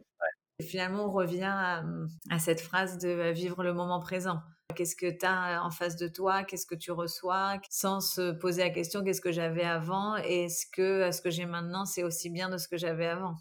Et 0.59 0.63
finalement, 0.63 1.05
on 1.05 1.11
revient 1.11 1.49
à, 1.49 1.83
à, 2.29 2.39
cette 2.39 2.61
phrase 2.61 2.97
de 2.97 3.31
vivre 3.31 3.63
le 3.63 3.73
moment 3.73 3.99
présent. 3.99 4.39
Qu'est-ce 4.75 4.95
que 4.95 5.09
tu 5.09 5.25
as 5.25 5.63
en 5.63 5.71
face 5.71 5.95
de 5.97 6.07
toi? 6.07 6.43
Qu'est-ce 6.43 6.65
que 6.65 6.75
tu 6.75 6.91
reçois? 6.91 7.59
Sans 7.69 7.99
se 7.99 8.31
poser 8.31 8.63
la 8.63 8.69
question 8.69 9.03
qu'est-ce 9.03 9.21
que 9.21 9.31
j'avais 9.31 9.63
avant? 9.63 10.17
Et 10.17 10.45
est-ce 10.45 10.65
que 10.71 11.11
ce 11.11 11.21
que 11.21 11.29
j'ai 11.29 11.45
maintenant, 11.45 11.85
c'est 11.85 12.03
aussi 12.03 12.29
bien 12.29 12.49
de 12.49 12.57
ce 12.57 12.67
que 12.67 12.77
j'avais 12.77 13.07
avant? 13.07 13.35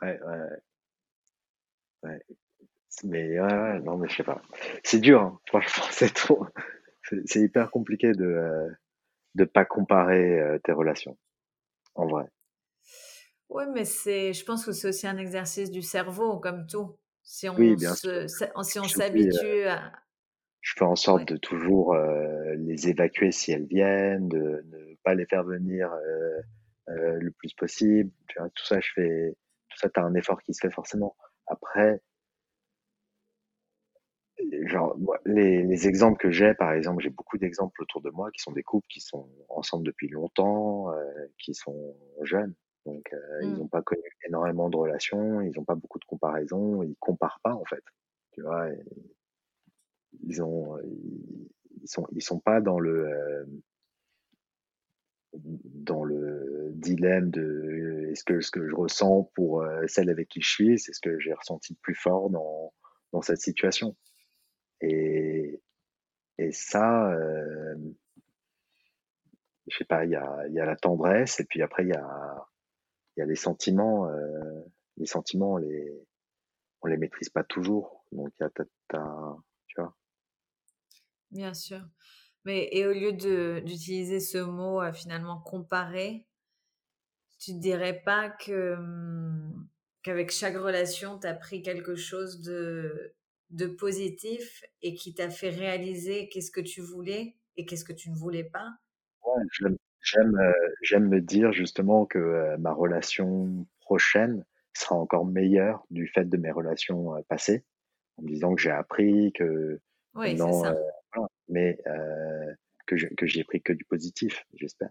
Ouais, 0.00 0.18
ouais, 0.22 0.38
ouais. 2.04 2.20
Mais 3.04 3.40
ouais, 3.40 3.80
non, 3.80 3.98
mais 3.98 4.08
je 4.08 4.16
sais 4.16 4.24
pas. 4.24 4.42
C'est 4.82 5.00
dur, 5.00 5.20
hein. 5.20 5.40
franchement, 5.46 5.84
c'est 5.90 6.14
trop. 6.14 6.46
C'est 7.26 7.40
hyper 7.40 7.70
compliqué 7.70 8.12
de 8.12 8.70
ne 9.36 9.44
euh, 9.44 9.46
pas 9.46 9.64
comparer 9.64 10.40
euh, 10.40 10.58
tes 10.62 10.72
relations, 10.72 11.16
en 11.94 12.06
vrai. 12.06 12.26
Oui, 13.48 13.64
mais 13.72 13.84
c'est, 13.84 14.32
je 14.32 14.44
pense 14.44 14.64
que 14.64 14.72
c'est 14.72 14.88
aussi 14.88 15.06
un 15.06 15.18
exercice 15.18 15.70
du 15.70 15.82
cerveau, 15.82 16.38
comme 16.38 16.66
tout. 16.66 16.96
Si 17.22 17.48
on 17.48 17.54
oui, 17.56 17.76
bien 17.76 17.94
se, 17.94 18.26
si 18.28 18.78
on 18.78 18.84
s'habitue 18.84 19.66
à. 19.66 19.92
Je 20.62 20.74
fais 20.76 20.84
en 20.84 20.96
sorte 20.96 21.26
de 21.26 21.36
toujours 21.36 21.96
les 21.96 22.88
évacuer 22.88 23.32
si 23.32 23.50
elles 23.50 23.66
viennent, 23.66 24.28
de 24.28 24.62
ne 24.66 24.94
pas 25.02 25.14
les 25.14 25.24
faire 25.24 25.42
venir 25.42 25.90
le 26.86 27.30
plus 27.30 27.54
possible. 27.54 28.10
Tu 28.28 28.38
vois, 28.38 28.50
tout 28.50 28.64
ça, 28.66 28.78
je 28.78 28.90
fais, 28.94 29.36
tout 29.70 29.78
ça, 29.78 29.88
t'as 29.88 30.02
un 30.02 30.14
effort 30.14 30.42
qui 30.42 30.52
se 30.52 30.60
fait 30.60 30.72
forcément. 30.72 31.16
Après, 31.46 32.02
les, 35.24 35.62
les 35.62 35.88
exemples 35.88 36.18
que 36.18 36.30
j'ai, 36.30 36.54
par 36.54 36.72
exemple, 36.72 37.02
j'ai 37.02 37.10
beaucoup 37.10 37.38
d'exemples 37.38 37.82
autour 37.82 38.00
de 38.02 38.10
moi 38.10 38.30
qui 38.30 38.40
sont 38.40 38.52
des 38.52 38.62
couples 38.62 38.86
qui 38.88 39.00
sont 39.00 39.28
ensemble 39.48 39.86
depuis 39.86 40.08
longtemps, 40.08 40.92
qui 41.38 41.54
sont 41.54 41.96
jeunes. 42.22 42.54
Donc, 42.86 43.12
euh, 43.12 43.40
ils 43.42 43.52
n'ont 43.54 43.64
mmh. 43.64 43.70
pas 43.70 43.82
connu 43.82 44.02
énormément 44.26 44.70
de 44.70 44.76
relations, 44.76 45.40
ils 45.42 45.52
n'ont 45.56 45.64
pas 45.64 45.74
beaucoup 45.74 45.98
de 45.98 46.04
comparaisons, 46.04 46.82
ils 46.82 46.96
comparent 46.98 47.40
pas 47.42 47.54
en 47.54 47.64
fait. 47.64 47.84
Tu 48.32 48.42
vois, 48.42 48.68
ils 50.22 50.42
ont, 50.42 50.78
ils 51.82 51.88
sont, 51.88 52.06
ils 52.12 52.22
sont 52.22 52.40
pas 52.40 52.60
dans 52.60 52.80
le, 52.80 53.06
euh, 53.06 53.44
dans 55.34 56.04
le 56.04 56.70
dilemme 56.74 57.30
de 57.30 58.08
est-ce 58.10 58.24
que 58.24 58.40
ce 58.40 58.50
que 58.50 58.66
je 58.66 58.74
ressens 58.74 59.30
pour 59.34 59.62
euh, 59.62 59.86
celle 59.86 60.10
avec 60.10 60.28
qui 60.28 60.40
je 60.40 60.50
suis, 60.50 60.78
c'est 60.78 60.92
ce 60.92 61.00
que 61.00 61.18
j'ai 61.18 61.34
ressenti 61.34 61.74
de 61.74 61.78
plus 61.80 61.94
fort 61.94 62.30
dans, 62.30 62.72
dans 63.12 63.22
cette 63.22 63.40
situation. 63.40 63.94
Et, 64.80 65.62
et 66.38 66.52
ça, 66.52 67.12
euh, 67.12 67.76
je 69.68 69.76
sais 69.76 69.84
pas, 69.84 70.04
il 70.04 70.12
y 70.12 70.16
a, 70.16 70.48
y 70.48 70.60
a 70.60 70.64
la 70.64 70.76
tendresse 70.76 71.40
et 71.40 71.44
puis 71.44 71.62
après 71.62 71.84
il 71.84 71.90
y 71.90 71.96
a 71.96 72.46
y 73.20 73.22
a 73.22 73.26
les 73.26 73.36
sentiments, 73.36 74.08
euh, 74.10 74.60
les 74.96 75.06
sentiments, 75.06 75.52
on 75.52 75.56
les, 75.58 76.06
on 76.82 76.88
les 76.88 76.96
maîtrise 76.96 77.28
pas 77.28 77.44
toujours. 77.44 78.04
Donc, 78.12 78.32
il 78.40 78.42
y 78.42 78.46
a, 78.46 78.50
tu 79.66 79.80
vois. 79.80 79.96
Bien 81.30 81.54
sûr. 81.54 81.80
Mais, 82.44 82.68
et 82.72 82.86
au 82.86 82.92
lieu 82.92 83.12
d'utiliser 83.12 84.18
ce 84.18 84.38
mot 84.38 84.80
euh, 84.80 84.92
finalement 84.92 85.40
comparer, 85.40 86.26
tu 87.38 87.54
ne 87.54 87.60
dirais 87.60 88.02
pas 88.04 88.30
que, 88.30 88.74
hum, 88.74 89.68
qu'avec 90.02 90.30
chaque 90.30 90.56
relation, 90.56 91.18
tu 91.18 91.26
as 91.26 91.34
pris 91.34 91.62
quelque 91.62 91.94
chose 91.94 92.40
de, 92.40 93.14
de 93.50 93.66
positif 93.66 94.64
et 94.82 94.94
qui 94.94 95.14
t'a 95.14 95.30
fait 95.30 95.50
réaliser 95.50 96.28
qu'est-ce 96.28 96.50
que 96.50 96.60
tu 96.60 96.80
voulais 96.80 97.36
et 97.56 97.66
qu'est-ce 97.66 97.84
que 97.84 97.92
tu 97.92 98.10
ne 98.10 98.16
voulais 98.16 98.44
pas? 98.44 98.68
Ouais, 99.24 99.42
J'aime, 100.02 100.38
euh, 100.38 101.00
me 101.00 101.20
dire 101.20 101.52
justement 101.52 102.06
que 102.06 102.18
euh, 102.18 102.56
ma 102.58 102.72
relation 102.72 103.66
prochaine 103.80 104.44
sera 104.72 104.96
encore 104.96 105.26
meilleure 105.26 105.84
du 105.90 106.06
fait 106.08 106.24
de 106.24 106.36
mes 106.36 106.50
relations 106.50 107.14
euh, 107.16 107.20
passées, 107.28 107.64
en 108.16 108.22
me 108.22 108.28
disant 108.28 108.54
que 108.54 108.62
j'ai 108.62 108.70
appris, 108.70 109.32
que 109.32 109.80
oui, 110.14 110.34
non, 110.34 110.52
ça. 110.52 110.76
mais 111.48 111.78
que, 112.86 112.96
je, 112.96 113.06
que 113.08 113.42
pris 113.44 113.62
que 113.62 113.72
du 113.72 113.84
positif, 113.84 114.44
j'espère. 114.54 114.90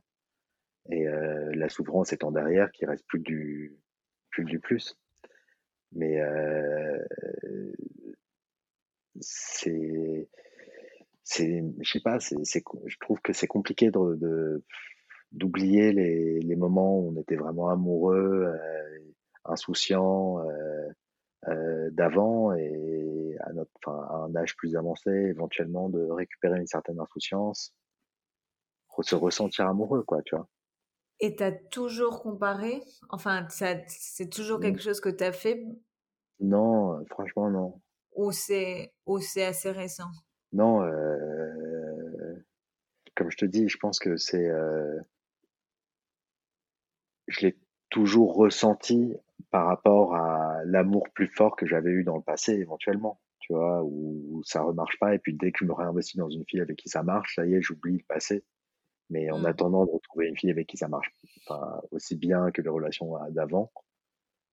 Et 0.92 1.06
la 1.06 1.70
souffrance 1.70 2.14
étant 2.14 2.32
derrière, 2.32 2.72
qu'il 2.72 2.88
reste 2.88 3.06
plus 3.06 3.20
du 3.20 3.78
plus 4.30 4.46
du 4.46 4.60
plus. 4.60 4.98
Mais 5.92 6.22
c'est 9.20 10.30
c'est 11.24 11.64
je 11.80 11.92
sais 11.92 12.00
pas 12.02 12.20
c'est 12.20 12.38
je 12.44 12.98
trouve 13.00 13.20
que 13.22 13.34
c'est 13.34 13.48
compliqué 13.48 13.92
de, 13.92 14.64
d'oublier 15.32 15.92
les, 15.92 16.40
les, 16.40 16.56
moments 16.56 17.00
où 17.00 17.14
on 17.16 17.22
était 17.22 17.36
vraiment 17.36 17.70
amoureux, 17.70 18.46
euh, 18.46 19.14
insouciants 19.46 20.40
euh, 20.40 20.90
euh, 21.48 21.90
d'avant 21.92 22.54
et 22.54 23.36
à, 23.42 23.54
notre, 23.54 23.72
enfin, 23.84 24.02
à 24.10 24.16
un 24.16 24.36
âge 24.36 24.56
plus 24.56 24.76
avancé, 24.76 25.12
éventuellement 25.12 25.90
de 25.90 26.02
récupérer 26.10 26.60
une 26.60 26.68
certaine 26.68 27.00
insouciance, 27.00 27.74
se 29.02 29.16
ressentir 29.16 29.68
amoureux, 29.68 30.04
quoi, 30.04 30.22
tu 30.24 30.36
vois. 30.36 30.48
Et 31.20 31.36
tu 31.36 31.44
as 31.44 31.52
toujours 31.52 32.22
comparé? 32.22 32.82
Enfin, 33.10 33.46
c'est 33.50 34.30
toujours 34.30 34.60
quelque 34.60 34.82
chose 34.82 35.02
que 35.02 35.10
tu 35.10 35.24
as 35.24 35.34
fait? 35.34 35.66
Non, 36.40 37.04
franchement, 37.10 37.50
non. 37.50 37.82
Ou 38.16 38.32
c'est 38.32 38.92
assez 39.44 39.72
récent? 39.72 40.10
Non, 40.52 40.82
euh, 40.84 42.46
comme 43.16 43.30
je 43.30 43.38
te 43.38 43.46
dis, 43.46 43.70
je 43.70 43.78
pense 43.78 44.00
que 44.00 44.18
c'est 44.18 44.48
euh, 44.48 45.00
je 47.28 47.42
l'ai 47.42 47.58
toujours 47.90 48.36
ressenti 48.36 49.16
par 49.52 49.68
rapport 49.68 50.16
à 50.16 50.64
l'amour 50.66 51.08
plus 51.14 51.28
fort 51.28 51.56
que 51.56 51.66
j'avais 51.66 51.92
eu 51.92 52.04
dans 52.04 52.18
le 52.18 52.24
passé 52.24 52.54
éventuellement, 52.54 53.20
tu 53.40 53.54
vois, 53.54 53.84
où, 53.84 54.42
ça 54.46 54.62
remarche 54.62 54.98
pas 55.00 55.14
et 55.16 55.20
puis 55.20 55.34
dès 55.34 55.52
que 55.52 55.60
je 55.60 55.66
me 55.66 55.74
réinvestis 55.74 56.18
dans 56.18 56.30
une 56.30 56.46
fille 56.46 56.62
avec 56.62 56.78
qui 56.78 56.90
ça 56.90 57.04
marche, 57.04 57.36
ça 57.36 57.46
y 57.46 57.54
est, 57.56 57.62
j'oublie 57.62 57.98
le 57.98 58.04
passé. 58.08 58.44
Mais 59.12 59.32
en 59.32 59.40
mmh. 59.40 59.46
attendant 59.48 59.86
de 59.86 59.92
retrouver 59.92 60.28
une 60.28 60.38
fille 60.38 60.52
avec 60.52 60.68
qui 60.68 60.78
ça 60.78 60.88
marche 60.88 61.12
enfin, 61.48 61.82
aussi 61.92 62.16
bien 62.16 62.52
que 62.52 62.62
les 62.62 62.70
relations 62.70 63.16
d'avant, 63.32 63.72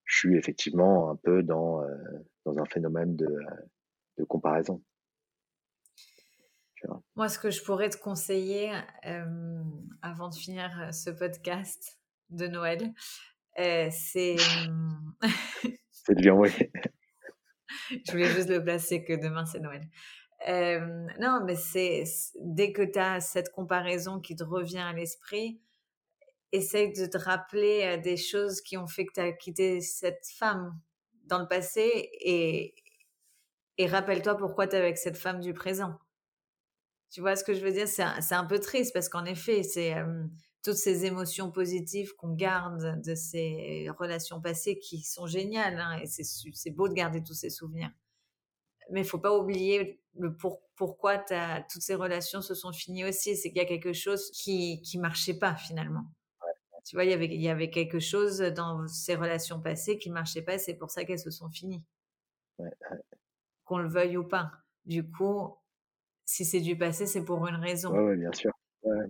je 0.07 0.17
suis 0.17 0.37
effectivement 0.37 1.11
un 1.11 1.17
peu 1.17 1.43
dans, 1.43 1.83
euh, 1.83 1.87
dans 2.45 2.59
un 2.59 2.65
phénomène 2.65 3.15
de, 3.17 3.29
de 4.19 4.25
comparaison. 4.25 4.83
Moi, 7.17 7.29
ce 7.29 7.39
que 7.39 7.51
je 7.51 7.65
pourrais 7.65 7.89
te 7.89 7.97
conseiller 7.97 8.73
euh, 9.07 9.63
avant 10.03 10.29
de 10.29 10.37
finir 10.37 10.71
ce 10.93 11.11
podcast, 11.11 11.99
de 12.31 12.47
Noël. 12.47 12.93
Euh, 13.59 13.89
c'est. 13.91 14.37
c'est 15.91 16.15
de 16.15 16.23
lui 16.23 16.31
envoyer. 16.31 16.71
Je 18.07 18.13
voulais 18.13 18.27
juste 18.27 18.49
le 18.49 18.63
placer 18.63 19.05
que 19.05 19.13
demain 19.13 19.45
c'est 19.45 19.61
Noël. 19.61 19.83
Euh, 20.49 21.07
non, 21.19 21.41
mais 21.45 21.57
c'est 21.57 22.05
dès 22.41 22.73
que 22.73 22.83
tu 22.83 22.99
as 22.99 23.21
cette 23.21 23.51
comparaison 23.51 24.21
qui 24.21 24.37
te 24.37 24.45
revient 24.45 24.79
à 24.79 24.93
l'esprit, 24.93 25.61
essaye 26.53 26.93
de 26.93 27.07
te 27.07 27.19
rappeler 27.19 27.83
euh, 27.85 27.97
des 28.01 28.17
choses 28.17 28.61
qui 28.61 28.77
ont 28.77 28.87
fait 28.87 29.07
que 29.07 29.13
tu 29.15 29.21
as 29.21 29.33
quitté 29.33 29.81
cette 29.81 30.27
femme 30.39 30.79
dans 31.25 31.39
le 31.39 31.49
passé 31.49 32.11
et, 32.21 32.75
et 33.79 33.87
rappelle-toi 33.87 34.37
pourquoi 34.37 34.67
tu 34.67 34.77
es 34.77 34.79
avec 34.79 34.99
cette 34.99 35.17
femme 35.17 35.41
du 35.41 35.53
présent. 35.53 35.99
Tu 37.11 37.21
vois 37.21 37.37
ce 37.37 37.45
que 37.45 37.55
je 37.55 37.61
veux 37.61 37.73
dire? 37.73 37.89
C'est 37.89 38.03
un, 38.03 38.21
un, 38.31 38.45
peu 38.45 38.59
triste 38.59 38.93
parce 38.93 39.09
qu'en 39.09 39.25
effet, 39.25 39.63
c'est 39.63 39.95
toutes 40.63 40.77
ces 40.77 41.05
émotions 41.05 41.53
positives 41.53 42.15
qu'on 42.17 42.35
garde 42.35 43.01
de 43.01 43.15
ces 43.15 43.89
relations 43.99 44.41
passées 44.41 44.79
qui 44.79 45.03
sont 45.03 45.27
géniales. 45.27 45.79
Hein, 45.79 46.01
et 46.03 46.07
c'est 46.07 46.71
beau 46.71 46.89
de 46.89 46.95
garder 46.95 47.23
tous 47.23 47.35
ces 47.35 47.51
souvenirs. 47.51 47.91
Mais 48.91 49.01
il 49.01 49.07
faut 49.07 49.19
pas 49.19 49.37
oublier 49.37 50.01
le 50.19 50.37
pourquoi 50.77 51.19
toutes 51.19 51.83
ces 51.83 51.95
relations 51.95 52.43
se 52.43 52.55
sont 52.55 52.73
finies 52.73 53.05
aussi. 53.05 53.37
C'est 53.37 53.51
qu'il 53.51 53.59
y 53.59 53.65
a 53.65 53.67
quelque 53.67 53.93
chose 53.93 54.31
qui 54.33 54.83
qui 54.83 54.99
marchait 54.99 55.39
pas 55.39 55.55
finalement. 55.55 56.07
Tu 56.87 56.97
vois, 56.97 57.05
il 57.05 57.11
y 57.11 57.15
avait 57.15 57.27
il 57.27 57.41
y 57.41 57.49
avait 57.49 57.71
quelque 57.71 57.99
chose 57.99 58.39
dans 58.39 58.87
ces 58.87 59.17
relations 59.17 59.61
passées 59.61 59.99
qui 59.99 60.11
marchait 60.11 60.43
pas. 60.43 60.59
C'est 60.59 60.75
pour 60.75 60.91
ça 60.91 61.05
qu'elles 61.05 61.19
se 61.19 61.31
sont 61.31 61.51
finies. 61.51 61.85
Qu'on 63.65 63.79
le 63.79 63.89
veuille 63.89 64.17
ou 64.17 64.25
pas. 64.25 64.53
Du 64.85 65.11
coup, 65.11 65.55
si 66.25 66.45
c'est 66.45 66.61
du 66.61 66.79
passé, 66.79 67.07
c'est 67.07 67.25
pour 67.25 67.47
une 67.49 67.57
raison. 67.57 67.93
Oui, 67.93 68.17
bien 68.17 68.33
sûr 68.33 68.53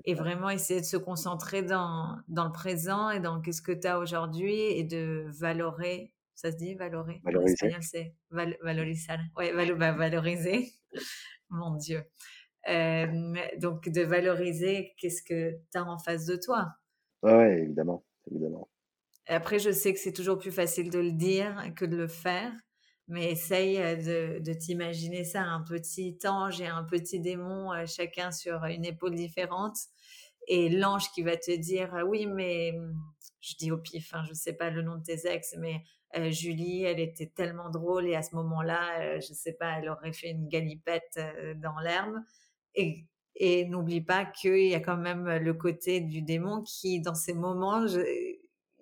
et 0.04 0.14
vraiment 0.14 0.50
essayer 0.50 0.80
de 0.80 0.86
se 0.86 0.96
concentrer 0.96 1.62
dans, 1.62 2.18
dans 2.28 2.46
le 2.46 2.52
présent 2.52 3.10
et 3.10 3.20
dans 3.20 3.40
qu'est-ce 3.40 3.62
que 3.62 3.72
tu 3.72 3.86
as 3.86 3.98
aujourd'hui 3.98 4.54
et 4.54 4.84
de 4.84 5.26
valorer. 5.28 6.12
Ça 6.34 6.52
se 6.52 6.56
dit 6.56 6.74
valorer? 6.74 7.20
Valoriser. 7.24 7.52
En 7.52 7.54
espagnol, 7.54 7.82
c'est 7.82 8.14
valoriser. 8.30 9.12
Ouais, 9.36 9.74
bah, 9.74 9.92
valoriser. 9.92 10.72
Mon 11.50 11.74
Dieu. 11.76 12.04
Euh, 12.68 13.34
donc, 13.58 13.88
de 13.88 14.02
valoriser 14.02 14.94
qu'est-ce 14.98 15.22
que 15.22 15.52
tu 15.72 15.78
as 15.78 15.84
en 15.84 15.98
face 15.98 16.26
de 16.26 16.36
toi. 16.36 16.68
Ouais, 17.22 17.60
évidemment. 17.62 18.04
évidemment. 18.30 18.68
Après, 19.26 19.58
je 19.58 19.70
sais 19.70 19.92
que 19.92 19.98
c'est 19.98 20.12
toujours 20.12 20.38
plus 20.38 20.52
facile 20.52 20.90
de 20.90 21.00
le 21.00 21.12
dire 21.12 21.72
que 21.74 21.84
de 21.84 21.96
le 21.96 22.08
faire 22.08 22.52
mais 23.08 23.30
essaye 23.30 23.76
de, 23.76 24.40
de 24.40 24.52
t'imaginer 24.52 25.22
ça, 25.22 25.42
un 25.42 25.62
petit 25.62 26.18
ange 26.24 26.60
et 26.60 26.66
un 26.66 26.82
petit 26.82 27.20
démon, 27.20 27.70
chacun 27.86 28.32
sur 28.32 28.64
une 28.64 28.84
épaule 28.84 29.14
différente. 29.14 29.76
Et 30.48 30.68
l'ange 30.68 31.12
qui 31.12 31.22
va 31.22 31.36
te 31.36 31.56
dire, 31.56 32.02
oui, 32.08 32.26
mais 32.26 32.74
je 33.40 33.54
dis 33.56 33.70
au 33.70 33.78
pif, 33.78 34.12
hein, 34.12 34.22
je 34.24 34.30
ne 34.30 34.34
sais 34.34 34.54
pas 34.54 34.70
le 34.70 34.82
nom 34.82 34.96
de 34.96 35.02
tes 35.02 35.28
ex, 35.28 35.54
mais 35.58 35.82
euh, 36.16 36.30
Julie, 36.30 36.82
elle 36.82 37.00
était 37.00 37.26
tellement 37.26 37.70
drôle 37.70 38.06
et 38.06 38.14
à 38.14 38.22
ce 38.22 38.34
moment-là, 38.36 39.00
euh, 39.00 39.20
je 39.20 39.32
sais 39.32 39.52
pas, 39.52 39.78
elle 39.78 39.88
aurait 39.88 40.12
fait 40.12 40.30
une 40.30 40.48
galipette 40.48 41.18
euh, 41.18 41.54
dans 41.54 41.78
l'herbe. 41.78 42.16
Et, 42.74 43.04
et 43.36 43.66
n'oublie 43.66 44.00
pas 44.00 44.24
qu'il 44.24 44.68
y 44.68 44.74
a 44.74 44.80
quand 44.80 44.96
même 44.96 45.28
le 45.28 45.54
côté 45.54 46.00
du 46.00 46.22
démon 46.22 46.62
qui, 46.62 47.00
dans 47.00 47.14
ces 47.14 47.34
moments, 47.34 47.86
je, 47.86 48.00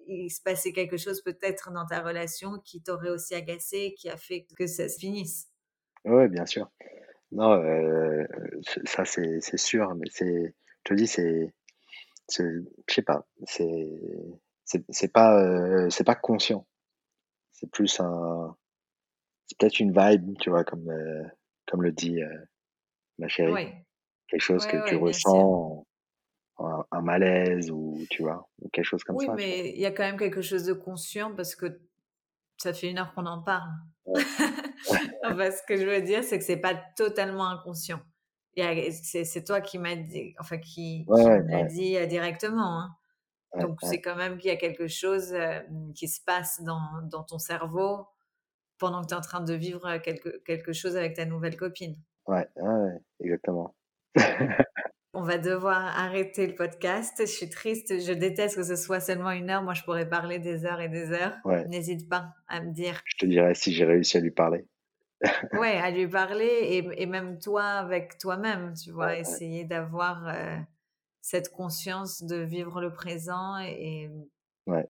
il 0.07 0.31
se 0.31 0.41
passait 0.41 0.73
quelque 0.73 0.97
chose 0.97 1.23
peut-être 1.23 1.73
dans 1.73 1.87
ta 1.87 2.01
relation 2.01 2.59
qui 2.65 2.83
t'aurait 2.83 3.11
aussi 3.11 3.35
agacé, 3.35 3.95
qui 3.99 4.09
a 4.09 4.17
fait 4.17 4.47
que 4.57 4.67
ça 4.67 4.89
se 4.89 4.99
finisse. 4.99 5.49
Oui, 6.05 6.29
bien 6.29 6.47
sûr. 6.47 6.71
Non, 7.33 7.61
ça 8.85 9.05
c'est 9.05 9.57
sûr, 9.57 9.95
mais 9.97 10.07
c'est, 10.11 10.55
je 10.55 10.85
te 10.85 10.95
dis, 10.95 11.07
c'est, 11.07 11.53
je 12.31 12.63
sais 12.89 13.03
pas, 13.03 13.27
c'est, 13.47 13.89
c'est 14.65 15.13
pas, 15.13 15.89
c'est 15.91 16.05
pas 16.05 16.15
conscient 16.15 16.67
c'est 17.55 17.71
plus 17.71 18.01
un, 18.01 18.57
c'est 19.47 19.59
peut-être 19.59 19.81
une 19.81 19.93
vibe, 19.93 20.37
tu 20.39 20.51
vois, 20.51 20.65
comme, 20.65 20.89
euh, 20.91 21.23
comme 21.67 21.83
le 21.83 21.93
dit 21.93 22.21
euh, 22.21 22.39
ma 23.19 23.29
chérie. 23.29 23.73
Quelque 24.35 24.43
chose 24.43 24.66
que 24.66 24.89
tu 24.89 24.97
ressens, 24.97 25.87
un, 26.59 27.01
malaise 27.03 27.70
ou, 27.70 28.01
tu 28.11 28.22
vois, 28.22 28.49
ou 28.61 28.68
quelque 28.68 28.85
chose 28.85 29.05
comme 29.05 29.16
ça. 29.20 29.30
Oui, 29.30 29.37
mais 29.37 29.70
il 29.70 29.80
y 29.80 29.87
a 29.87 29.93
quand 29.93 30.03
même 30.03 30.18
quelque 30.18 30.43
chose 30.43 30.64
de 30.64 30.72
conscient 30.72 31.32
parce 31.37 31.55
que 31.55 31.80
ça 32.57 32.72
fait 32.72 32.91
une 32.91 32.99
heure 32.99 33.14
qu'on 33.14 33.26
en 33.26 33.41
parle. 33.43 33.70
ce 34.07 35.66
que 35.68 35.76
je 35.76 35.87
veux 35.87 36.03
dire, 36.03 36.24
c'est 36.24 36.37
que 36.37 36.45
c'est 36.45 36.57
pas 36.57 36.74
totalement 36.97 37.49
inconscient. 37.49 38.01
C'est 38.57 39.45
toi 39.45 39.61
qui 39.61 39.78
m'as 39.78 39.95
dit, 39.95 40.35
enfin, 40.41 40.59
qui, 40.59 41.07
qui 41.07 41.64
dit 41.68 41.97
euh, 41.97 42.07
directement. 42.07 42.80
Hein. 42.80 42.97
Donc, 43.61 43.78
c'est 43.85 44.01
quand 44.01 44.16
même 44.16 44.39
qu'il 44.39 44.51
y 44.51 44.55
a 44.55 44.57
quelque 44.57 44.89
chose 44.89 45.32
qui 45.95 46.09
se 46.09 46.20
passe 46.24 46.61
dans, 46.62 46.80
dans, 47.09 47.22
ton 47.22 47.39
cerveau 47.39 48.09
pendant 48.78 49.03
que 49.03 49.07
tu 49.07 49.14
es 49.14 49.16
en 49.16 49.20
train 49.20 49.43
de 49.43 49.55
vivre 49.55 49.99
quelque, 49.99 50.43
quelque 50.45 50.72
chose 50.72 50.97
avec 50.97 51.14
ta 51.14 51.24
nouvelle 51.24 51.57
copine. 51.57 51.97
Ouais, 52.26 52.49
ouais 52.57 52.99
exactement. 53.20 53.76
On 55.17 55.23
va 55.23 55.39
devoir 55.39 55.97
arrêter 55.99 56.47
le 56.47 56.55
podcast. 56.55 57.15
Je 57.21 57.27
suis 57.27 57.49
triste. 57.49 58.01
Je 58.01 58.12
déteste 58.12 58.57
que 58.57 58.65
ce 58.65 58.77
soit 58.77 59.01
seulement 59.01 59.31
une 59.31 59.49
heure. 59.49 59.62
Moi, 59.62 59.75
je 59.75 59.83
pourrais 59.83 60.09
parler 60.09 60.39
des 60.39 60.67
heures 60.67 60.81
et 60.81 60.89
des 60.89 61.12
heures. 61.12 61.37
N'hésite 61.69 62.09
pas 62.09 62.35
à 62.49 62.61
me 62.61 62.73
dire. 62.73 63.01
Je 63.07 63.17
te 63.19 63.27
dirai 63.27 63.55
si 63.55 63.73
j'ai 63.73 63.85
réussi 63.85 64.17
à 64.17 64.21
lui 64.21 64.33
parler. 64.33 64.67
ouais, 65.53 65.79
à 65.79 65.91
lui 65.91 66.09
parler 66.09 66.45
et, 66.45 67.03
et 67.03 67.07
même 67.07 67.39
toi 67.39 67.65
avec 67.65 68.19
toi-même, 68.19 68.75
tu 68.75 68.91
vois, 68.91 69.17
essayer 69.17 69.65
d'avoir 69.65 70.27
cette 71.25 71.51
conscience 71.51 72.23
de 72.23 72.37
vivre 72.37 72.83
le 72.83 72.93
présent 72.93 73.59
et, 73.59 74.11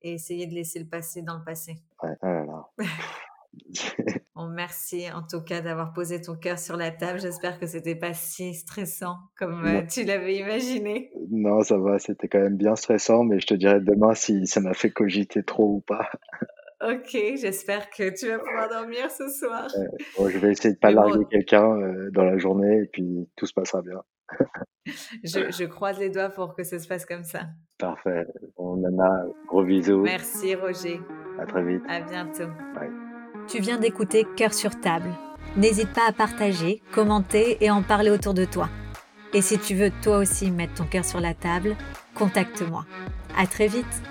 essayer 0.03 0.47
de 0.47 0.55
laisser 0.55 0.81
le 0.81 0.87
passé 0.87 1.23
dans 1.23 1.39
le 1.39 1.45
passé. 1.45 1.77
Ouais, 2.03 2.17
oh 2.23 2.65
bon, 4.35 4.49
merci 4.49 5.07
en 5.13 5.23
tout 5.23 5.43
cas 5.43 5.61
d'avoir 5.61 5.93
posé 5.93 6.21
ton 6.21 6.37
cœur 6.37 6.59
sur 6.59 6.77
la 6.77 6.91
table. 6.91 7.21
J'espère 7.21 7.59
que 7.59 7.67
c'était 7.67 7.95
pas 7.95 8.15
si 8.15 8.55
stressant 8.55 9.17
comme 9.39 9.65
euh, 9.65 9.83
tu 9.89 10.05
l'avais 10.05 10.37
imaginé. 10.37 11.13
Non, 11.31 11.63
ça 11.63 11.79
va, 11.79 11.99
c'était 11.99 12.29
quand 12.29 12.41
même 12.41 12.57
bien 12.57 12.77
stressant, 12.77 13.25
mais 13.25 13.41
je 13.41 13.47
te 13.47 13.55
dirai 13.55 13.81
demain 13.81 14.15
si 14.15 14.47
ça 14.47 14.61
m'a 14.61 14.75
fait 14.75 14.91
cogiter 14.91 15.43
trop 15.43 15.77
ou 15.77 15.81
pas. 15.81 16.11
Ok, 16.83 17.17
j'espère 17.37 17.89
que 17.89 18.11
tu 18.11 18.29
vas 18.29 18.39
pouvoir 18.39 18.69
dormir 18.69 19.11
ce 19.11 19.29
soir. 19.29 19.69
je 20.19 20.39
vais 20.39 20.53
essayer 20.53 20.75
de 20.75 20.79
pas 20.79 20.91
larguer 20.91 21.25
quelqu'un 21.31 21.65
euh, 21.81 22.11
dans 22.11 22.25
la 22.25 22.37
journée 22.37 22.83
et 22.83 22.87
puis 22.93 23.27
tout 23.37 23.47
se 23.47 23.55
passera 23.55 23.81
bien. 23.81 24.03
je, 25.25 25.65
croise 25.65 25.99
les 25.99 26.11
doigts 26.11 26.29
pour 26.29 26.55
que 26.55 26.63
ça 26.63 26.79
se 26.79 26.87
passe 26.87 27.07
comme 27.07 27.25
ça. 27.25 27.43
Parfait. 27.79 28.27
On 28.57 28.83
en 28.85 28.99
a. 28.99 29.25
Gros 29.47 29.65
bisous. 29.65 30.03
Merci 30.03 30.55
Roger. 30.55 31.01
À 31.39 31.47
très 31.47 31.65
vite. 31.65 31.83
À 31.89 32.01
bientôt. 32.01 32.51
Tu 33.47 33.61
viens 33.61 33.79
d'écouter 33.79 34.27
Cœur 34.37 34.55
sur 34.55 34.81
table. 34.81 35.11
N'hésite 35.57 35.93
pas 35.93 36.09
à 36.09 36.13
partager, 36.13 36.83
commenter 36.93 37.59
et 37.61 37.71
en 37.71 37.83
parler 37.83 38.11
autour 38.11 38.35
de 38.35 38.45
toi. 38.45 38.69
Et 39.33 39.43
si 39.43 39.59
tu 39.59 39.75
veux 39.75 39.91
toi 40.03 40.19
aussi 40.19 40.51
mettre 40.51 40.75
ton 40.75 40.85
cœur 40.85 41.05
sur 41.05 41.21
la 41.21 41.35
table, 41.35 41.77
contacte-moi. 42.15 42.87
À 43.37 43.47
très 43.47 43.67
vite. 43.67 44.03